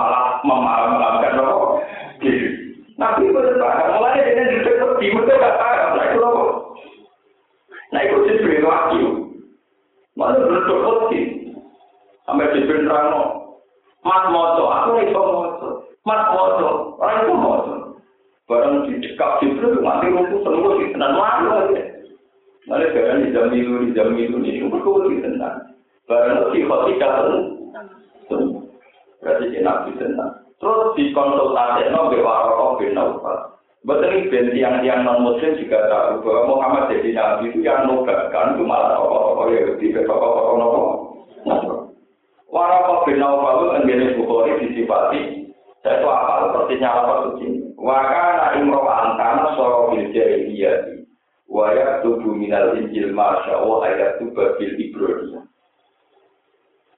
Nabi 3.03 3.27
itu 3.27 3.35
berbahaya. 3.35 3.99
Mulai 3.99 4.23
dengan 4.23 4.47
ditegur 4.55 4.91
di 4.95 5.11
betul 5.11 5.35
gak 5.35 5.57
paham. 5.59 5.89
Nah 5.99 6.05
itu 6.07 6.19
apa? 6.23 6.43
Nah 7.91 7.99
itu 7.99 8.15
jibril 8.31 8.63
wakil. 8.63 9.07
Mana 10.15 10.39
berdekut 10.39 10.99
sih? 11.11 11.23
Sampai 12.23 12.55
jibril 12.55 12.87
terang 12.87 13.43
Mas 14.03 14.23
moco, 14.31 14.67
aku 14.67 14.99
itu 14.99 15.15
moco. 15.15 15.67
Mas 16.03 16.23
moco, 16.31 16.99
orang 16.99 17.19
itu 17.23 17.33
moco. 17.35 17.73
Barang 18.47 18.83
di 18.87 18.99
dekat 18.99 19.31
jibril, 19.39 19.79
mati 19.79 20.11
rumput 20.11 20.43
semua 20.43 20.75
sih. 20.79 20.91
Tenang 20.91 21.15
malu 21.15 21.47
aja. 21.55 21.83
Nanti 22.67 22.85
sekarang 22.91 23.23
di 23.23 23.35
jam 23.35 23.51
itu, 23.51 23.71
di 23.91 24.23
itu, 24.27 24.37
ini 24.39 24.67
berkuat 24.71 25.11
di 25.11 25.23
tenang. 25.23 25.75
Barang 26.07 26.51
si 26.51 26.63
khotika 26.67 27.07
tenang. 27.23 27.43
Berarti 29.23 29.59
nabi 29.63 29.91
tenang. 29.95 30.42
Terus 30.63 30.95
dikonsultasi 30.95 31.91
no 31.91 32.07
bewaroko 32.07 32.79
bin 32.79 32.95
Naufal. 32.95 33.59
Betul 33.83 34.31
ben 34.31 34.55
tiang-tiang 34.55 35.03
non-muslim 35.03 35.59
juga 35.59 35.91
tahu 35.91 36.23
bahwa 36.23 36.41
Muhammad 36.55 36.87
jadi 36.87 37.11
nabi 37.11 37.51
itu 37.51 37.67
yang 37.67 37.83
nobatkan 37.83 38.55
itu 38.55 38.63
malah 38.63 38.95
tokoh-tokoh 38.95 39.51
Yahudi, 39.51 39.91
tokoh-tokoh 39.91 40.55
nopo. 40.55 40.81
Waroko 42.47 43.03
bin 43.03 43.19
Naufal 43.19 43.53
itu 43.59 43.65
menjadi 43.83 44.05
Bukhari 44.15 44.51
disifati 44.63 45.43
saya 45.83 45.99
itu 45.99 46.07
apa 46.07 46.33
seperti 46.47 46.73
nyala 46.79 47.13
suci. 47.27 47.47
Wakana 47.75 48.55
imro 48.55 48.87
antana 48.87 49.51
soro 49.59 49.91
bil 49.91 50.15
jahiliyah 50.15 51.03
Wayak 51.51 52.07
tubuh 52.07 52.33
minal 52.33 52.79
injil 52.79 53.11
masya 53.11 53.59
Allah 53.59 53.91
ayat 53.91 54.11
tubuh 54.23 54.55
bil 54.55 54.73
ibrodia. 54.79 55.43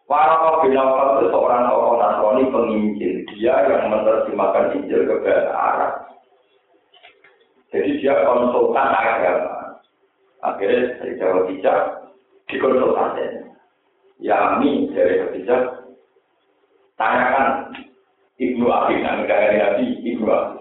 Kau 0.05 0.61
binawal 0.61 1.17
itu 1.17 1.33
seorang 1.33 1.65
tokoh 1.65 1.97
nasrani 1.97 2.53
penginjil. 2.53 3.15
Dia 3.33 3.65
yang 3.65 3.89
menerjemahkan 3.89 4.77
injil 4.77 5.01
ke 5.09 5.15
bahasa 5.25 5.53
Arab. 5.53 5.93
Jadi 7.73 7.89
dia 7.97 8.13
konsultan 8.21 8.93
agama. 8.93 9.81
Akhirnya 10.45 11.01
dari 11.01 11.17
Jawa 11.17 11.41
Bijak 11.49 11.79
dikonsultasi. 12.53 13.25
Ya 14.21 14.61
ini 14.61 14.93
dari 14.93 15.41
Jawa 15.41 15.73
tanyakan 17.01 17.73
Ibnu 18.37 18.65
Abi, 18.69 19.01
nama 19.01 19.25
Nabi 19.25 19.85
Ibnu 20.05 20.27
Abi. 20.29 20.59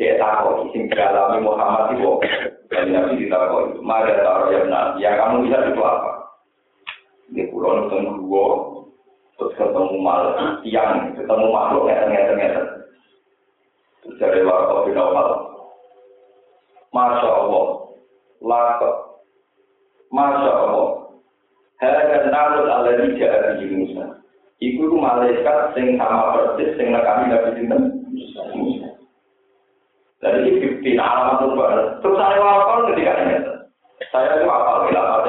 Dia 0.00 0.18
tahu, 0.18 0.66
sing 0.74 0.90
dialami 0.90 1.44
Muhammad 1.44 1.94
itu 1.94 2.10
dan 2.72 2.90
Nabi 2.90 3.22
ditakoi, 3.22 3.76
mada 3.84 4.24
taruh 4.24 4.48
yang 4.48 4.72
nabi, 4.72 5.04
ya 5.04 5.20
kamu 5.20 5.44
bisa 5.44 5.68
itu 5.68 5.84
apa? 5.84 6.21
Di 7.32 7.48
pulau 7.48 7.88
ketemu 7.88 8.28
dua, 8.28 8.46
terus 9.40 9.56
ketemu 9.56 9.96
mal, 10.04 10.36
tiang, 10.60 11.16
ketemu 11.16 11.46
makhluk, 11.48 11.88
ngeter. 11.88 12.66
Terus 14.04 14.16
dari 14.20 14.44
warga 14.44 14.84
bin 14.84 15.00
Awal. 15.00 15.28
Masya 16.92 17.28
Allah, 17.32 17.66
laka, 18.44 18.90
Masya 20.12 20.52
Allah, 20.52 20.88
Hada 21.82 22.30
nalut 22.30 22.70
ala 22.70 22.94
dijak 22.94 23.58
di 23.58 23.66
Musa. 23.74 24.22
Iku 24.62 24.86
malaikat 24.94 25.74
sing 25.74 25.98
sama 25.98 26.30
persis 26.30 26.78
sing 26.78 26.94
nekami 26.94 27.34
Nabi 27.34 27.58
Sinten 27.58 27.80
Musa. 28.54 28.88
Dan 30.22 30.46
ini 30.46 30.62
bukti 30.62 30.94
alamat. 30.94 31.42
Terus 31.98 32.14
saya 32.14 32.38
wafal 32.38 32.86
ketika 32.94 33.12
ini. 33.26 33.36
Saya 34.14 34.38
itu 34.38 34.46
wafal 34.46 34.86
khilafat 34.86 35.26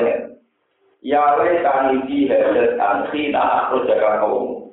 Ya 1.03 1.35
tani 1.35 1.99
fi 2.07 2.31
hajat 2.31 2.79
an 2.79 3.11
khina 3.11 3.67
aku 3.67 3.83
jaga 3.83 4.23
kaum. 4.23 4.71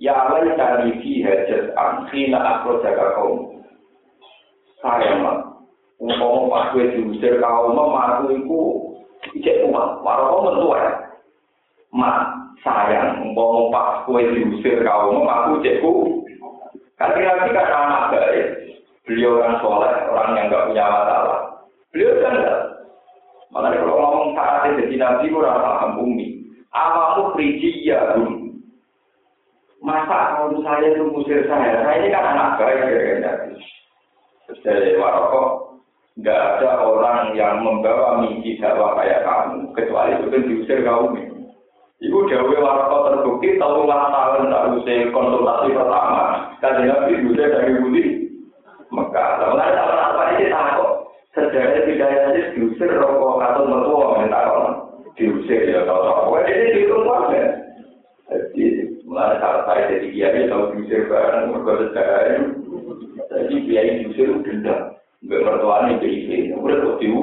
Ya 0.00 0.16
tani 0.56 0.96
fi 1.04 1.20
hajat 1.20 1.76
an 1.76 2.08
khina 2.08 2.40
aku 2.40 2.80
jaga 2.80 3.12
kaum. 3.12 3.60
Saya 4.80 5.20
mah. 5.20 5.60
Umpama 5.98 6.48
pas 6.48 6.64
gue 6.72 6.94
diusir 6.94 7.42
kaum 7.44 7.76
aku 7.76 8.32
itu 8.40 8.60
ijek 9.36 9.68
uang. 9.68 10.00
Walau 10.00 10.48
mentua 10.48 10.78
ya. 10.80 10.92
Ma, 11.92 12.10
sayang. 12.64 13.28
Umpama 13.28 13.68
pas 13.68 13.88
gue 14.08 14.32
diusir 14.32 14.80
kaum 14.80 15.28
aku 15.28 15.60
ijekku. 15.60 16.24
Kan 16.96 17.12
lagi 17.14 17.52
kan 17.52 17.68
anak 17.68 18.16
baik. 18.16 18.46
Beliau 19.04 19.40
orang 19.40 19.56
soleh, 19.64 19.94
orang 20.08 20.36
yang 20.36 20.46
nggak 20.48 20.66
punya 20.68 20.84
masalah. 20.84 21.40
Beliau 21.92 22.20
kan 22.20 22.34
enggak. 22.36 22.67
Makanya 23.48 23.80
kalau 23.80 23.96
ngomong 23.96 24.28
saat 24.36 24.76
jadi 24.76 24.96
nabi, 25.00 25.32
kurang 25.32 25.64
paham 25.64 25.90
bumi. 25.96 26.26
Awamu 26.68 27.32
ya 27.80 28.12
bumi. 28.16 28.60
Masa 29.80 30.36
kalau 30.36 30.58
saya 30.60 30.92
itu 30.92 31.04
musir 31.08 31.48
saya? 31.48 31.80
Saya 31.80 32.02
ini 32.02 32.12
kan 32.12 32.24
anak 32.34 32.60
baik 32.60 32.82
ya 32.92 33.14
nabi. 33.24 33.56
Terus 34.44 34.60
dari 34.64 34.96
Maroko, 35.00 35.76
nggak 36.20 36.40
ada 36.60 36.82
orang 36.84 37.36
yang 37.36 37.64
membawa 37.64 38.20
mimpi 38.20 38.56
dakwah 38.60 38.96
kayak 38.96 39.24
kamu, 39.24 39.70
kecuali 39.76 40.16
itu 40.16 40.26
kan 40.28 40.42
diusir 40.44 40.80
kaum. 40.84 41.14
Ibu 41.98 42.18
Dewi 42.30 42.56
Waroko 42.62 42.96
terbukti 43.10 43.58
tahu 43.58 43.90
tahun 43.90 44.50
tak 44.54 44.66
usai 44.76 45.10
konsultasi 45.10 45.74
pertama. 45.74 46.52
Dan 46.62 46.84
Nabi 46.84 47.22
diusir 47.22 47.48
dari 47.48 47.74
Budi. 47.80 48.04
Tahun 48.88 49.60
apa 49.60 49.68
ini 49.68 49.97
sejarah 51.46 51.82
tidak 51.86 52.10
ada 52.10 52.42
diusir 52.54 52.90
rokok 52.90 53.38
atau 53.38 53.62
mertua 53.70 54.06
mental 54.18 54.50
diusir 55.14 55.70
ya 55.70 55.86
tau 55.86 56.02
tau 56.02 56.34
kok 56.34 56.46
ini 56.50 56.74
di 56.74 56.82
rumah 56.90 57.30
ya. 57.30 57.46
Jadi 58.28 58.64
mulai 59.06 59.40
saat 59.40 59.64
saya 59.64 59.82
jadi 59.94 60.06
dia 60.12 60.26
dia 60.34 60.50
tahu 60.50 60.74
diusir 60.74 61.06
barang 61.06 61.54
mereka 61.54 61.72
sejarah 61.86 62.22
jadi 63.30 63.56
dia 63.62 63.80
yang 63.86 63.96
diusir 64.04 64.28
denda. 64.42 64.76
Nggak 65.22 65.44
mertua 65.46 65.76
ini 65.86 66.02
jadi 66.02 66.18
ini 66.18 66.36
udah 66.54 66.76
tuh 66.82 66.94
tahu 66.98 67.22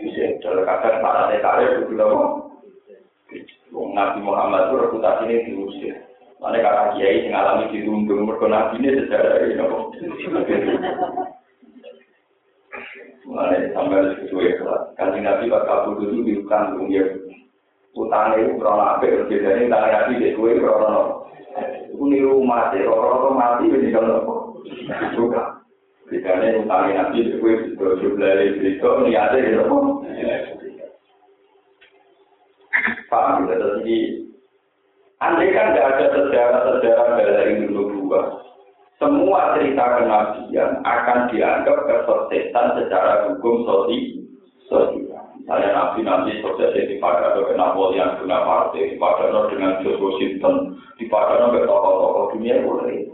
diusir. 0.00 0.28
Kalau 0.40 0.62
kata 0.64 1.00
para 1.04 1.32
tetare 1.32 1.64
itu 1.68 1.92
kita 1.92 2.06
Nabi 3.92 4.18
Muhammad 4.24 4.68
itu 4.68 4.74
reputasi 4.82 5.22
ini 5.28 5.46
diusir. 5.48 5.96
Mana 6.42 6.58
kakak 6.58 6.98
kiai 6.98 7.30
mengalami 7.30 7.70
dirundung, 7.70 8.26
mereka 8.26 8.50
nabi 8.50 8.82
ini 8.82 8.98
sejarah 8.98 9.46
ini. 9.46 9.62
Mana 13.22 13.70
sampai 13.70 14.18
sesuai 14.18 14.58
kelas. 14.58 14.82
Kali 14.98 15.22
nabi 15.22 15.46
bakal 15.46 15.94
butuh 15.94 16.10
itu 16.10 16.20
diukan 16.26 16.74
dunia. 16.74 17.04
Utangnya 17.92 18.40
itu 18.40 18.56
kurang 18.56 18.80
apa, 18.80 19.04
bedanya 19.28 19.68
utang 19.68 19.84
nabi 19.92 20.12
di 20.16 20.32
kue 20.32 20.56
kurang 20.56 21.28
Itu 21.92 22.04
niru 22.08 22.40
mati, 22.40 22.82
orang-orang 22.88 23.36
mati 23.36 23.64
ini 23.68 23.92
kalau 23.92 24.56
juga. 25.14 25.60
Bedanya 26.08 26.66
utangnya 26.66 26.92
nabi 27.06 27.30
di 27.30 27.38
kue 27.38 27.52
itu 27.52 27.78
jumlah 27.78 28.32
itu 28.42 28.88
niatnya 29.06 29.38
gitu. 29.44 29.76
Paham 33.12 33.44
ya, 33.44 33.60
jadi 33.60 33.96
andai 35.20 35.52
kan 35.52 35.76
tidak 35.76 35.84
ada 35.84 36.06
sejarah-sejarah 36.16 37.08
dari 37.20 37.60
dulu 37.68 37.82
dua, 37.92 38.40
semua 39.02 39.58
cerita 39.58 39.98
kenabian 39.98 40.78
akan 40.86 41.18
dianggap 41.34 41.78
kesuksesan 41.90 42.66
secara 42.78 43.26
hukum 43.26 43.66
sosial. 43.66 44.22
Misalnya 45.42 45.74
nabi-nabi 45.74 46.38
sukses 46.38 46.70
di 46.70 47.02
pada 47.02 47.34
ke 47.34 47.58
Napoleon 47.58 48.14
guna 48.22 48.46
partai, 48.46 48.94
di 48.94 48.96
pada 48.96 49.26
dengan 49.50 49.82
George 49.82 49.98
Washington, 49.98 50.78
di 51.02 51.10
pada 51.10 51.50
ke 51.50 51.66
tokoh-tokoh 51.66 52.38
dunia 52.38 52.62
boleh. 52.62 53.10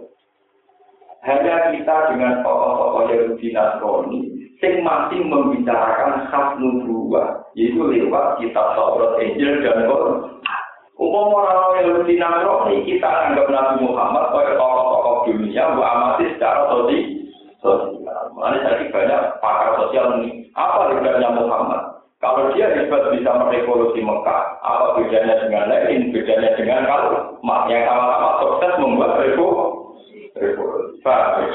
Hanya 1.24 1.72
kita 1.72 2.12
dengan 2.12 2.44
tokoh-tokoh 2.44 3.08
Yahudi 3.08 3.48
Nasrani 3.56 4.20
sing 4.60 4.84
masih 4.84 5.24
membicarakan 5.24 6.28
khas 6.28 6.60
nubuah, 6.60 7.48
yaitu 7.56 7.80
lewat 7.80 8.36
kitab 8.44 8.76
Taurat, 8.76 9.16
Injil 9.24 9.64
dan 9.64 9.88
Quran. 9.88 10.28
Umum 11.00 11.32
orang 11.32 11.80
Yahudi 11.80 12.20
Nasrani 12.20 12.84
kita 12.84 13.08
anggap 13.08 13.48
Nabi 13.48 13.88
Muhammad 13.88 14.28
sebagai 14.28 14.60
tokoh-tokoh 14.60 15.07
dunia, 15.36 15.76
bu 15.76 15.80
amati 15.84 16.24
secara 16.32 16.68
sosial. 16.72 17.20
Mengenai 18.32 18.64
tadi 18.64 18.84
banyak 18.94 19.20
pakar 19.42 19.70
sosial 19.82 20.22
ini. 20.22 20.46
Apa 20.54 20.94
bedanya 20.94 21.34
Muhammad? 21.34 22.00
Kalau 22.18 22.50
dia 22.54 22.66
hebat 22.74 23.14
bisa 23.14 23.30
merevolusi 23.30 24.02
Mekah, 24.02 24.58
apa 24.62 24.98
bedanya 24.98 25.38
dengan 25.42 25.70
lain? 25.70 26.10
Bedanya 26.10 26.50
dengan 26.58 26.82
kalau 26.86 27.10
yang 27.70 27.86
sama-sama 27.86 28.30
sukses 28.42 28.72
membuat 28.82 29.22
revolusi. 29.22 30.34
Paham? 31.02 31.46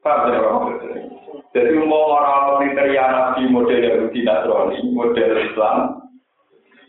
Paham 0.00 0.32
ya? 0.32 0.40
Jadi 1.50 1.82
mau 1.82 2.14
orang 2.14 2.62
kriteria 2.62 3.04
nabi 3.10 3.50
model 3.50 3.82
Yahudi 3.82 4.22
Nasrani, 4.22 4.78
model 4.94 5.30
Islam, 5.34 5.76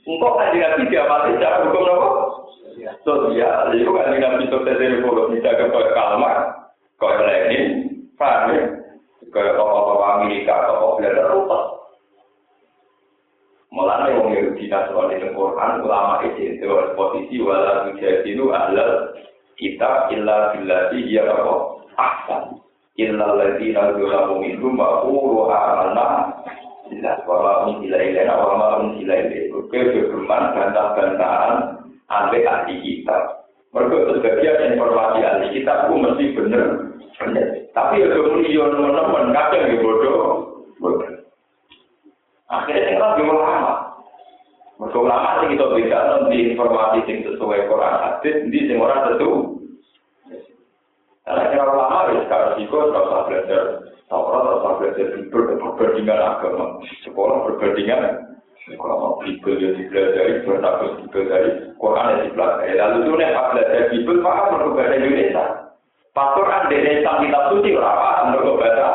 engkau 0.05 0.37
kan 0.37 0.53
nabi 0.53 0.85
dia 0.93 1.09
mati 1.09 1.33
secara 1.33 1.65
hukum 1.65 1.89
apa? 1.89 2.09
Sosial, 3.05 3.73
itu 3.77 3.91
kan 3.93 4.17
nabi 4.17 4.49
sukses 4.49 4.79
revolusi 4.79 5.43
jaga 5.45 5.69
kau 5.69 5.85
kalmar, 5.93 6.37
kau 6.97 7.13
Lenin, 7.13 7.93
paham 8.17 8.57
ya? 8.57 8.63
Kayak 9.31 9.55
tokoh-tokoh 9.55 10.07
Amerika, 10.19 10.67
tokoh 10.67 10.99
Belanda, 10.99 11.23
rupas. 11.31 11.63
Mulanya 13.71 14.19
wong 14.19 14.35
Yahudi 14.35 14.67
Nasrani 14.67 15.23
di 15.23 15.31
Quran 15.31 15.79
ulama 15.87 16.19
itu 16.27 16.59
itu 16.59 16.67
posisi 16.99 17.39
wala 17.39 17.87
tujadilu 17.87 18.51
ahlal 18.51 19.15
kitab 19.55 20.11
illa 20.11 20.51
billati 20.51 20.99
hiya 21.07 21.23
apa 21.23 21.79
ahsan 21.95 22.59
illa 22.99 23.31
alladziina 23.31 23.95
zalamu 23.95 24.43
minhum 24.43 24.75
wa 24.75 25.07
qulu 25.07 25.47
amanna 25.47 26.35
illa 26.91 27.15
wa 27.23 27.37
ma 27.39 27.51
wa 27.71 28.53
ma 28.59 28.67
unzila 28.83 29.15
ilaikum 29.23 29.71
keberuman 29.71 30.43
bantah-bantahan 30.51 31.55
ambek 32.11 32.43
ahli 32.43 32.75
kitab 32.83 33.47
mereka 33.71 34.19
sebagian 34.19 34.75
informasi 34.75 35.19
ahli 35.23 35.47
kitab 35.55 35.87
itu 35.87 35.95
mesti 35.95 36.25
bener 36.35 36.65
tapi 37.71 38.03
ya 38.03 38.07
kemudian 38.11 38.75
teman-teman 38.75 39.31
kadang 39.31 39.63
ya 39.71 39.77
bodoh 39.79 40.51
Akhirnya 42.51 42.83
yang 42.91 42.99
lebih 42.99 43.31
ulama. 43.31 43.95
Mereka 44.75 44.97
ulama 44.99 45.39
sih 45.39 45.55
kita 45.55 45.65
beda 45.71 45.99
di 46.27 46.37
informasi 46.51 47.07
yang 47.07 47.17
sesuai 47.31 47.69
Quran 47.71 47.95
hadis, 48.03 48.35
di 48.51 48.59
sing 48.67 48.77
ora 48.81 49.07
tentu. 49.07 49.55
Karena 51.23 51.47
kira 51.47 51.63
ulama 51.63 52.11
ya 52.11 52.27
sekarang 52.27 52.51
sih 52.59 52.67
kok 52.67 52.91
belajar 52.91 53.63
Taurat, 54.11 54.43
usah 54.59 54.73
belajar 54.75 55.07
berbandingan 55.31 56.19
agama. 56.19 56.83
Sekolah 57.07 57.47
berbandingan 57.47 58.30
kalau 58.69 58.95
mau 59.01 59.13
Bible 59.25 59.57
ya 59.57 59.69
dipelajari, 59.73 60.45
bertakut 60.45 61.01
dipelajari, 61.01 61.49
Quran 61.81 62.11
ya 62.13 62.23
dipelajari. 62.29 62.73
Lalu 62.77 62.97
itu 63.01 63.11
nih 63.17 63.29
pas 63.33 63.47
belajar 63.49 63.83
Bible, 63.89 64.21
paham 64.21 64.45
mereka 64.53 64.69
bahasa 64.77 64.95
Indonesia. 65.01 65.45
Pas 66.11 66.29
Quran 66.37 66.69
di 66.69 66.75
Indonesia 66.77 67.11
kita 67.25 67.39
suci, 67.49 67.69
paham 67.73 68.25
mereka 68.29 68.51
bahasa 68.61 68.85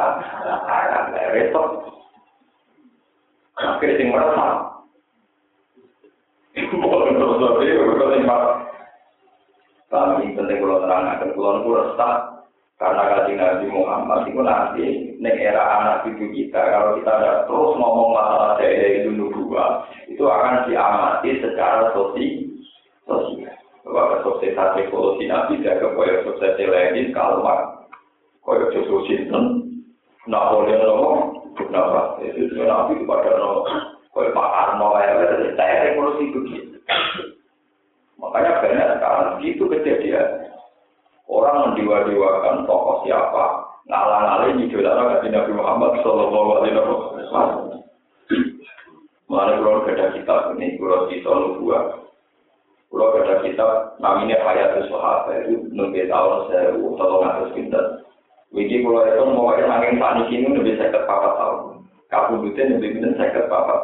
Arab. 0.70 1.04
Repot. 1.34 1.66
Akhirnya 3.56 3.98
sing 3.98 4.08
merasa. 4.14 4.46
Bukan 6.56 7.16
terus 7.20 7.36
tapi 7.36 7.68
bukan 7.74 8.08
sing 8.14 8.24
Kami 9.86 10.34
penting 10.34 10.58
kalau 10.58 10.82
terang 10.82 11.04
akan 11.08 11.30
pulau 11.36 11.62
itu 11.62 11.70
resah 11.78 12.35
karena 12.76 13.02
kaji 13.08 13.32
Nabi 13.40 13.66
Muhammad 13.72 14.20
itu 14.28 14.40
nanti 14.44 14.86
neng 15.16 15.36
era 15.40 15.64
anak 15.80 15.96
cucu 16.04 16.28
kita 16.32 16.60
kalau 16.60 17.00
kita 17.00 17.10
ada 17.10 17.32
terus 17.48 17.72
ngomong 17.76 18.12
masalah 18.12 18.60
dari 18.60 19.00
itu 19.00 19.10
nubuah 19.16 19.88
itu 20.12 20.24
akan 20.24 20.68
diamati 20.68 21.40
secara 21.40 21.92
sosial 21.96 22.52
sosial 23.08 23.56
bahwa 23.86 24.20
kesuksesan 24.20 24.82
evolusi 24.84 25.24
Nabi 25.24 25.64
jaga 25.64 25.88
kaya 25.96 26.20
sukses 26.26 26.60
lain 26.60 27.16
kalmar 27.16 27.88
kaya 28.44 28.68
sukses 28.84 29.24
Napoleon 30.26 30.82
ngomong 30.82 31.36
Kenapa? 31.56 32.20
Itu 32.20 32.60
Nabi 32.60 33.00
kepada 33.00 33.32
no, 33.40 33.64
kau 34.12 34.28
Pak 34.28 34.48
Arno 34.52 34.92
ya, 35.00 35.24
saya 35.56 35.88
revolusi 35.88 36.28
begitu. 36.28 36.76
Makanya 38.20 38.60
banyak 38.60 38.88
sekarang 38.96 39.40
itu 39.40 39.64
kejadian. 39.64 40.28
Orang 41.26 41.74
mendewa-dewakan 41.74 42.70
tokoh 42.70 43.02
siapa, 43.02 43.44
ngalang-alang 43.90 44.62
idola 44.62 44.94
Nabi 44.94 45.26
Nabi 45.34 45.52
Muhammad 45.58 45.92
Sallallahu 46.06 46.50
Alaihi 46.62 46.78
Wasallam. 46.78 47.82
Mana 49.26 49.58
kalau 49.58 49.82
ada 49.82 50.14
kitab 50.14 50.54
ini, 50.54 50.78
kalau 50.78 51.10
kita 51.10 51.26
nubuah, 51.26 52.06
kalau 52.86 53.18
ada 53.18 53.42
kitab 53.42 53.98
namanya 53.98 54.38
Hayatul 54.40 54.86
Sahabat 54.86 55.50
itu 55.50 55.66
nunggu 55.74 56.06
tahun 56.06 56.46
saya 56.48 56.78
tolong 56.78 57.26
atas 57.26 57.50
pintar. 57.52 57.84
Wiji 58.54 58.80
kalau 58.86 59.04
itu 59.04 59.22
mau 59.26 59.52
yang 59.58 59.68
angin 59.68 60.00
panik 60.00 60.30
ini 60.32 60.48
lebih 60.48 60.78
sakit 60.78 61.04
papa 61.04 61.28
tahu. 61.36 61.54
Kabudutnya 62.08 62.78
lebih 62.78 63.02
benar 63.02 63.12
sakit 63.18 63.50
papa. 63.50 63.76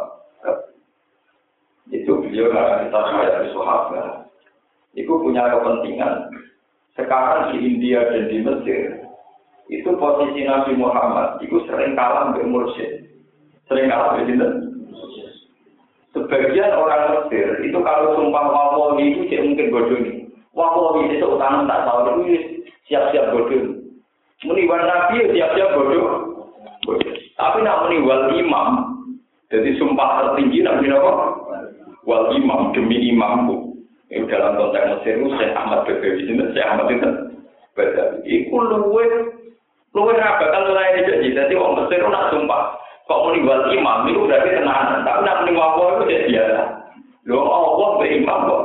Itu 1.92 2.24
beliau 2.24 2.48
karena 2.48 2.88
kita 2.88 3.00
saya 3.04 3.50
sahabat. 3.52 4.06
Itu 4.96 5.12
punya 5.20 5.44
kepentingan. 5.50 6.31
Sekarang 6.92 7.56
di 7.56 7.58
India 7.64 8.04
dan 8.04 8.28
di 8.28 8.44
Mesir, 8.44 9.00
itu 9.72 9.90
posisi 9.96 10.44
Nabi 10.44 10.76
Muhammad 10.76 11.40
itu 11.40 11.64
sering 11.64 11.96
kalah 11.96 12.36
dengan 12.36 12.52
mursyid. 12.52 13.08
Sering 13.70 13.88
kalah 13.88 14.20
dengan 14.20 14.72
Sebagian 16.12 16.76
orang 16.76 17.08
Mesir 17.08 17.64
itu 17.64 17.78
kalau 17.80 18.12
sumpah 18.12 18.44
wawawi 18.52 19.16
itu 19.16 19.32
tidak 19.32 19.48
mungkin 19.48 19.72
bodoh 19.72 19.98
nih. 20.04 20.16
Itu 21.16 21.26
utama 21.32 21.64
tak 21.64 21.88
tahu 21.88 22.28
itu 22.28 22.68
siap-siap 22.92 23.32
bodoh. 23.32 23.80
Meniwal 24.44 24.84
Nabi 24.84 25.24
ya 25.24 25.28
siap-siap 25.32 25.72
bodoh. 25.72 26.04
Tapi 27.40 27.58
nak 27.64 27.88
meniwal 27.88 28.36
imam, 28.36 28.68
jadi 29.48 29.72
sumpah 29.80 30.08
tertinggi 30.20 30.64
Nabi 30.64 30.92
apa? 30.92 31.12
Wal 32.04 32.36
imam 32.36 32.76
demi 32.76 33.08
imamku. 33.08 33.61
Ini 34.12 34.28
dalam 34.28 34.60
konteks 34.60 34.88
Mesir 35.00 35.16
itu 35.16 35.28
Syekh 35.40 35.56
Ahmad 35.56 35.88
Bedawi 35.88 36.20
ini, 36.28 36.44
Syekh 36.52 36.68
Ahmad 36.68 36.86
itu 36.92 37.08
Bedawi. 37.72 38.18
Iku 38.28 38.56
luwe, 38.60 39.04
luwe 39.96 40.12
raga 40.20 40.52
kan 40.52 40.68
lain 40.68 41.08
jadi. 41.08 41.28
Jadi 41.32 41.52
orang 41.56 41.80
Mesir 41.80 42.04
nak 42.04 42.28
sumpah. 42.28 42.76
Kok 43.08 43.32
meniwal 43.32 43.72
imam 43.72 44.04
itu 44.12 44.28
berarti 44.28 44.52
tenanan. 44.52 45.00
Tapi 45.02 45.24
nak 45.24 45.38
meniwal 45.42 45.64
Allah 45.64 45.88
itu 45.96 46.04
jadi 46.12 46.26
biasa. 46.28 46.62
Lo 47.24 47.40
Allah 47.40 47.88
be 47.96 48.06
imam 48.20 48.40
kok. 48.44 48.62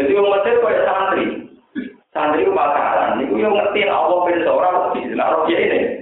Jadi 0.00 0.10
orang 0.16 0.32
Mesir 0.40 0.54
kayak 0.64 0.84
santri. 0.88 1.24
Santri 2.12 2.44
itu 2.44 2.52
pacaran, 2.52 3.24
itu 3.24 3.40
yang 3.40 3.56
ngerti 3.56 3.88
Allah 3.88 4.20
ben 4.28 4.44
seorang 4.44 4.74
lebih, 4.92 5.16
nah 5.16 5.32
roh 5.32 5.48
ini. 5.48 5.96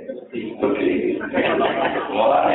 Malah 2.11 2.51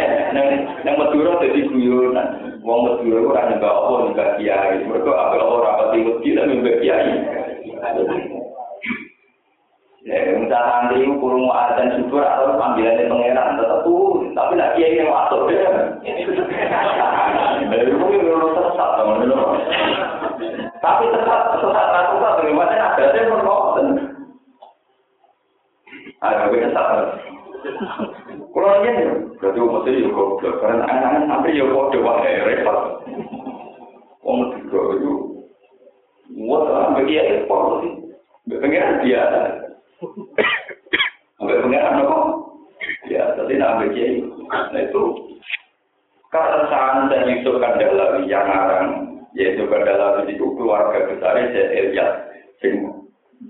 yang 0.84 0.96
Madura 1.00 1.40
jadi 1.40 1.64
guyonan, 1.64 2.45
wong 2.66 2.80
Madura 2.82 3.20
orang 3.22 3.48
juga 3.56 3.70
Allah 3.70 4.00
juga 4.10 4.26
kiai, 4.42 4.82
mereka 4.90 5.12
apa 5.14 5.36
Allah 5.38 5.60
rapat 5.62 5.88
di 5.94 6.00
masjid 6.02 6.32
dan 6.34 6.50
juga 6.50 6.72
kiai. 6.82 7.14
Santri 10.76 11.02
itu 11.02 11.18
kurung 11.18 11.50
dan 11.50 11.98
syukur 11.98 12.22
atau 12.22 12.54
panggilannya 12.62 13.10
pangeran 13.10 13.58
tetap 13.58 13.80
turun. 13.82 14.38
Tapi 14.38 14.54
nak 14.54 14.78
kiai 14.78 15.02
yang 15.02 15.10
masuk 15.10 15.50
ya. 15.50 15.98
Dari 17.66 17.90
itu 17.90 18.06
itu 18.14 18.48
sesat 18.54 18.90
teman-teman. 19.02 19.66
Tapi 20.78 21.04
sesat 21.10 21.42
sesat 21.58 21.88
sesat 21.90 22.34
bagaimana 22.38 22.76
ada 22.78 23.18
yang 23.18 23.34
berkomen. 23.34 23.88
Ada 26.22 26.54
yang 26.54 26.70
sesat. 26.70 26.90
Kalau 28.56 28.88
ini, 28.88 29.36
berarti 29.36 29.60
umat 29.60 29.84
itu 29.84 30.16
goblok. 30.16 30.64
Karena 30.64 30.88
anak-anak 30.88 31.28
sampai 31.28 31.60
ya 31.60 31.68
kode 31.68 32.00
wae 32.00 32.32
repot. 32.40 32.80
Wong 34.24 34.40
tiga 34.56 34.80
itu, 34.96 35.14
muat 36.32 36.64
lah 36.72 36.96
bagi 36.96 37.20
ya 37.20 37.24
repot. 37.36 37.84
Pengiran 38.48 39.04
biasa. 39.04 39.40
Sampai 41.36 41.62
pengiran 41.68 42.00
apa? 42.00 42.20
Ya, 43.12 43.36
tadi 43.36 43.60
nak 43.60 43.84
bagi 43.84 44.24
Nah 44.48 44.80
itu, 44.80 45.04
keresahan 46.32 47.12
dan 47.12 47.28
Yusuf 47.28 47.60
Kandalawi 47.60 48.24
yang 48.32 48.48
ngarang, 48.48 49.20
yaitu 49.36 49.68
Kandalawi 49.68 50.32
itu 50.32 50.48
keluarga 50.56 51.12
besar 51.12 51.44
saya 51.52 51.76
Elias. 51.76 52.12
Sing 52.64 53.04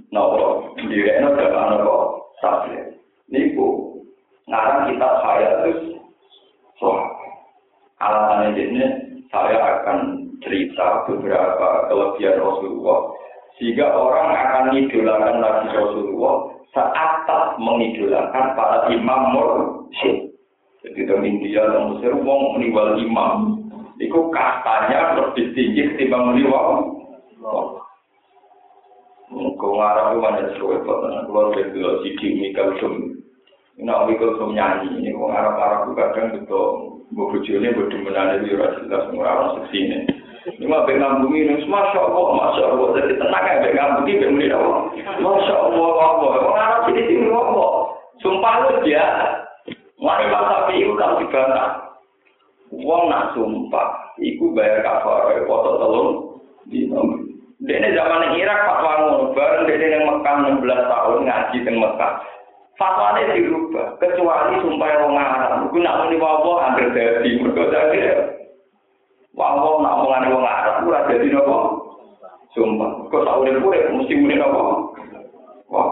nopo, 0.10 0.74
direkno 0.82 1.38
dalam 1.38 1.78
nopo, 1.78 2.26
sabri. 2.41 2.97
Niku, 3.30 3.85
ngarang 4.46 4.93
kitab 4.93 5.14
saya 5.26 5.50
terus 5.64 5.80
alasannya 7.98 8.62
ini 8.62 8.84
saya 9.34 9.58
akan 9.58 10.30
cerita 10.46 11.08
beberapa 11.10 11.89
kelebihan 11.89 12.38
Rasulullah 12.38 13.00
sehingga 13.58 13.88
orang 13.89 14.30
akan 14.36 14.64
mengidolakan 14.70 15.36
lagi 15.41 15.68
Rasulullah 15.74 16.36
saat 16.76 17.16
mengidolakan 17.56 18.46
para 18.54 18.91
imam 18.91 19.22
mursyid. 19.32 20.28
Jadi 20.86 21.02
di 21.02 21.16
India 21.26 21.66
dan 21.66 21.98
Mesir, 21.98 22.14
wong 22.14 22.60
meninggal 22.60 23.00
imam, 23.02 23.58
itu 23.98 24.20
kastanya 24.30 25.18
lebih 25.18 25.50
tinggi 25.58 25.82
ketimbang 25.96 26.36
meninggal. 26.36 26.93
Kau 29.56 29.72
ngarang 29.82 30.14
itu 30.14 30.20
mana 30.22 30.41
sesuai, 30.54 30.86
kalau 30.86 31.56
dia 31.58 31.74
bilang 31.74 31.98
sidik 32.06 32.38
mikal 32.38 32.70
Nah, 33.76 34.08
mikul 34.08 34.40
tuh 34.40 34.56
nyanyi, 34.56 35.04
ini 35.04 35.12
mau 35.12 35.28
Arab-Arab 35.36 36.00
kadang 36.00 36.32
betul, 36.32 37.04
gue 37.12 37.26
bujurnya 37.28 37.76
gue 37.76 37.92
demenan 37.92 38.40
itu 38.40 38.56
ya 38.56 38.72
jelas 38.80 39.12
orang 39.12 39.60
seksi 39.60 39.78
ini. 39.84 40.00
Ini 40.46 40.64
mah 40.72 40.88
pengen 40.88 41.28
bumi 41.28 41.44
ini, 41.44 41.60
masya 41.68 42.00
Allah, 42.00 42.26
masya 42.40 42.64
Allah, 42.72 42.88
jadi 42.96 43.14
tenang 43.20 43.44
ya 43.44 43.64
pengen 43.68 43.96
bumi, 44.00 44.12
pengen 44.16 44.32
bumi 44.32 44.48
apa? 44.48 44.72
Masya 45.20 45.56
Allah, 45.60 45.90
Allah, 45.92 46.30
orang 46.40 46.56
Arab 46.56 46.82
ini 46.88 47.02
sini 47.04 47.28
Allah, 47.28 47.72
sumpah 48.24 48.54
lu 48.64 48.76
dia, 48.88 49.06
mari 50.00 50.26
masa 50.32 50.72
piu 50.72 50.96
kalau 50.96 51.20
dibantah, 51.20 51.70
uang 52.72 53.04
nak 53.12 53.36
sumpah, 53.36 54.16
iku 54.24 54.56
bayar 54.56 54.88
kafar, 54.88 55.36
foto 55.44 55.72
telur, 55.84 56.08
di 56.72 56.88
Dene 57.66 57.96
zaman 57.96 58.36
Irak 58.36 58.68
fatwa 58.68 58.92
ngono, 59.00 59.32
bareng 59.32 59.64
dene 59.64 59.88
yang 59.88 60.04
Mekah 60.06 60.36
16 60.60 60.92
tahun 60.92 61.18
ngaji 61.24 61.58
teng 61.64 61.78
Mekah. 61.80 62.14
fatwa 62.76 63.16
ini 63.24 63.40
dirubah 63.40 63.96
kecuali 64.04 64.60
sumpah 64.60 64.88
yang 64.92 65.04
mengarang 65.08 65.64
aku 65.68 65.80
nak 65.80 65.98
muni 66.04 66.16
wawo 66.20 66.60
hampir 66.60 66.92
jadi 66.92 67.30
mereka 67.40 67.72
jadi 67.72 68.00
wawo 69.32 69.80
nak 69.80 70.04
mengani 70.04 70.36
wong 70.36 70.44
arang 70.44 70.84
aku 70.84 70.92
rasa 70.92 71.12
jadi 71.16 71.28
nopo 71.32 71.58
sumpah. 72.56 73.12
Kok 73.12 73.24
tahu 73.24 73.48
dia 73.48 73.60
pure 73.64 73.80
mesti 73.96 74.14
muni 74.20 74.36
nopo 74.36 74.92
wah 75.72 75.90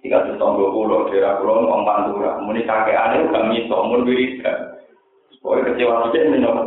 jika 0.00 0.28
tuh 0.28 0.36
tombol 0.40 0.72
pulau 0.72 1.08
daerah 1.08 1.40
pulau 1.40 1.64
nopo 1.64 1.88
pantura. 1.88 2.40
Muni 2.44 2.60
kakek 2.68 3.00
ane 3.00 3.28
udah 3.28 3.42
miso 3.48 3.76
muni 3.88 4.04
wirida 4.04 4.52
Pokoknya 5.40 5.72
kecewa 5.72 5.94
aja 6.04 6.18
ini 6.20 6.36
nopo 6.44 6.62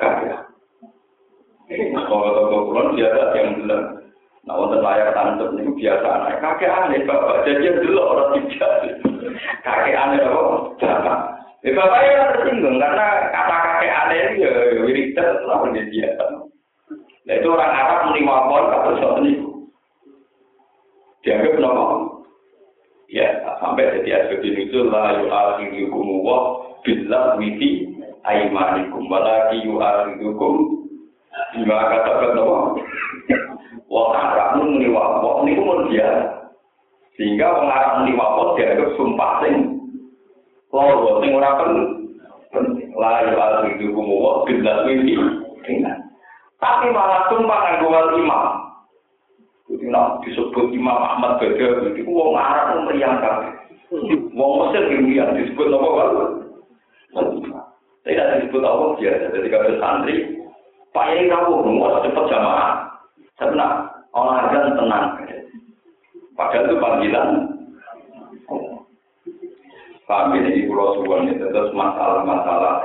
kakek. 0.00 0.36
Kalau 1.92 2.32
tombol 2.32 2.60
pulau 2.72 2.96
dia 2.96 3.12
ada 3.12 3.36
yang 3.36 3.60
bilang 3.60 3.97
Nah, 4.48 4.56
untuk 4.64 4.80
layar 4.80 5.12
tantep 5.12 5.60
itu 5.60 5.76
biasa 5.76 6.08
anak. 6.08 6.40
Kakek 6.40 6.72
aneh, 6.72 7.04
bapak 7.04 7.44
jajan 7.44 7.84
dulu 7.84 8.00
orang 8.00 8.48
tidak. 8.48 8.96
Kakek 9.60 9.92
aneh 9.92 10.24
apa? 10.24 10.40
Bapak. 10.80 11.18
Ya, 11.60 11.70
bapak 11.76 12.00
ya 12.00 12.24
tersinggung 12.32 12.80
karena 12.80 13.28
kata 13.28 13.56
kakek 13.60 13.92
aneh 13.92 14.18
itu 14.24 14.48
ya 14.48 14.50
wiridan 14.88 15.44
lah 15.44 15.68
dia 15.68 15.84
biasa. 15.84 16.24
Nah, 17.28 17.34
itu 17.36 17.48
orang 17.52 17.72
Arab 17.76 17.98
menerima 18.08 18.36
pon 18.48 18.64
atau 18.72 18.90
sesuatu 18.96 19.20
ini. 19.20 19.32
Dianggap 21.20 21.52
kenapa? 21.60 21.84
Ya, 23.12 23.28
sampai 23.60 24.00
jadi 24.00 24.32
asbab 24.32 24.44
itu 24.48 24.80
lah 24.88 25.28
yu'akhirukum 25.28 26.24
wa 26.24 26.38
billah 26.88 27.36
wifi 27.36 27.84
aimanikum 28.24 29.12
walaki 29.12 29.60
yu'akhirukum 29.60 30.54
bima 31.52 31.76
katakan 31.92 32.32
kenapa? 32.32 32.87
Wong 33.88 34.12
Arab 34.12 34.60
muni 34.60 34.92
wapok 34.92 35.48
niku 35.48 35.64
mun 35.64 35.88
biasa. 35.88 36.52
Sehingga 37.16 37.56
wong 37.56 37.68
Arab 37.72 37.92
muni 38.04 38.12
wapok 38.20 38.60
dianggap 38.60 38.92
sumpah 39.00 39.32
sing 39.40 39.54
loro 40.68 41.24
sing 41.24 41.32
ora 41.32 41.50
penting. 42.52 42.92
La 42.98 43.24
ya 43.24 43.64
itu 43.72 43.88
kumu 43.92 44.16
wa 44.20 44.44
bila 44.44 44.84
iki. 44.92 45.16
Tapi 46.58 46.86
malah 46.92 47.32
sumpah 47.32 47.58
kanggo 47.64 47.88
wal 47.88 48.12
imam. 48.18 48.44
Jadi 49.68 49.84
nak 49.92 50.24
disebut 50.24 50.72
Imam 50.72 50.96
Ahmad 50.96 51.36
Badawi 51.36 51.92
itu 51.92 52.08
wong 52.08 52.32
Arab 52.34 52.88
meriang 52.88 53.20
kabeh. 53.20 53.52
Wong 54.32 54.52
Mesir 54.64 54.84
yang 54.88 55.36
disebut 55.36 55.68
apa 55.68 55.88
wal? 55.88 56.08
Tidak 58.08 58.28
disebut 58.40 58.64
apa 58.64 58.84
biasa. 58.96 59.24
Jadi 59.36 59.48
kalau 59.52 59.76
santri, 59.76 60.16
Pak 60.96 61.06
Yai 61.12 61.28
kamu, 61.28 61.60
mau 61.76 62.00
cepat 62.00 62.24
jamaah. 62.32 62.87
Karena 63.38 63.86
olahraga 64.10 64.74
tenang. 64.74 65.06
Padahal 66.34 66.66
itu 66.66 66.76
panggilan. 66.82 67.28
Paham 70.08 70.40
ini 70.40 70.64
pulau 70.64 70.96
suwon 70.96 71.28
itu 71.28 71.52
terus 71.52 71.68
masalah-masalah 71.76 72.80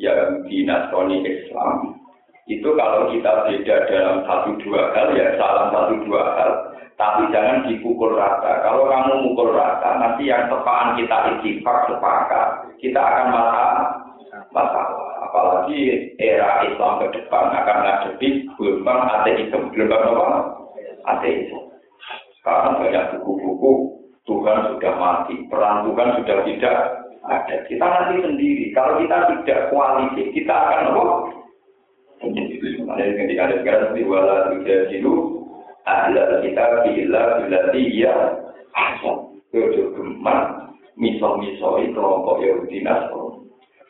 yang 0.00 0.40
di 0.48 0.64
Nasrani 0.64 1.20
Islam. 1.20 2.00
Itu 2.48 2.72
kalau 2.74 3.12
kita 3.12 3.44
beda 3.44 3.76
dalam 3.92 4.24
satu 4.24 4.56
dua 4.64 4.88
hal 4.96 5.12
ya 5.12 5.36
salah 5.36 5.68
satu 5.68 6.00
dua 6.08 6.22
hal. 6.32 6.50
Tapi 6.96 7.28
jangan 7.28 7.68
dipukul 7.68 8.16
rata. 8.16 8.64
Kalau 8.64 8.88
kamu 8.88 9.12
mukul 9.20 9.52
rata 9.52 10.00
nanti 10.00 10.32
yang 10.32 10.48
tepaan 10.48 10.96
kita 10.96 11.16
itifak 11.36 11.92
sepakat 11.92 12.48
kita 12.80 13.00
akan 13.00 13.26
masalah. 13.36 13.86
Masalah 14.48 15.01
apalagi 15.32 16.12
era 16.20 16.60
Islam 16.68 17.00
ke 17.00 17.16
depan 17.16 17.56
akan 17.56 17.78
ngadepi 17.80 18.52
gelombang 18.60 19.00
ateisme 19.08 19.72
gelombang 19.72 20.04
apa 20.12 20.26
ateisme 21.08 21.72
sekarang 22.36 22.84
banyak 22.84 23.04
buku-buku 23.16 23.96
Tuhan 24.28 24.76
sudah 24.76 24.92
mati 25.00 25.40
perang 25.48 25.88
Tuhan 25.88 26.20
sudah 26.20 26.36
tidak 26.44 26.76
ada 27.24 27.56
kita 27.64 27.80
nanti 27.80 28.20
sendiri 28.20 28.76
kalau 28.76 29.00
kita 29.00 29.16
tidak 29.40 29.72
koalisi 29.72 30.22
kita 30.36 30.52
akan 30.52 30.92
apa 30.92 31.04
Ada 32.92 33.18
ketika 33.18 33.42
ada 33.48 33.56
sekarang 33.64 33.96
di 33.96 34.04
wala 34.04 34.52
tiga 34.52 34.86
jiru 34.92 35.48
adalah 35.88 36.44
kita 36.44 36.64
bila 36.84 37.22
bila 37.40 37.60
dia 37.72 38.14
asal 38.76 39.32
kejogeman 39.48 40.70
misal-misal 41.00 41.80
kelompok 41.96 42.44
Yahudi 42.44 42.84
Nasrani 42.84 43.31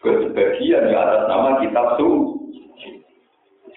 sebagian 0.02 0.90
di 0.90 0.94
atas 0.94 1.30
nama 1.30 1.62
kitab 1.62 1.94
su. 1.96 2.38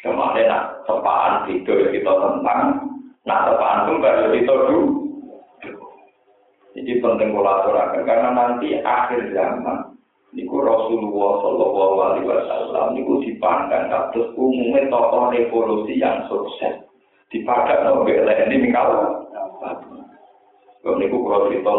Kemarin 0.02 0.50
nak 0.50 0.86
tepaan 0.86 1.50
itu 1.50 1.66
ya 1.66 1.90
kita 1.90 2.12
tentang, 2.14 2.62
nak 3.26 3.44
tepaan 3.50 3.90
pun 3.90 3.98
baru 4.06 4.34
kita 4.34 4.54
dulu. 4.70 4.84
Jadi 6.76 6.92
penting 7.02 7.34
kolaborasi 7.34 8.04
karena 8.06 8.30
nanti 8.36 8.78
akhir 8.84 9.32
zaman 9.34 9.98
niku 10.36 10.60
Rasulullah 10.62 11.32
Shallallahu 11.42 11.96
Alaihi 12.04 12.28
Wasallam 12.28 12.86
niku 12.94 13.24
dipandang 13.24 13.88
kados 13.88 14.36
umumnya 14.36 14.86
tokoh 14.92 15.32
revolusi 15.32 15.98
yang 15.98 16.28
sukses 16.28 16.86
dipandang 17.32 17.96
oleh 17.96 18.22
ini. 18.52 18.70
Kalau 18.76 19.34
niku 21.02 21.18
kalau 21.26 21.50
cerita 21.50 21.74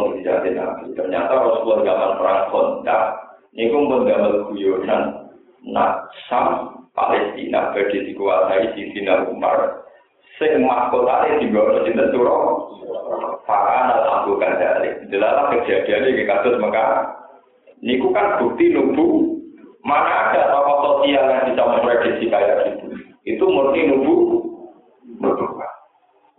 ternyata 0.98 1.32
Rasulullah 1.44 1.86
zaman 1.86 2.10
perang 2.18 2.42
kontak 2.50 3.25
Niku 3.56 3.88
pun 3.88 4.04
damel 4.04 4.52
guyonan 4.52 5.32
nak 5.64 6.12
sam 6.28 6.76
Palestina 6.92 7.72
badhe 7.72 8.04
dikuasai 8.04 8.76
di 8.76 8.92
Sina 8.92 9.24
Umar. 9.32 9.84
Sing 10.36 10.60
mahkotane 10.60 11.40
dibawa 11.40 11.80
cinta 11.88 12.12
suro. 12.12 12.68
Fakana 13.48 14.04
lampu 14.04 14.36
kandali. 14.36 15.08
Jelas 15.08 15.48
kejadian 15.48 16.12
ini 16.12 16.28
kasus 16.28 16.60
Mekah. 16.60 17.16
Niku 17.80 18.12
kan 18.12 18.36
bukti 18.40 18.76
nubu. 18.76 19.40
Mana 19.86 20.34
ada 20.34 20.50
tokoh 20.50 20.76
sosial 20.82 21.30
yang 21.30 21.46
bisa 21.46 21.62
memprediksi 21.62 22.26
kayak 22.26 22.74
gitu. 22.74 22.86
Itu 23.24 23.44
murni 23.48 23.86
nubu. 23.88 24.14
Nubu. 25.22 25.46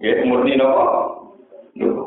Ya, 0.04 0.22
murni 0.28 0.60
nopo. 0.60 0.86
Nubu. 1.74 2.07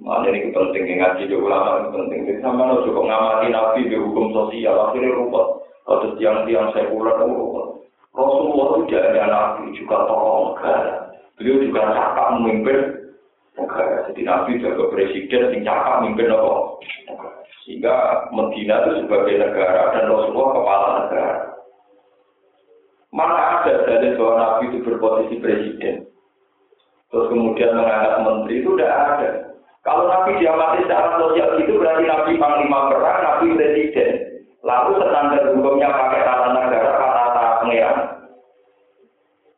Mana 0.00 0.32
ini 0.32 0.48
penting 0.48 0.96
ngaji 0.96 1.28
di 1.28 1.36
ulama 1.36 1.84
itu 1.84 1.88
penting. 1.92 2.20
Jadi 2.24 2.40
sama 2.40 2.72
lo 2.72 2.88
cukup 2.88 3.04
ngamati 3.04 3.52
nabi 3.52 3.84
di 3.84 3.96
hukum 4.00 4.32
sosial 4.32 4.88
akhirnya 4.88 5.12
rumput. 5.12 5.46
Atau 5.84 6.16
tiang-tiang 6.16 6.72
sekuler 6.72 7.20
itu 7.20 7.28
rumput. 7.28 7.66
Rasulullah 8.16 8.66
itu 8.72 8.80
tidak 8.88 9.04
hanya 9.12 9.24
nabi 9.28 9.76
juga 9.76 9.96
tokoh 10.08 10.56
negara. 10.56 10.94
Beliau 11.36 11.62
juga 11.68 11.80
cakap 11.92 12.26
memimpin 12.40 12.78
negara. 13.60 13.96
Jadi 14.08 14.20
nabi 14.24 14.50
juga 14.56 14.84
presiden 14.88 15.52
yang 15.52 15.62
cakap 15.68 15.94
memimpin 16.00 16.32
negara. 16.32 16.64
Sehingga 17.68 17.94
Medina 18.32 18.74
itu 18.88 19.04
sebagai 19.04 19.36
negara 19.36 19.92
dan 19.92 20.08
Rasulullah 20.08 20.48
kepala 20.56 20.88
negara. 21.04 21.36
Mana 23.12 23.36
ada 23.36 23.72
dari 23.84 24.16
bahwa 24.16 24.32
nabi 24.40 24.64
itu 24.72 24.78
berposisi 24.80 25.36
presiden. 25.44 26.08
Terus 27.12 27.26
kemudian 27.28 27.76
mengangkat 27.76 28.22
menteri 28.22 28.54
itu 28.64 28.70
tidak 28.78 28.94
ada. 28.96 29.49
Kalau 29.80 30.04
Nabi 30.12 30.36
diamati 30.36 30.84
secara 30.84 31.16
sosial 31.16 31.56
itu 31.56 31.72
berarti 31.80 32.04
Nabi 32.04 32.36
Panglima 32.36 32.92
Perang, 32.92 33.18
Nabi 33.24 33.56
Presiden. 33.56 34.12
Lalu 34.60 35.00
standar 35.00 35.56
hukumnya 35.56 35.88
pakai 35.88 36.20
tata 36.20 36.48
negara, 36.52 36.90
kata-kata 37.00 37.44
pengeran. 37.64 37.98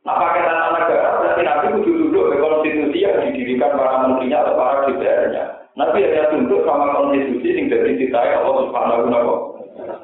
Nah 0.06 0.14
pakai 0.14 0.42
tata 0.46 0.68
negara 0.78 1.08
berarti 1.18 1.42
Nabi 1.42 1.66
kudu 1.74 1.90
duduk 2.06 2.24
ke 2.30 2.36
konstitusi 2.38 3.02
yang 3.02 3.18
didirikan 3.34 3.74
para 3.74 4.06
menterinya 4.06 4.46
atau 4.46 4.54
para 4.54 4.86
DPR-nya. 4.86 5.44
Nabi 5.74 6.06
hanya 6.06 6.30
tunduk 6.30 6.62
sama 6.62 6.94
konstitusi 6.94 7.58
yang 7.58 7.66
dari 7.66 7.98
ditai 7.98 8.30
Allah 8.38 8.56
Subhanahu 8.62 9.10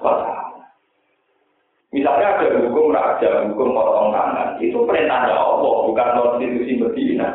wa 0.03 0.13
Misalnya 1.89 2.37
ada 2.37 2.47
hukum 2.69 2.93
raja, 2.93 3.49
hukum 3.49 3.73
potong 3.73 4.13
tangan, 4.13 4.61
itu 4.61 4.77
perintahnya 4.85 5.33
Allah, 5.33 5.89
bukan 5.89 6.09
konstitusi 6.21 6.77
Medina. 6.77 7.29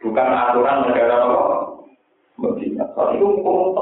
Bukan 0.00 0.28
aturan 0.28 0.88
negara 0.88 1.14
apa? 1.20 1.40
Medina. 2.40 2.84
Saat 2.96 3.16
itu 3.16 3.24
hukum. 3.24 3.76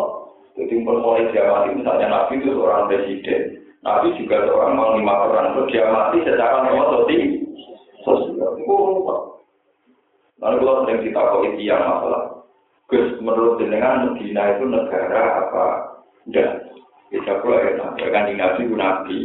Jadi 0.58 0.74
mulai 0.82 1.30
dia 1.30 1.70
misalnya 1.70 2.06
Nabi 2.10 2.42
itu 2.42 2.50
seorang 2.50 2.90
presiden. 2.90 3.42
Nabi 3.86 4.10
juga 4.18 4.42
seorang 4.42 4.74
panglima 4.74 5.14
perang. 5.22 5.46
Terus 5.54 5.70
dia 5.70 5.86
mati 5.86 6.18
secara 6.26 6.66
normal 6.66 7.06
sosial. 7.06 8.58
Hukum 8.58 9.06
Lalu 10.38 10.56
kalau 10.62 10.86
sering 10.86 11.02
kita 11.02 11.18
kok 11.18 11.42
yang 11.58 11.82
masalah. 11.82 12.22
Gus, 12.88 13.18
menurut 13.18 13.58
jenengan 13.58 14.14
Medina 14.14 14.54
itu 14.54 14.64
negara 14.70 15.22
apa? 15.44 15.66
Enggak. 16.30 16.50
Bisa 17.10 17.42
pula 17.42 17.58
ya, 17.98 18.06
kan 18.14 18.30
Nabi 18.30 18.60
itu 18.64 18.74
Nabi. 18.78 19.18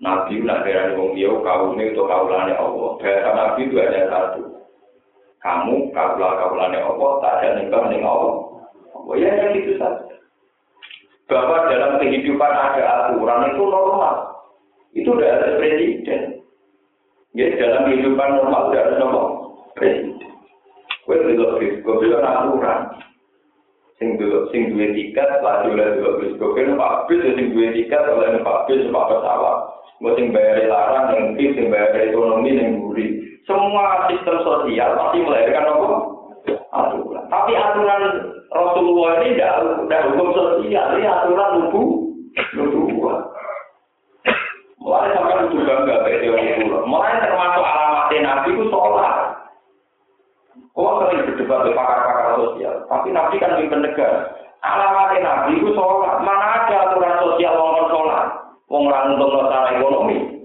Nabi 0.00 0.40
itu 0.40 0.48
nak 0.48 0.64
dari 0.64 0.96
wong 0.96 1.12
dia 1.12 1.28
kaumnya 1.28 1.92
itu 1.92 2.00
kaulane 2.08 2.56
Allah. 2.56 2.90
Bahasa 2.96 3.30
Nabi 3.36 3.68
itu 3.68 3.76
hanya 3.76 4.08
satu 4.08 4.59
kamu 5.40 5.88
kaulah 5.96 6.36
kaulane 6.36 6.76
Allah 6.76 7.10
tak 7.24 7.32
ada 7.40 7.48
nikah 7.56 7.84
ning 7.88 8.04
Allah. 8.04 8.60
Oh 8.92 9.16
ya 9.16 9.32
yang 9.32 9.56
itu 9.56 9.80
saja. 9.80 10.04
Bahwa 11.32 11.64
dalam 11.72 11.96
kehidupan 11.96 12.52
ada 12.52 12.82
aturan 13.08 13.48
itu 13.54 13.62
normal. 13.64 14.16
Itu 14.92 15.10
tidak 15.16 15.32
ada 15.40 15.48
presiden. 15.56 16.44
Ya 17.32 17.48
dalam 17.56 17.88
kehidupan 17.88 18.28
normal 18.36 18.68
tidak 18.68 18.84
ada 18.84 18.94
normal 19.00 19.26
presiden. 19.72 20.28
Kue 21.08 21.16
belok 21.16 21.56
bisko 21.56 21.90
belok 21.96 22.20
aturan. 22.20 22.80
Sing 23.96 24.20
dulu 24.20 24.48
sing 24.52 24.76
dua 24.76 24.92
tiket 24.92 25.40
lagi 25.40 25.72
oleh 25.72 25.88
bisko 26.20 26.44
kue 26.52 26.68
numpak 26.68 27.08
bis 27.08 27.24
sing 27.24 27.56
dua 27.56 27.72
tiket 27.72 28.02
oleh 28.12 28.28
numpak 28.36 28.68
bis 28.68 28.84
numpak 28.84 29.08
pesawat. 29.08 29.56
Gue 30.00 30.12
sing 30.16 30.32
bayar 30.36 30.68
larang 30.68 31.12
yang 31.16 31.24
sing 31.36 31.72
bayar 31.72 31.96
ekonomi 31.96 32.56
yang. 32.56 32.80
Semua 33.50 34.06
sistem 34.06 34.36
sosial 34.46 34.94
pasti 34.94 35.26
melahirkan 35.26 35.66
apa? 35.66 35.86
Aturan. 36.70 37.24
Tapi 37.26 37.52
aturan 37.58 38.02
Rasulullah 38.54 39.26
ini 39.26 39.34
tidak 39.34 40.06
hukum 40.14 40.28
sosial, 40.30 40.86
ini 40.94 41.02
aturan 41.10 41.50
nubuah. 42.54 43.18
Mulai 44.78 45.10
sampai 45.18 45.34
nubu 45.42 45.66
bangga 45.66 46.06
dari 46.06 46.22
teori. 46.22 46.62
Mulai 46.86 47.18
termasuk 47.26 47.64
alamat 47.66 48.14
Nabi 48.14 48.48
itu 48.54 48.64
sholat. 48.70 49.14
Oh 50.78 51.02
sering 51.02 51.26
berdebat 51.26 51.66
dengan 51.66 51.78
pakar-pakar 51.82 52.26
sosial, 52.38 52.74
tapi 52.86 53.08
Nabi 53.10 53.34
kan 53.42 53.58
mimpin 53.58 53.82
negara. 53.82 54.30
Alamat 54.62 55.18
Nabi 55.18 55.58
itu 55.58 55.74
sholat. 55.74 56.22
Mana 56.22 56.46
ada 56.64 56.76
aturan 56.86 57.18
sosial 57.18 57.58
orang 57.58 57.90
sholat? 57.90 58.26
Wong 58.70 58.86
orang 58.86 59.18
untuk 59.18 59.50
ekonomi. 59.50 60.39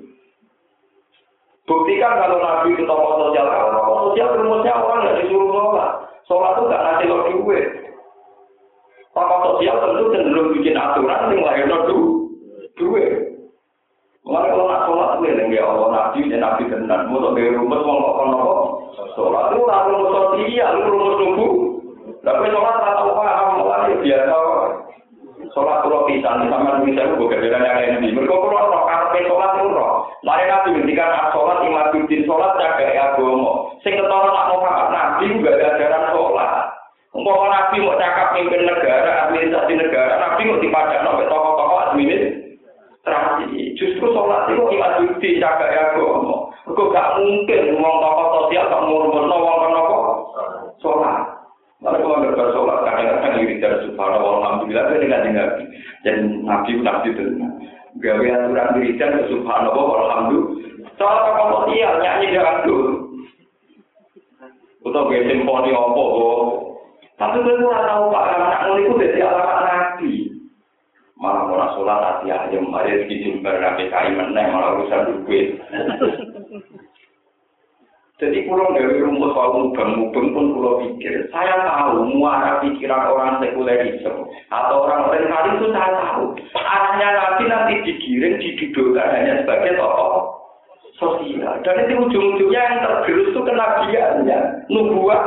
Buktikan 1.65 2.21
kalau 2.21 2.37
Nabi 2.37 2.77
itu 2.77 2.85
tokoh 2.85 3.13
sosial, 3.25 3.49
kalau 3.49 3.73
tokoh 3.73 3.97
sosial 4.09 4.37
rumusnya 4.37 4.77
orang 4.77 5.01
nggak 5.01 5.17
disuruh 5.25 5.49
sholat. 5.49 5.91
Sholat 6.29 6.51
itu 6.53 6.61
nggak 6.69 6.83
ngasih 6.85 7.05
lo 7.09 7.17
duit. 7.25 7.65
Tokoh 9.17 9.39
sosial 9.41 9.75
tentu 9.81 10.03
cenderung 10.13 10.53
bikin 10.53 10.77
aturan 10.77 11.33
yang 11.33 11.41
lahir 11.41 11.65
lo 11.65 11.77
duit. 12.77 13.13
Mulai 14.25 14.49
kalau 14.53 14.65
nak 14.69 14.83
sholat 14.85 15.09
gue 15.21 15.31
nih 15.37 15.57
ya 15.57 15.63
Allah 15.65 15.89
Nabi 15.89 16.29
dan 16.29 16.41
Nabi 16.41 16.63
tenan, 16.69 17.01
mau 17.09 17.33
dari 17.33 17.53
rumus 17.53 17.81
mau 17.81 17.97
kok 18.01 18.15
kono 18.17 18.41
sholat 19.17 19.45
itu 19.53 19.61
lah 19.65 19.79
rumus 19.89 20.09
sosial, 20.13 20.73
rumus 20.85 21.13
tubuh. 21.17 21.53
Tapi 22.21 22.45
sholat 22.53 22.75
tak 22.77 22.93
tahu 22.93 23.09
paham, 23.17 23.49
mulai 23.65 23.93
biasa. 24.05 24.37
Sholat 25.55 25.87
pulau 25.87 26.03
pisan, 26.03 26.51
sama 26.51 26.83
bisa 26.83 27.15
gue 27.15 27.31
kerjaan 27.31 27.63
yang 27.63 28.03
ini. 28.03 28.11
Mereka 28.11 28.27
pulau 28.27 28.67
roh, 28.67 28.83
karena 28.91 29.23
sholat 29.23 29.55
roh. 29.63 30.11
Mari 30.27 30.51
nabi 30.51 30.75
ngendikan 30.75 31.31
sholat 31.31 31.63
imaduddin 31.63 32.27
sholat 32.27 32.59
jaga 32.59 32.83
agama. 32.91 33.71
Sing 33.79 33.95
ketara 33.95 34.35
nak 34.35 34.51
Muhammad 34.51 34.87
nabi 34.91 35.31
juga 35.31 35.55
ada 35.55 35.79
ajaran 35.79 36.03
sholat. 36.11 36.51
Umpama 37.15 37.47
nabi 37.47 37.79
mau 37.79 37.95
cakap 37.95 38.35
mimpin 38.35 38.67
negara, 38.67 39.31
administrasi 39.31 39.73
negara, 39.79 40.19
nabi 40.19 40.41
mau 40.43 40.59
dipadak 40.59 40.99
sampai 41.07 41.29
tokoh-tokoh 41.31 41.79
administrasi. 41.87 43.79
Justru 43.79 44.11
sholat 44.11 44.51
itu 44.51 44.63
imaduddin 44.75 45.39
jaga 45.39 45.71
agama. 45.71 46.51
Kok 46.67 46.91
gak 46.91 47.15
mungkin 47.21 47.79
ngomong 47.79 48.03
tokoh 48.03 48.27
sosial 48.43 48.67
gak 48.67 48.83
ngurus 48.91 49.23
wong 49.23 49.57
kenapa 49.63 49.97
sholat. 50.83 51.34
Lalu 51.83 51.99
kalau 52.01 52.17
nggak 52.23 52.51
sholat, 52.55 52.77
kadang-kadang 52.87 53.33
diri 53.35 53.55
dari 53.59 53.77
subhanallah, 53.83 54.33
alhamdulillah, 54.39 54.83
saya 54.87 54.99
dengan 55.03 55.21
nabi. 55.27 55.63
Dan 56.07 56.15
nabi 56.47 56.71
nabi 56.79 57.07
itu 57.11 57.23
gawe 57.99 58.25
aturan 58.27 58.73
wiridan 58.79 59.17
ke 59.19 59.23
subhanallah 59.31 59.87
alhamdulillah. 60.07 60.51
Soal 60.95 61.17
tokoh 61.27 61.47
sosial 61.51 61.93
nyanyi 61.99 62.31
dengan 62.31 62.63
dulu 62.63 62.93
atau 64.85 65.11
gawe 65.11 65.23
simponi 65.27 65.71
apa 65.75 66.03
tapi 67.15 67.47
gue 67.47 67.55
kurang 67.63 67.83
tahu 67.87 68.03
pak. 68.11 68.23
Anak 68.27 68.61
mulai 68.67 68.83
itu 68.83 68.93
dari 68.99 69.19
alamat 69.23 69.59
nabi. 69.63 70.13
Malah 71.15 71.43
mau 71.47 71.67
sholat 71.79 71.99
hati 72.03 72.27
ayam 72.27 72.67
mari 72.67 72.91
rezeki 72.91 73.23
jumber 73.23 73.55
nabi 73.55 73.87
kai 73.87 74.11
meneng 74.11 74.51
malah 74.51 74.75
urusan 74.75 75.23
duit 75.23 75.55
Jadi 78.15 78.47
pulau 78.47 78.71
dari 78.71 79.03
rumput 79.03 79.35
soal 79.35 79.59
mubeng-mubeng 79.59 80.31
pun 80.31 80.55
pulau 80.55 80.79
pikir. 80.79 81.27
Saya 81.35 81.67
tahu 81.67 82.15
muara 82.15 82.63
pikiran 82.63 83.11
orang 83.11 83.43
sekulerisme 83.43 84.31
atau 84.47 84.87
orang 84.87 85.11
orientalis 85.11 85.59
itu 85.59 85.67
saya 85.75 85.91
tahu. 85.99 86.23
Arahnya 86.55 87.07
nanti 87.11 87.43
nanti 87.51 87.73
digiring, 87.83 88.39
didudukkan 88.39 89.11
hanya 89.11 89.43
sebagai 89.43 89.75
tokoh 89.75 90.31
sosial. 90.95 91.59
Dan 91.67 91.75
itu 91.83 91.93
ujung-ujungnya 92.07 92.61
yang 92.63 92.79
tergerus 92.87 93.35
itu 93.35 93.41
kenabiannya, 93.43 94.39
nubuah. 94.71 95.23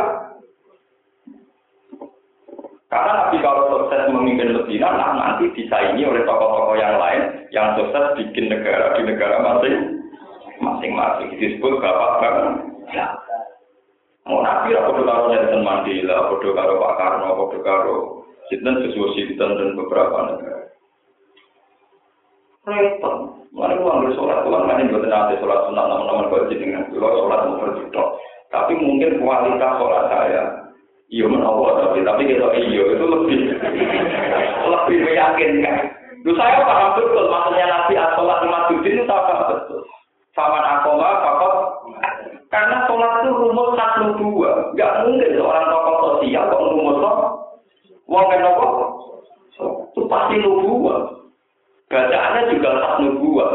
Karena 2.88 3.12
Nabi 3.20 3.36
kalau 3.44 3.68
sukses 3.68 4.08
memimpin 4.08 4.56
Medina, 4.56 4.96
nah 4.96 5.12
nanti 5.12 5.52
disaingi 5.52 6.08
oleh 6.08 6.24
tokoh-tokoh 6.24 6.80
yang 6.80 6.96
lain 6.96 7.52
yang 7.52 7.76
sukses 7.76 8.16
bikin 8.16 8.48
negara 8.48 8.96
di 8.96 9.04
negara 9.04 9.44
masing 9.44 10.00
masing-masing 10.56 11.36
disebut 11.36 11.78
bapak 11.84 12.18
bapak 12.18 12.67
Mau 14.28 14.44
nabi 14.44 14.76
lah 14.76 14.84
podo 14.84 15.08
karo 15.08 15.32
Nelson 15.32 15.64
Mandela, 15.64 16.28
podo 16.28 16.52
karo 16.52 16.76
Pak 16.76 16.94
Karno, 17.00 17.28
podo 17.32 17.58
karo 17.64 17.96
Sinten 18.52 18.84
Joshua 18.84 19.16
Sinten 19.16 19.56
dan 19.56 19.72
beberapa 19.72 20.16
negara. 20.28 20.68
Repot. 22.68 23.16
Mana 23.56 23.80
gua 23.80 23.96
ambil 23.96 24.12
sholat, 24.12 24.44
gua 24.44 24.68
mana 24.68 24.84
buat 24.92 25.08
nanti 25.08 25.40
sholat 25.40 25.64
sunat 25.64 25.84
nama-nama 25.88 26.28
buat 26.28 26.52
dengan 26.52 26.84
gua 26.92 27.08
sholat 27.16 27.40
mau 27.48 27.56
berjuta. 27.64 28.04
Tapi 28.52 28.76
mungkin 28.76 29.16
kualitas 29.24 29.72
sholat 29.80 30.04
saya, 30.12 30.42
iya 31.08 31.24
menawar 31.24 31.80
tapi 31.80 32.04
tapi 32.04 32.28
kita 32.28 32.52
iya 32.60 32.82
itu 32.84 33.06
lebih 33.08 33.40
lebih 34.68 34.96
meyakinkan. 35.08 35.76
Lu 36.28 36.36
saya 36.36 36.60
paham 36.68 37.00
betul 37.00 37.32
maksudnya 37.32 37.64
Nabi 37.64 37.96
sholat 37.96 38.40
Madudin 38.44 38.92
itu 39.00 39.04
paham 39.08 39.40
betul. 39.48 39.80
Faman 40.36 40.64
akoma 40.68 41.24
fakot 41.24 41.54
karena 42.48 42.88
sholat 42.88 43.24
itu 43.24 43.30
rumus 43.36 43.76
satu 43.76 44.16
dua. 44.16 44.72
Gak 44.72 45.04
mungkin 45.04 45.36
seorang 45.36 45.68
tokoh 45.68 45.96
sosial 46.00 46.48
kok 46.48 46.64
rumus 46.64 46.96
kok. 46.96 47.16
Wong 48.08 48.24
kan 48.32 48.40
apa? 48.40 48.66
Itu 49.92 50.00
pasti 50.08 50.36
dua. 50.40 50.96
Bacaannya 51.92 52.52
juga 52.56 52.70
satu 52.80 53.04
dua. 53.20 53.46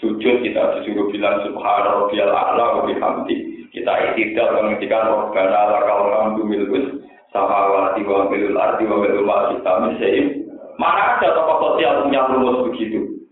Sujud 0.00 0.40
kita 0.40 0.80
disuruh 0.80 1.12
bilang 1.12 1.44
subhana 1.44 2.00
rabbiyal 2.00 2.32
a'la 2.32 2.80
wa 2.80 2.82
bihamdi. 2.88 3.68
Kita 3.70 3.92
iktidal 4.10 4.56
menghentikan 4.56 5.12
robbana 5.12 5.76
lakal 5.76 6.08
hamdu 6.10 6.42
milkus 6.42 7.04
samawati 7.30 8.02
wa 8.02 8.26
milul 8.32 8.56
ardi 8.56 8.88
wa 8.88 8.96
milul 8.98 9.22
ma 9.28 9.52
kita 9.54 9.72
min 9.84 9.94
Mana 10.80 11.20
ada 11.20 11.36
tokoh 11.36 11.76
sosial 11.76 12.08
punya 12.08 12.24
rumus 12.32 12.72
begitu? 12.72 13.28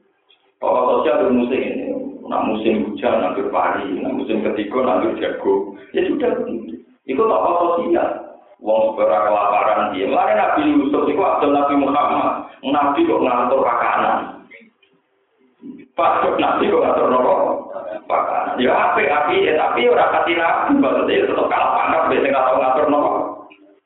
Tokoh 0.61 1.01
sosial 1.01 1.33
rumusnya 1.33 1.59
ini, 1.59 1.85
nak 2.29 2.45
musim 2.45 2.93
hujan 2.93 3.25
nanti 3.25 3.41
pari, 3.49 3.89
nak 3.99 4.15
musim 4.15 4.45
ketiga 4.45 4.85
nanti 4.85 5.17
jago. 5.19 5.75
Ya 5.97 6.05
sudah 6.05 6.31
begitu. 6.45 6.85
Itu 7.09 7.25
tokoh 7.25 7.81
sosial. 7.81 8.29
Wong 8.61 8.93
sepera 8.93 9.25
kelaparan 9.25 9.95
dia. 9.95 10.11
Mari 10.11 10.35
Nabi 10.35 10.61
Yusuf 10.77 11.07
itu 11.09 11.23
Abdul 11.23 11.55
Nabi 11.55 11.75
Muhammad. 11.79 12.51
Nabi 12.61 13.07
kok 13.07 13.23
ngatur 13.23 13.61
makanan. 13.63 14.17
Pak 15.95 16.27
Nabi 16.37 16.69
kok 16.69 16.83
ngatur 16.83 17.07
nopo? 17.09 17.35
Makanan. 18.11 18.59
Ya 18.59 18.75
api 18.75 19.07
api 19.07 19.47
ya 19.47 19.53
tapi 19.57 19.87
orang 19.89 20.11
kasih 20.11 20.35
Nabi. 20.37 20.73
Maksudnya 20.75 21.25
tetap 21.25 21.47
kalah 21.47 21.71
pangkat. 21.79 22.03
Biasanya 22.13 22.29
nggak 22.35 22.45
tahu 22.45 22.57
ngatur 22.59 22.87
nopo. 22.91 23.11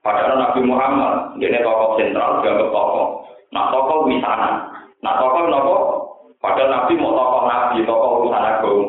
Padahal 0.03 0.35
Nabi 0.35 0.61
Muhammad, 0.67 1.15
ini 1.39 1.63
tokoh 1.63 1.95
sentral, 1.95 2.43
dia 2.43 2.59
tokoh. 2.59 3.23
Nah 3.55 3.71
tokoh 3.71 4.11
wisana. 4.11 4.51
Nah 4.99 5.15
tokoh 5.21 5.47
nopo. 5.47 6.02
Padahal 6.43 6.75
Nabi 6.75 6.99
mau 6.99 7.15
tokoh 7.15 7.43
Nabi, 7.47 7.87
tokoh 7.87 8.09
urusan 8.19 8.43
agung. 8.43 8.83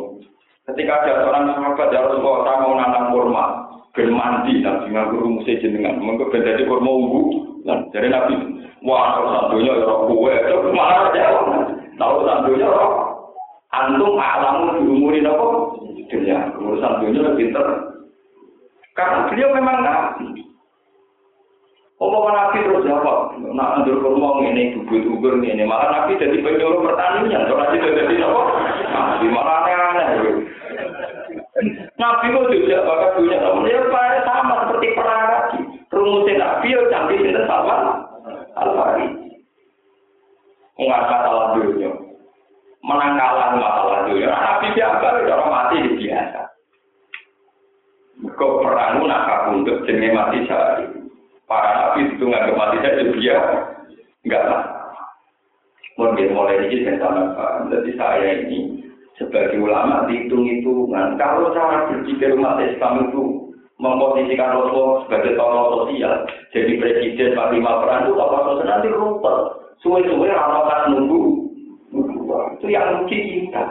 Ketika 0.66 1.06
ada 1.06 1.14
seorang 1.22 1.44
sahabat 1.54 1.88
ya 1.94 2.02
Rasulullah, 2.02 2.42
saya 2.42 2.62
mau 2.66 2.74
nanam 2.74 3.04
kurma, 3.14 3.46
ben 3.94 4.10
mandi 4.10 4.66
Nabi 4.66 4.90
nganggur 4.90 5.22
rumusnya 5.22 5.62
jenengan, 5.62 6.02
mengko 6.02 6.34
ben 6.34 6.42
dadi 6.42 6.66
kurma 6.66 6.90
ungu. 6.90 7.22
Dan 7.62 7.94
dari 7.94 8.10
Nabi, 8.10 8.34
wah 8.82 9.16
kalau 9.16 9.30
santunya 9.38 9.70
ya 9.70 9.86
roh 9.86 10.10
kue, 10.10 10.34
itu 10.34 10.70
malah 10.74 11.14
jawab. 11.14 11.46
Tahu 11.94 12.18
santunya 12.26 12.68
roh, 12.68 12.92
antum 13.70 14.18
alamu 14.18 14.82
diumurin 14.82 15.30
apa? 15.30 15.48
Dunia, 16.10 16.58
urusan 16.58 16.94
dunia 17.06 17.32
pinter. 17.38 17.66
Karena 18.94 19.26
beliau 19.30 19.50
memang 19.54 19.78
nabi. 19.82 20.43
Umpama 22.04 22.36
Nabi 22.36 22.68
terus 22.68 22.84
jawab, 22.84 23.40
nak 23.56 23.80
andur 23.80 24.04
kurma 24.04 24.44
ini 24.44 24.76
bubut 24.76 25.08
ukur 25.08 25.40
ini, 25.40 25.64
malah 25.64 25.88
Nabi 25.88 26.20
jadi 26.20 26.36
penyuruh 26.36 26.84
pertanian, 26.84 27.48
kalau 27.48 27.64
Nabi 27.64 27.80
jadi 27.80 28.16
apa? 28.20 28.42
Nabi 28.92 29.26
malah 29.32 29.56
aneh-aneh. 29.64 30.08
Nabi 31.96 32.26
itu 32.28 32.68
juga 32.68 32.84
bakal 32.84 33.10
punya 33.16 33.40
teman, 33.40 33.72
ya 33.72 34.20
sama 34.28 34.68
seperti 34.68 34.88
perang 35.00 35.24
lagi. 35.32 35.60
Rumusnya 35.96 36.34
Nabi 36.44 36.76
ya 36.76 36.82
canggih 36.92 37.24
itu 37.24 37.42
sama 37.48 37.76
Al-Fari. 38.60 39.08
Mengasah 40.76 41.20
salah 41.24 41.48
dunia, 41.56 41.92
menang 42.84 43.16
kalah 43.16 43.56
masalah 43.56 44.00
dunia. 44.12 44.28
Nabi 44.28 44.76
biasa, 44.76 45.08
orang 45.24 45.52
mati 45.54 45.78
biasa. 46.04 46.42
Kau 48.36 48.60
perang 48.60 49.08
nak 49.08 49.24
kabundut 49.30 49.88
jenis 49.88 50.12
mati 50.12 50.44
sehari. 50.50 51.03
Para 51.48 51.72
nabi 51.76 52.16
itu 52.16 52.24
nggak 52.24 52.56
mati 52.56 52.78
saja 52.82 53.04
dia 53.14 53.38
nggak 54.24 54.44
lah. 54.48 54.64
Mungkin 55.94 56.34
mulai 56.34 56.58
ini 56.66 56.82
saya 56.82 56.98
tambahkan, 56.98 57.70
jadi 57.70 57.92
saya 57.94 58.30
ini 58.42 58.82
sebagai 59.22 59.62
ulama 59.62 60.10
dihitung-hitungan. 60.10 61.22
Kalau 61.22 61.54
cara 61.54 61.86
berpikir 61.86 62.34
umat 62.34 62.58
Islam 62.66 63.14
itu 63.14 63.54
memposisikan 63.78 64.58
Rasulullah 64.58 65.06
sebagai 65.06 65.38
tokoh 65.38 65.86
sosial, 65.86 66.26
jadi 66.50 66.82
presiden 66.82 67.38
panglima 67.38 67.78
perang 67.86 68.10
itu 68.10 68.18
tokoh 68.18 68.42
sosial 68.42 68.66
nanti 68.66 68.90
rumput. 68.90 69.38
Suwe-suwe 69.86 70.34
ramalan 70.34 70.96
nunggu, 70.98 71.22
itu 72.58 72.66
yang 72.72 73.04
mungkin 73.04 73.22
kita. 73.30 73.66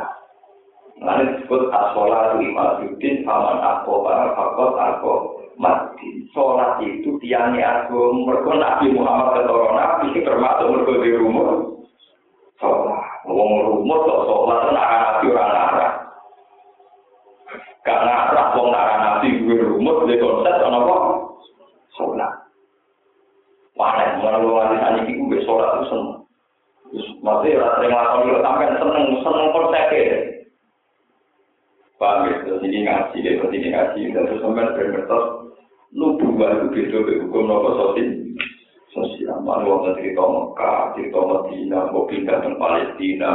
Lalu 1.02 1.22
disebut 1.34 1.62
asola 1.74 2.38
lima 2.38 2.78
sudin, 2.78 3.26
aman 3.26 3.58
aku, 3.58 4.06
fakot 4.06 4.72
aku, 4.78 5.41
mati. 5.62 6.26
Sholat 6.34 6.82
itu 6.82 7.14
tiangnya 7.22 7.86
agung. 7.86 8.26
Mereka 8.26 8.50
Nabi 8.58 8.90
Muhammad 8.90 9.38
ketoro 9.38 9.70
Nabi 9.70 10.18
termasuk 10.18 10.66
mereka 10.66 10.92
di 11.06 11.10
rumah. 11.14 11.48
Sholat. 12.58 13.06
Ngomong 13.30 13.60
rumah 13.70 13.98
kok 14.02 14.22
sholat 14.26 14.58
itu 14.58 14.70
Nabi 14.74 15.26
orang 15.30 15.50
nara. 15.54 15.88
Gak 17.86 18.00
nara 18.02 18.42
wong 18.58 18.68
nara 18.74 18.94
Nabi 18.98 19.28
gue 19.46 19.62
rumah 19.62 20.02
di 20.10 20.18
konsep 20.18 20.54
ana 20.58 20.78
apa? 20.82 20.96
Sholat. 21.94 22.32
Wah, 23.78 23.94
mana 23.96 24.42
lu 24.42 24.52
nganti 24.52 24.76
tani 24.82 25.00
iku 25.14 25.22
gue 25.30 25.46
sholat 25.46 25.70
itu 25.78 25.84
seneng. 25.94 26.18
Maksudnya 27.24 27.56
orang 27.56 27.74
sering 27.80 27.92
lakoni 27.96 28.36
sampai 28.44 28.76
seneng 28.76 29.04
seneng 29.24 29.46
konsepnya. 29.54 30.18
Paham 31.96 32.26
ya? 32.26 32.34
Terus 32.42 32.62
ini 32.66 32.82
ngaji, 32.82 33.18
terus 33.22 33.54
ini 33.54 33.68
ngaji, 33.70 34.00
terus 34.10 34.42
sampai 34.42 34.74
bermertos 34.74 35.41
nubuah 35.92 36.50
itu 36.56 36.66
beda 36.72 36.98
dari 37.04 37.20
hukum 37.24 37.44
nopo 37.48 37.70
sosial. 37.76 38.10
Sosial, 38.92 39.40
mana 39.40 39.64
waktu 39.64 40.04
cerita 40.04 40.20
Mekah, 40.20 40.92
cerita 40.92 41.20
Medina, 41.24 41.88
mau 41.88 42.04
pindah 42.04 42.44
ke 42.44 42.50
Palestina, 42.60 43.32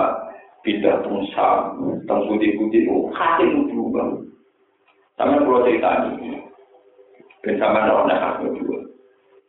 pindah 0.61 1.01
ke 1.01 1.09
Sam, 1.33 1.81
tentang 2.05 2.29
putih-putih, 2.29 2.85
oh, 2.93 3.09
hati 3.09 3.49
nubuah. 3.49 4.21
Sama 5.17 5.41
kalau 5.41 5.65
cerita 5.65 6.13
ini, 6.13 6.45
dan 7.41 7.57
sama 7.57 7.89
orang 7.89 8.45
nubuah. 8.45 8.85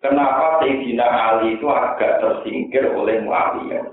Kenapa 0.00 0.64
Sayyidina 0.64 1.04
Ali 1.04 1.60
itu 1.60 1.66
agak 1.68 2.24
tersingkir 2.24 2.88
oleh 2.94 3.20
Muawiyah? 3.20 3.84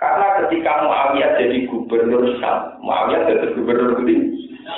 Karena 0.00 0.26
ketika 0.40 0.88
Muawiyah 0.88 1.36
jadi 1.36 1.68
gubernur 1.68 2.24
Syam, 2.40 2.80
Muawiyah 2.80 3.28
jadi 3.28 3.46
gubernur 3.52 4.00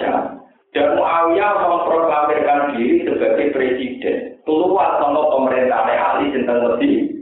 Syam, 0.00 0.41
Dan 0.72 0.96
Muawiyah 0.96 1.68
memproklamirkan 1.68 2.72
diri 2.72 3.04
sebagai 3.04 3.52
presiden. 3.52 4.40
Keluar 4.48 4.98
sama 4.98 5.20
pemerintah 5.36 5.84
Ali 5.84 6.32
tentang 6.32 6.64
Medi. 6.64 7.12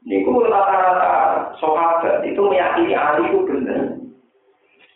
Ini 0.00 0.26
rata-rata 0.26 1.12
sahabat 1.60 2.24
itu 2.24 2.40
meyakini 2.40 2.96
Ali 2.96 3.28
itu 3.28 3.44
benar. 3.44 4.00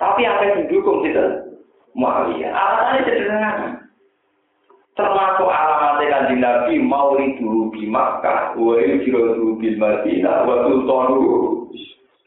Tapi 0.00 0.26
apa 0.26 0.42
yang 0.48 0.56
didukung 0.64 1.04
kita? 1.04 1.44
Muawiyah. 1.92 2.50
Alasannya 2.50 3.06
sederhana. 3.06 3.52
Termasuk 4.94 5.50
alamatnya 5.50 6.06
kanjeng 6.06 6.38
Nabi 6.38 6.78
Mauridu 6.78 7.74
di 7.74 7.90
Makkah, 7.90 8.54
wa 8.54 8.78
yujrodu 8.78 9.58
bil 9.58 9.74
Madinah, 9.74 10.46
wa 10.46 10.70
sultanu 10.70 11.18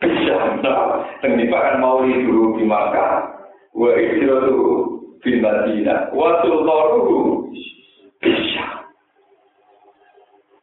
bisa. 0.03 0.35
Nah, 0.59 1.07
kan 1.23 1.79
Mauridu 1.79 2.59
di 2.59 2.67
Makkah, 2.67 3.36
wa 3.77 3.93
hijratu 3.93 4.57
fil 5.21 5.37
Madinah 5.37 6.09
wa 6.09 6.41
sultanuhu 6.41 7.53
bisa 8.17 8.77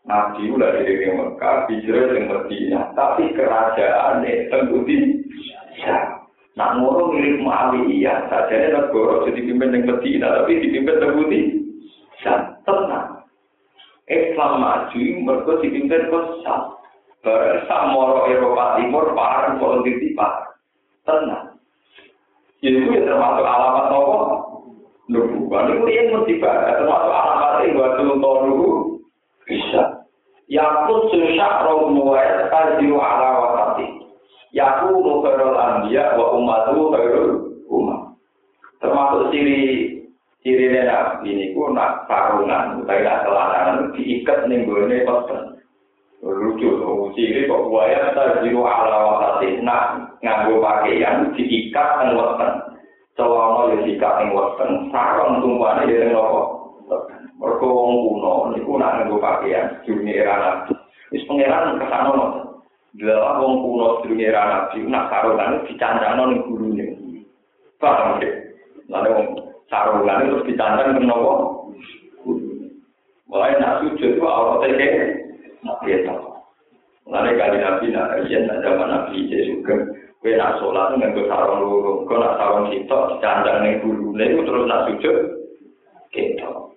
Nabi 0.04 0.52
udah 0.52 0.84
dari 0.84 1.08
Mekah, 1.16 1.64
hijrah 1.64 2.12
di 2.12 2.28
Madinah, 2.28 2.92
tapi 2.92 3.32
kerajaan 3.32 4.20
tentu 4.52 4.84
bisa. 4.84 5.96
Nak 6.60 6.76
milik 6.76 7.40
Muawiyah, 7.40 8.28
saja 8.28 8.68
negara 8.68 9.24
jadi 9.24 9.40
pimpin 9.48 9.72
di 9.72 9.80
Madinah, 9.88 10.28
tapi 10.44 10.60
dipimpin 10.60 11.00
terbukti 11.00 11.40
bisa. 11.80 12.52
Tenang. 12.68 13.24
Islam 14.04 14.60
maju, 14.60 15.02
mereka 15.24 15.52
dipimpin 15.64 16.12
kesal. 16.12 16.62
Bersama 17.24 18.28
Eropa 18.28 18.76
Timur, 18.76 19.16
parah 19.16 19.56
politik 19.56 20.12
parah. 20.12 20.52
Tenang. 21.08 21.53
Itu 22.64 22.96
ya 22.96 23.04
termasuk 23.04 23.44
alamat 23.44 23.92
apa? 23.92 24.20
Nubuah. 25.12 25.68
Ini 25.68 25.90
yang 25.92 26.06
mesti 26.16 26.40
termasuk 26.40 27.12
alamat 27.12 27.52
yang 27.60 27.76
buat 27.76 27.92
tolu 28.00 28.56
bisa. 29.44 30.08
Yakut 30.48 31.12
susah 31.12 31.68
roh 31.68 31.92
muwayat 31.92 32.48
kajiru 32.48 32.96
ala 33.00 33.28
wakati. 33.36 33.86
Yaku 34.56 34.96
mukhairul 35.00 35.56
anbiya 35.56 36.16
wa 36.16 36.36
umatu 36.40 36.92
khairul 36.92 37.30
umat. 37.68 38.16
Termasuk 38.80 39.32
ciri 39.32 39.60
ciri 40.44 40.72
nabi 40.72 41.32
ini 41.32 41.46
ku 41.56 41.72
nak 41.72 42.04
sarungan, 42.08 42.84
kayak 42.84 43.24
celana 43.24 43.88
diikat 43.96 44.44
nih 44.48 44.68
gue 44.68 45.04
pesen. 45.04 45.53
Lucu 46.24 46.80
tuh, 46.80 47.12
ciri 47.12 47.44
kok 47.44 47.68
buaya 47.68 48.16
terjiru 48.16 48.64
ala 48.64 48.96
wakati. 49.12 49.60
Nah, 49.60 50.08
nganggo 50.24 50.56
pakaian 50.56 51.36
diikat 51.36 52.00
dan 52.00 52.16
weten. 52.16 52.50
Celana 53.12 53.76
diikat 53.84 54.12
ning 54.24 54.32
weten, 54.32 54.88
sarung 54.88 55.44
tumpane 55.44 55.84
ya 55.84 56.00
ning 56.00 56.16
nopo. 56.16 56.40
Mergo 57.36 57.68
wong 57.68 57.92
kuno 58.08 58.32
niku 58.56 58.72
nak 58.80 59.04
nganggo 59.04 59.20
pakaian 59.20 59.68
dunia 59.84 60.24
era 60.24 60.34
nabi. 60.40 60.72
Wis 61.12 61.28
pangeran 61.28 61.76
kesana 61.76 62.10
no. 62.16 62.26
Dalam 62.96 63.44
wong 63.44 63.54
kuno 63.60 63.86
dunia 64.08 64.32
era 64.32 64.42
nabi 64.48 64.80
nak 64.88 65.12
sarungan 65.12 65.60
dicancano 65.68 66.22
ning 66.32 66.40
gurune. 66.48 66.86
Paham 67.76 68.24
ya? 68.24 68.32
Lalu 68.88 69.10
wong 69.12 69.28
sarungan 69.68 70.24
terus 70.24 70.48
dicancang 70.48 70.88
ning 70.96 71.04
nopo? 71.04 71.68
Mulai 73.28 73.60
nak 73.60 73.84
sujud 73.84 74.16
itu 74.16 74.24
Allah 74.24 74.64
teke, 75.64 75.72
nak 75.72 75.78
dia 75.88 75.96
tahu. 76.04 76.28
Lalu 77.04 77.32
kali 77.36 77.56
nabi 77.60 77.86
nak 77.92 78.08
nak 78.24 78.60
zaman 78.64 78.88
nabi 78.88 79.16
juga 79.28 79.76
Kue 80.24 80.40
nak 80.40 80.56
sholat 80.56 80.96
nganggo 80.96 81.28
sarung 81.28 81.60
loro, 81.60 82.08
kau 82.08 82.16
nak 82.16 82.40
sarung 82.40 82.72
sitok 82.72 83.12
dicandang 83.12 83.60
ning 83.60 83.84
guru, 83.84 84.16
itu 84.16 84.40
terus 84.40 84.64
nak 84.64 84.88
sujud, 84.88 85.16
gitu. 86.16 86.72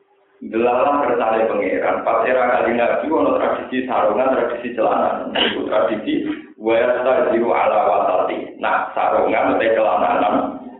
Delalah 0.51 1.07
kersane 1.07 1.47
pangeran. 1.47 2.03
Pas 2.03 2.27
era 2.27 2.43
kali 2.59 2.75
nabi 2.75 3.07
ono 3.07 3.39
tradisi 3.39 3.87
sarungan, 3.87 4.35
tradisi 4.35 4.75
celana. 4.75 5.31
Itu 5.31 5.63
tradisi 5.63 6.13
wayasta 6.59 7.31
jiru 7.31 7.55
ala 7.55 7.87
watati. 7.87 8.59
Nah, 8.59 8.91
sarungan 8.91 9.55
atau 9.55 9.71
celana 9.79 10.31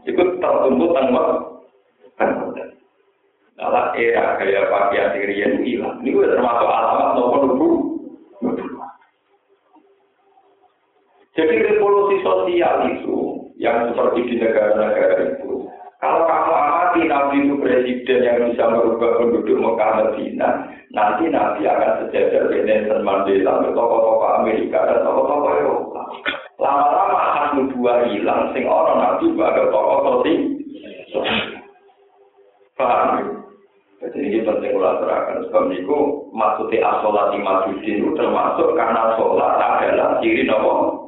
itu 0.04 0.24
tertuntut 0.44 0.92
tengok. 0.92 1.48
Dalam 3.58 3.90
era 3.98 4.38
gaya 4.38 4.70
pakaian 4.70 5.18
dirian 5.18 5.66
hilang. 5.66 5.98
Ini 6.06 6.14
termasuk 6.14 6.70
alamat 6.70 7.10
nopo 7.18 7.38
nubu. 7.42 7.70
Jadi 11.38 11.54
revolusi 11.62 12.18
sosial 12.26 12.98
itu 12.98 13.18
yang 13.62 13.94
seperti 13.94 14.26
di 14.26 14.36
negara-negara 14.42 15.38
itu 15.38 15.70
kalau 15.98 16.30
kamu 16.30 16.54
amati 16.54 17.02
Nabi 17.10 17.36
itu 17.42 17.56
presiden 17.58 18.22
yang 18.22 18.38
bisa 18.54 18.70
merubah 18.70 19.18
penduduk 19.18 19.58
Mekah 19.58 19.92
Medina, 19.98 20.50
nanti 20.94 21.26
Nabi 21.26 21.66
akan 21.66 22.06
sejajar 22.06 22.54
Nelson 22.54 23.02
Mandela, 23.02 23.66
tokoh-tokoh 23.66 24.30
Amerika 24.46 24.78
dan 24.86 25.02
tokoh-tokoh 25.02 25.52
Eropa. 25.58 26.02
Lama-lama 26.62 27.18
akan 27.18 27.74
dua 27.74 28.06
hilang, 28.14 28.54
sing 28.54 28.70
orang 28.70 28.98
Nabi 29.02 29.26
sebagai 29.34 29.74
tokoh 29.74 29.98
sosial. 30.06 30.42
Paham? 32.78 33.42
Jadi 33.98 34.20
ini 34.22 34.46
penting 34.46 34.78
ulah 34.78 35.02
terangkan. 35.02 35.50
Sebab 35.50 35.74
itu 35.74 35.98
maksudnya 36.30 36.86
asolat 36.86 37.34
imajudin 37.34 38.06
itu 38.06 38.10
termasuk 38.14 38.78
karena 38.78 39.18
sholat 39.18 39.58
adalah 39.58 40.22
ciri 40.22 40.46
nopo 40.46 41.07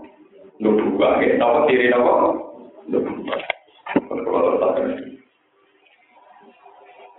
nubuah. 0.60 1.20
Nopo 1.40 1.60
ciri 1.68 1.88
nopo 1.92 2.14
nubuah. 2.88 3.40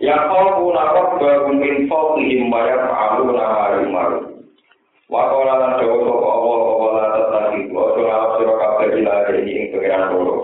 Ya 0.01 0.17
kau 0.33 0.65
punakot 0.65 1.21
bagum 1.21 1.61
info 1.61 2.17
kihim 2.17 2.49
bayar 2.49 2.89
fa'alu 2.89 3.37
nama 3.37 3.85
maru. 3.85 4.19
Wakola 5.11 5.53
lan 5.59 5.71
jawa 5.77 5.95
sopa 6.07 6.29
Allah 6.31 6.57
kawola 6.63 7.03
tetaki 7.13 7.59
Wajo 7.69 7.99
ngalap 7.99 8.31
siro 8.39 8.53
kabel 8.55 8.89
ila 9.03 9.27
ini 9.35 9.51
ing 9.51 9.65
pengiran 9.75 10.09
loro 10.15 10.41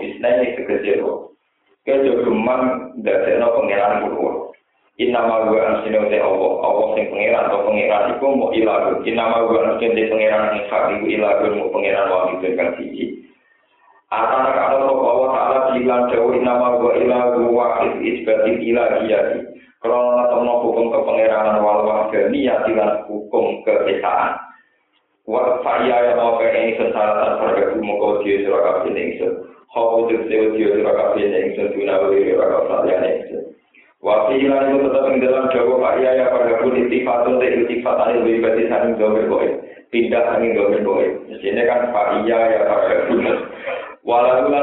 dadekno 3.00 3.48
pengiran 3.56 4.04
Inama 4.98 5.46
gua 5.46 5.62
ansino 5.62 6.10
te 6.10 6.18
Allah 6.18 6.52
Allah 6.58 6.86
sing 6.98 7.06
pengiran 7.06 7.46
atau 7.46 7.70
pengiran 7.70 8.18
iku 8.18 8.34
mau 8.34 8.50
ilagun 8.50 9.06
Inama 9.06 9.46
gua 9.46 9.58
ansino 9.70 9.94
te 9.94 10.10
pengiran 10.10 10.58
ing 10.58 10.62
hak 10.66 10.82
iku 10.98 11.06
ilagun 11.06 11.52
mau 11.54 11.70
pengiran 11.70 12.10
wangi 12.10 12.34
dengan 12.42 12.74
siji 12.74 13.04
Atana 14.10 14.50
kalau 14.56 14.88
sopa 14.88 15.06
Allah 15.06 15.28
ta'ala 15.36 15.58
bilang 15.76 16.02
jauh 16.10 16.32
inama 16.34 16.82
gua 16.82 16.98
ilagun 16.98 17.54
wahid 17.54 17.94
isbatin 18.02 18.58
ilahiyati 18.58 19.58
Kalau 19.78 20.18
ngetemu 20.18 20.52
hukum 20.66 20.86
kepengiranan 20.90 21.62
wal 21.62 21.86
wahdani 21.86 22.50
ya 22.50 22.66
tilan 22.66 23.06
hukum 23.06 23.62
keesaan. 23.62 24.34
Wa 25.22 25.62
fa'ya 25.62 25.96
ya 26.02 26.12
mau 26.18 26.40
ke 26.40 26.50
ini 26.50 26.74
sesaratan 26.80 27.38
pada 27.38 27.62
kumu 27.76 27.94
kau 28.00 28.18
dia 28.26 28.42
surah 28.42 28.82
kabin 28.82 28.98
ingsun. 28.98 29.44
Kau 29.70 30.08
sewa 30.10 30.46
dia 30.56 30.72
surah 30.74 30.94
kabin 30.98 31.30
ingsun 31.30 31.78
tuna 31.78 31.94
wiri 32.10 32.34
surah 32.34 32.64
kabin 32.66 33.06
ingsun. 33.06 33.44
Wa 33.98 34.30
fi'ilan 34.30 34.70
itu 34.70 34.78
tetap 34.86 35.04
ing 35.10 35.18
dalam 35.18 35.50
jawa 35.50 35.74
fa'ya 35.82 36.10
ya 36.14 36.26
pada 36.30 36.54
kun 36.62 36.78
istifatun 36.78 37.42
te 37.42 37.46
istifat 37.50 37.98
anil 37.98 38.22
wibati 38.22 38.70
saning 38.70 38.94
domen 38.94 39.26
boy. 39.26 39.46
Pindah 39.90 40.22
saning 40.32 40.54
domen 40.54 40.86
boy. 40.86 41.06
Sini 41.42 41.62
kan 41.66 41.90
fa'ya 41.90 42.38
ya 42.54 42.60
pada 42.68 42.96
kun. 43.10 43.26
Walaupun 44.06 44.54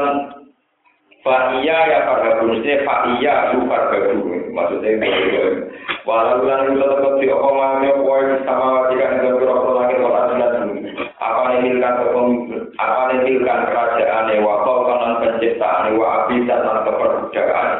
Fa'iyya 1.26 1.78
ya 1.90 1.98
farhabun, 2.06 2.54
maksudnya 2.54 2.86
fa'iyya 2.86 3.34
lu 3.50 3.66
farhabun, 3.66 4.46
maksudnya 4.54 4.94
itu. 5.02 5.66
Walau 6.06 6.46
lan 6.46 6.70
itu 6.70 6.78
tetap 6.78 7.18
di 7.18 7.26
apa 7.26 7.50
mami 7.50 7.90
apa 7.90 8.46
sama 8.46 8.66
wajikan 8.78 9.18
dengan 9.18 9.42
berapa 9.42 9.70
langit 9.74 9.98
wa 9.98 10.10
aslan 10.22 10.66
apa 11.18 11.42
nilkan 11.66 11.94
apa 12.78 13.02
nilkan 13.26 13.60
kerajaan 13.66 14.30
wa 14.38 14.54
kanan 14.62 15.12
penciptaan 15.18 15.98
wa 15.98 16.06
abisa 16.22 16.54
dan 16.62 16.78
keperbudakan 16.86 17.70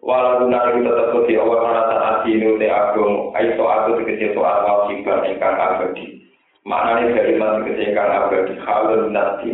walau 0.00 0.48
itu 0.48 0.80
tetap 0.84 1.14
di 1.28 1.34
apa 1.36 1.54
karena 1.60 1.82
saat 1.92 2.16
ini 2.24 2.56
te 2.56 2.66
agung 2.72 3.36
aiso 3.36 3.64
aku 3.68 4.00
tegese 4.00 4.32
soal 4.32 4.64
wajiban 4.64 5.28
ingkang 5.28 5.56
abadi. 5.56 6.24
Maknanya 6.64 7.16
dari 7.20 7.34
masih 7.36 7.76
ingkang 7.76 8.08
abadi. 8.08 8.54
Halun 8.64 9.12
nasi. 9.12 9.50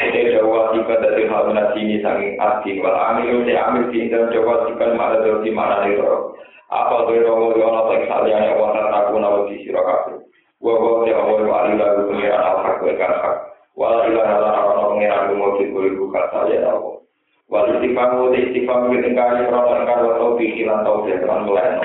Ini 0.00 0.32
jawa 0.32 0.72
dari 0.72 1.28
hal 1.28 1.52
ini 1.76 2.00
sangi 2.00 2.32
arti 2.40 2.80
wal 2.80 2.96
amil 2.96 3.44
te 3.44 3.52
amil 3.52 3.92
di 3.92 4.08
dalam 4.08 4.32
jawa 4.32 4.64
tiba 4.64 4.96
mana 4.96 5.20
dari 5.20 5.52
mana 5.52 5.84
itu 5.84 6.08
apa 6.70 7.04
tuh 7.04 7.18
di 7.18 7.60
orang 7.60 7.84
tak 7.90 8.06
salian 8.06 8.46
yang 8.46 8.56
wanita 8.56 8.94
aku 8.94 9.18
nawa 9.18 9.44
di 9.50 9.60
sirakafu 9.66 10.22
wa 10.62 10.72
wa 10.78 11.04
te 11.04 11.12
awal 11.12 11.42
wa 11.44 11.66
alila 11.66 11.98
ku 11.98 12.02
pengiran 12.14 12.40
al 12.40 12.56
hak 12.62 12.78
wa 12.80 12.92
kan 12.94 13.12
hak 13.12 13.36
wal 13.74 13.96
ilah 14.06 14.24
ala 14.24 14.48
rawa 14.54 14.88
pengiran 14.94 15.26
ku 15.28 15.34
mau 15.34 15.52
tiku 15.58 15.78
ibu 15.84 16.04
kata 16.14 16.40
ya 16.48 16.58
nawa 16.64 16.99
wal 17.50 17.66
istiqamu 17.66 18.30
te 18.30 18.38
istiqamu 18.48 18.94
tingkari 19.02 19.44
orang 19.50 19.82
engkar 19.82 19.98
wa 20.06 20.12
tau 20.16 20.38
pikiran 20.38 20.86
tau 20.86 21.02
jatuhan 21.04 21.44
meleno 21.44 21.82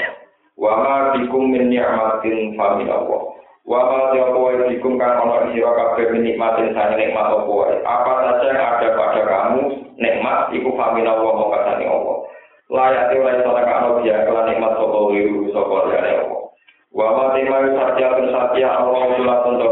wa 0.62 0.72
ma 0.80 0.96
bikum 1.18 1.52
min 1.52 1.74
ni'matin 1.74 2.54
famin 2.54 2.88
Allah 2.88 3.36
Wa 3.66 3.82
ma 3.82 4.14
apa 4.14 4.30
wae 4.38 4.62
dikum 4.70 4.94
kang 5.02 5.26
ana 5.26 5.50
sira 5.50 5.74
kabeh 5.74 6.22
nikmatin 6.22 6.78
sang 6.78 6.94
nikmat 6.94 7.34
apa. 7.34 7.82
Apa 7.82 8.12
saja 8.22 8.46
yang 8.54 8.62
ada 8.62 8.88
pada 8.94 9.22
kamu 9.26 9.62
nikmat 9.98 10.54
iku 10.54 10.70
famina 10.78 11.18
wa 11.18 11.34
mongko 11.34 11.50
kasane 11.50 11.86
Allah. 11.90 12.16
Layak 12.70 13.10
te 13.10 13.16
ora 13.18 13.42
iso 13.42 13.50
kano 13.58 13.90
dia 14.06 14.22
kelan 14.22 14.54
nikmat 14.54 14.78
sapa 14.78 15.00
wiru 15.10 15.50
sapa 15.50 15.76
liyane 15.90 16.12
Allah. 16.14 16.42
Wa 16.94 17.06
ma 17.10 17.26
tema 17.34 17.58
satya 17.74 18.08
satya 18.30 18.70
Allah 18.70 19.02
kula 19.18 19.36
tondo 19.42 19.70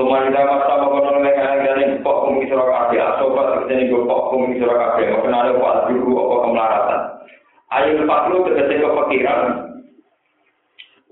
Semua 0.00 0.24
kita 0.24 0.48
masa 0.48 0.80
mengenal 0.80 1.20
mereka 1.20 1.60
yang 1.60 2.00
pok 2.00 2.24
kumi 2.24 2.48
sira 2.48 2.64
kabeh 2.64 3.04
asobat 3.04 3.68
ini 3.68 3.92
go 3.92 4.08
pok 4.08 4.32
kumi 4.32 4.56
sira 4.56 4.72
kabeh 4.72 5.12
kenal 5.12 5.44
apa 5.44 6.36
kemelaratan. 6.40 7.00
Ayo 7.68 8.08
fakru 8.08 8.48
tegese 8.48 8.80
kepikiran. 8.80 9.40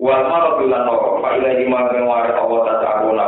Wal 0.01 0.25
marad 0.25 0.57
lan 0.65 0.89
noro 0.89 1.21
fa 1.21 1.37
ila 1.37 1.49
lima 1.53 1.79
kang 1.93 2.09
wae 2.09 2.33
Allah 2.33 2.59
ta 2.65 2.73
ta'ala 2.81 3.25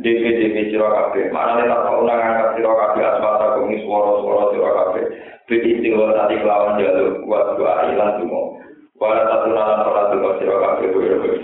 DP 0.00 0.22
DP 0.32 0.56
sira 0.72 0.88
kabeh. 0.88 1.28
Manane 1.28 1.68
tak 1.68 1.84
kok 1.84 1.92
ora 1.92 2.14
ngangkat 2.16 2.48
sira 2.56 2.72
kabeh 2.72 3.02
asmata 3.04 3.46
kumi 3.60 3.84
swara-swara 3.84 4.44
sira 4.56 4.70
kabeh. 4.80 5.04
Tadi 5.44 6.40
kelawan 6.40 6.80
jalur 6.80 7.20
buat 7.28 7.60
dua 7.60 7.92
ilan 7.92 8.16
tumo 8.16 8.56
Wala 8.96 9.28
satu 9.28 9.52
nalan 9.52 9.84
ora 9.84 10.02
tumo 10.08 10.30
sira 10.40 10.56
kabeh 10.56 10.88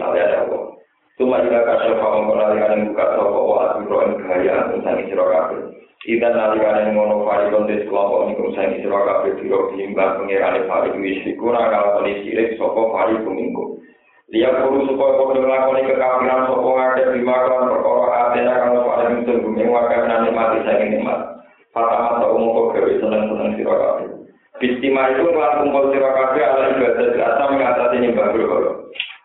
ada 0.01 0.49
Allah 0.49 0.68
Cuma 1.19 1.43
jika 1.43 1.67
kasih 1.67 1.99
kamu 1.99 2.31
mengalihkan 2.31 2.71
yang 2.79 2.83
buka 2.95 3.05
sopo 3.19 3.41
wa 3.51 3.75
asuro 3.75 4.07
gaya 4.23 4.71
tentang 4.71 5.03
sira 5.11 5.27
kabeh 5.27 5.63
Ida 6.07 6.31
nalikan 6.31 6.79
yang 6.79 6.95
ngono 6.95 7.27
fari 7.27 7.51
kontes 7.51 7.83
kelompok 7.91 8.31
ini 8.31 8.39
kumsang 8.39 8.79
sira 8.79 9.03
kabeh 9.03 9.35
biro 9.43 9.75
diimbang 9.75 10.23
pengirane 10.23 10.63
fari 10.71 10.95
kuwi 10.95 11.19
sikura 11.27 11.75
kalau 11.75 11.99
kondisi 11.99 12.55
sopo 12.55 12.95
fari 12.95 13.19
kuminggu 13.27 13.83
Dia 14.31 14.63
perlu 14.63 14.87
supaya 14.87 15.19
kau 15.19 15.35
melakukan 15.35 15.91
kekafiran 15.91 16.47
sopo 16.47 16.71
ada 16.79 17.11
di 17.11 17.21
makan 17.27 17.67
perkara 17.67 18.17
atena 18.31 18.55
kalau 18.63 18.87
pada 18.87 19.11
musim 19.11 19.43
bumi 19.43 19.67
warga 19.67 20.05
nanti 20.07 20.31
mati 20.31 20.63
saya 20.69 20.87
nikmat. 20.87 21.41
Pertama 21.75 22.23
tak 22.23 22.31
umum 22.31 22.53
kau 22.55 22.71
gawe 22.77 22.93
seneng 22.95 23.27
seneng 23.27 23.57
sirakabe. 23.59 24.05
Bistima 24.63 25.17
itu 25.17 25.33
telah 25.33 25.65
kumpul 25.65 25.91
sirakabe 25.91 26.41
ala 26.45 26.65
ibadah 26.77 27.09
asa 27.27 27.45
mengatasi 27.51 27.97
nyembah 28.05 28.27
berkoro. 28.37 28.73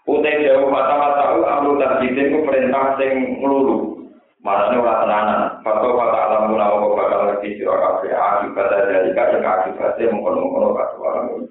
Utai 0.03 0.43
jauh 0.43 0.67
mata 0.67 1.15
tahu 1.15 1.47
amru 1.47 1.79
tarjidin 1.79 2.35
ku 2.35 2.39
perintah 2.43 2.99
sing 2.99 3.39
melulu 3.39 4.03
Marane 4.43 4.75
ora 4.75 4.99
tenanan. 4.99 5.41
Fatwa 5.63 5.95
fata 5.95 6.19
alamu 6.27 6.59
nama 6.59 6.75
bakal 6.83 7.31
lagi 7.31 7.55
sira 7.55 7.79
kabeh 7.79 8.11
akibat 8.11 8.67
dari 8.91 9.15
kaya 9.15 9.39
akibatnya 9.39 10.11
mengkono-mengkono 10.11 10.75
kasuwaran. 10.75 11.47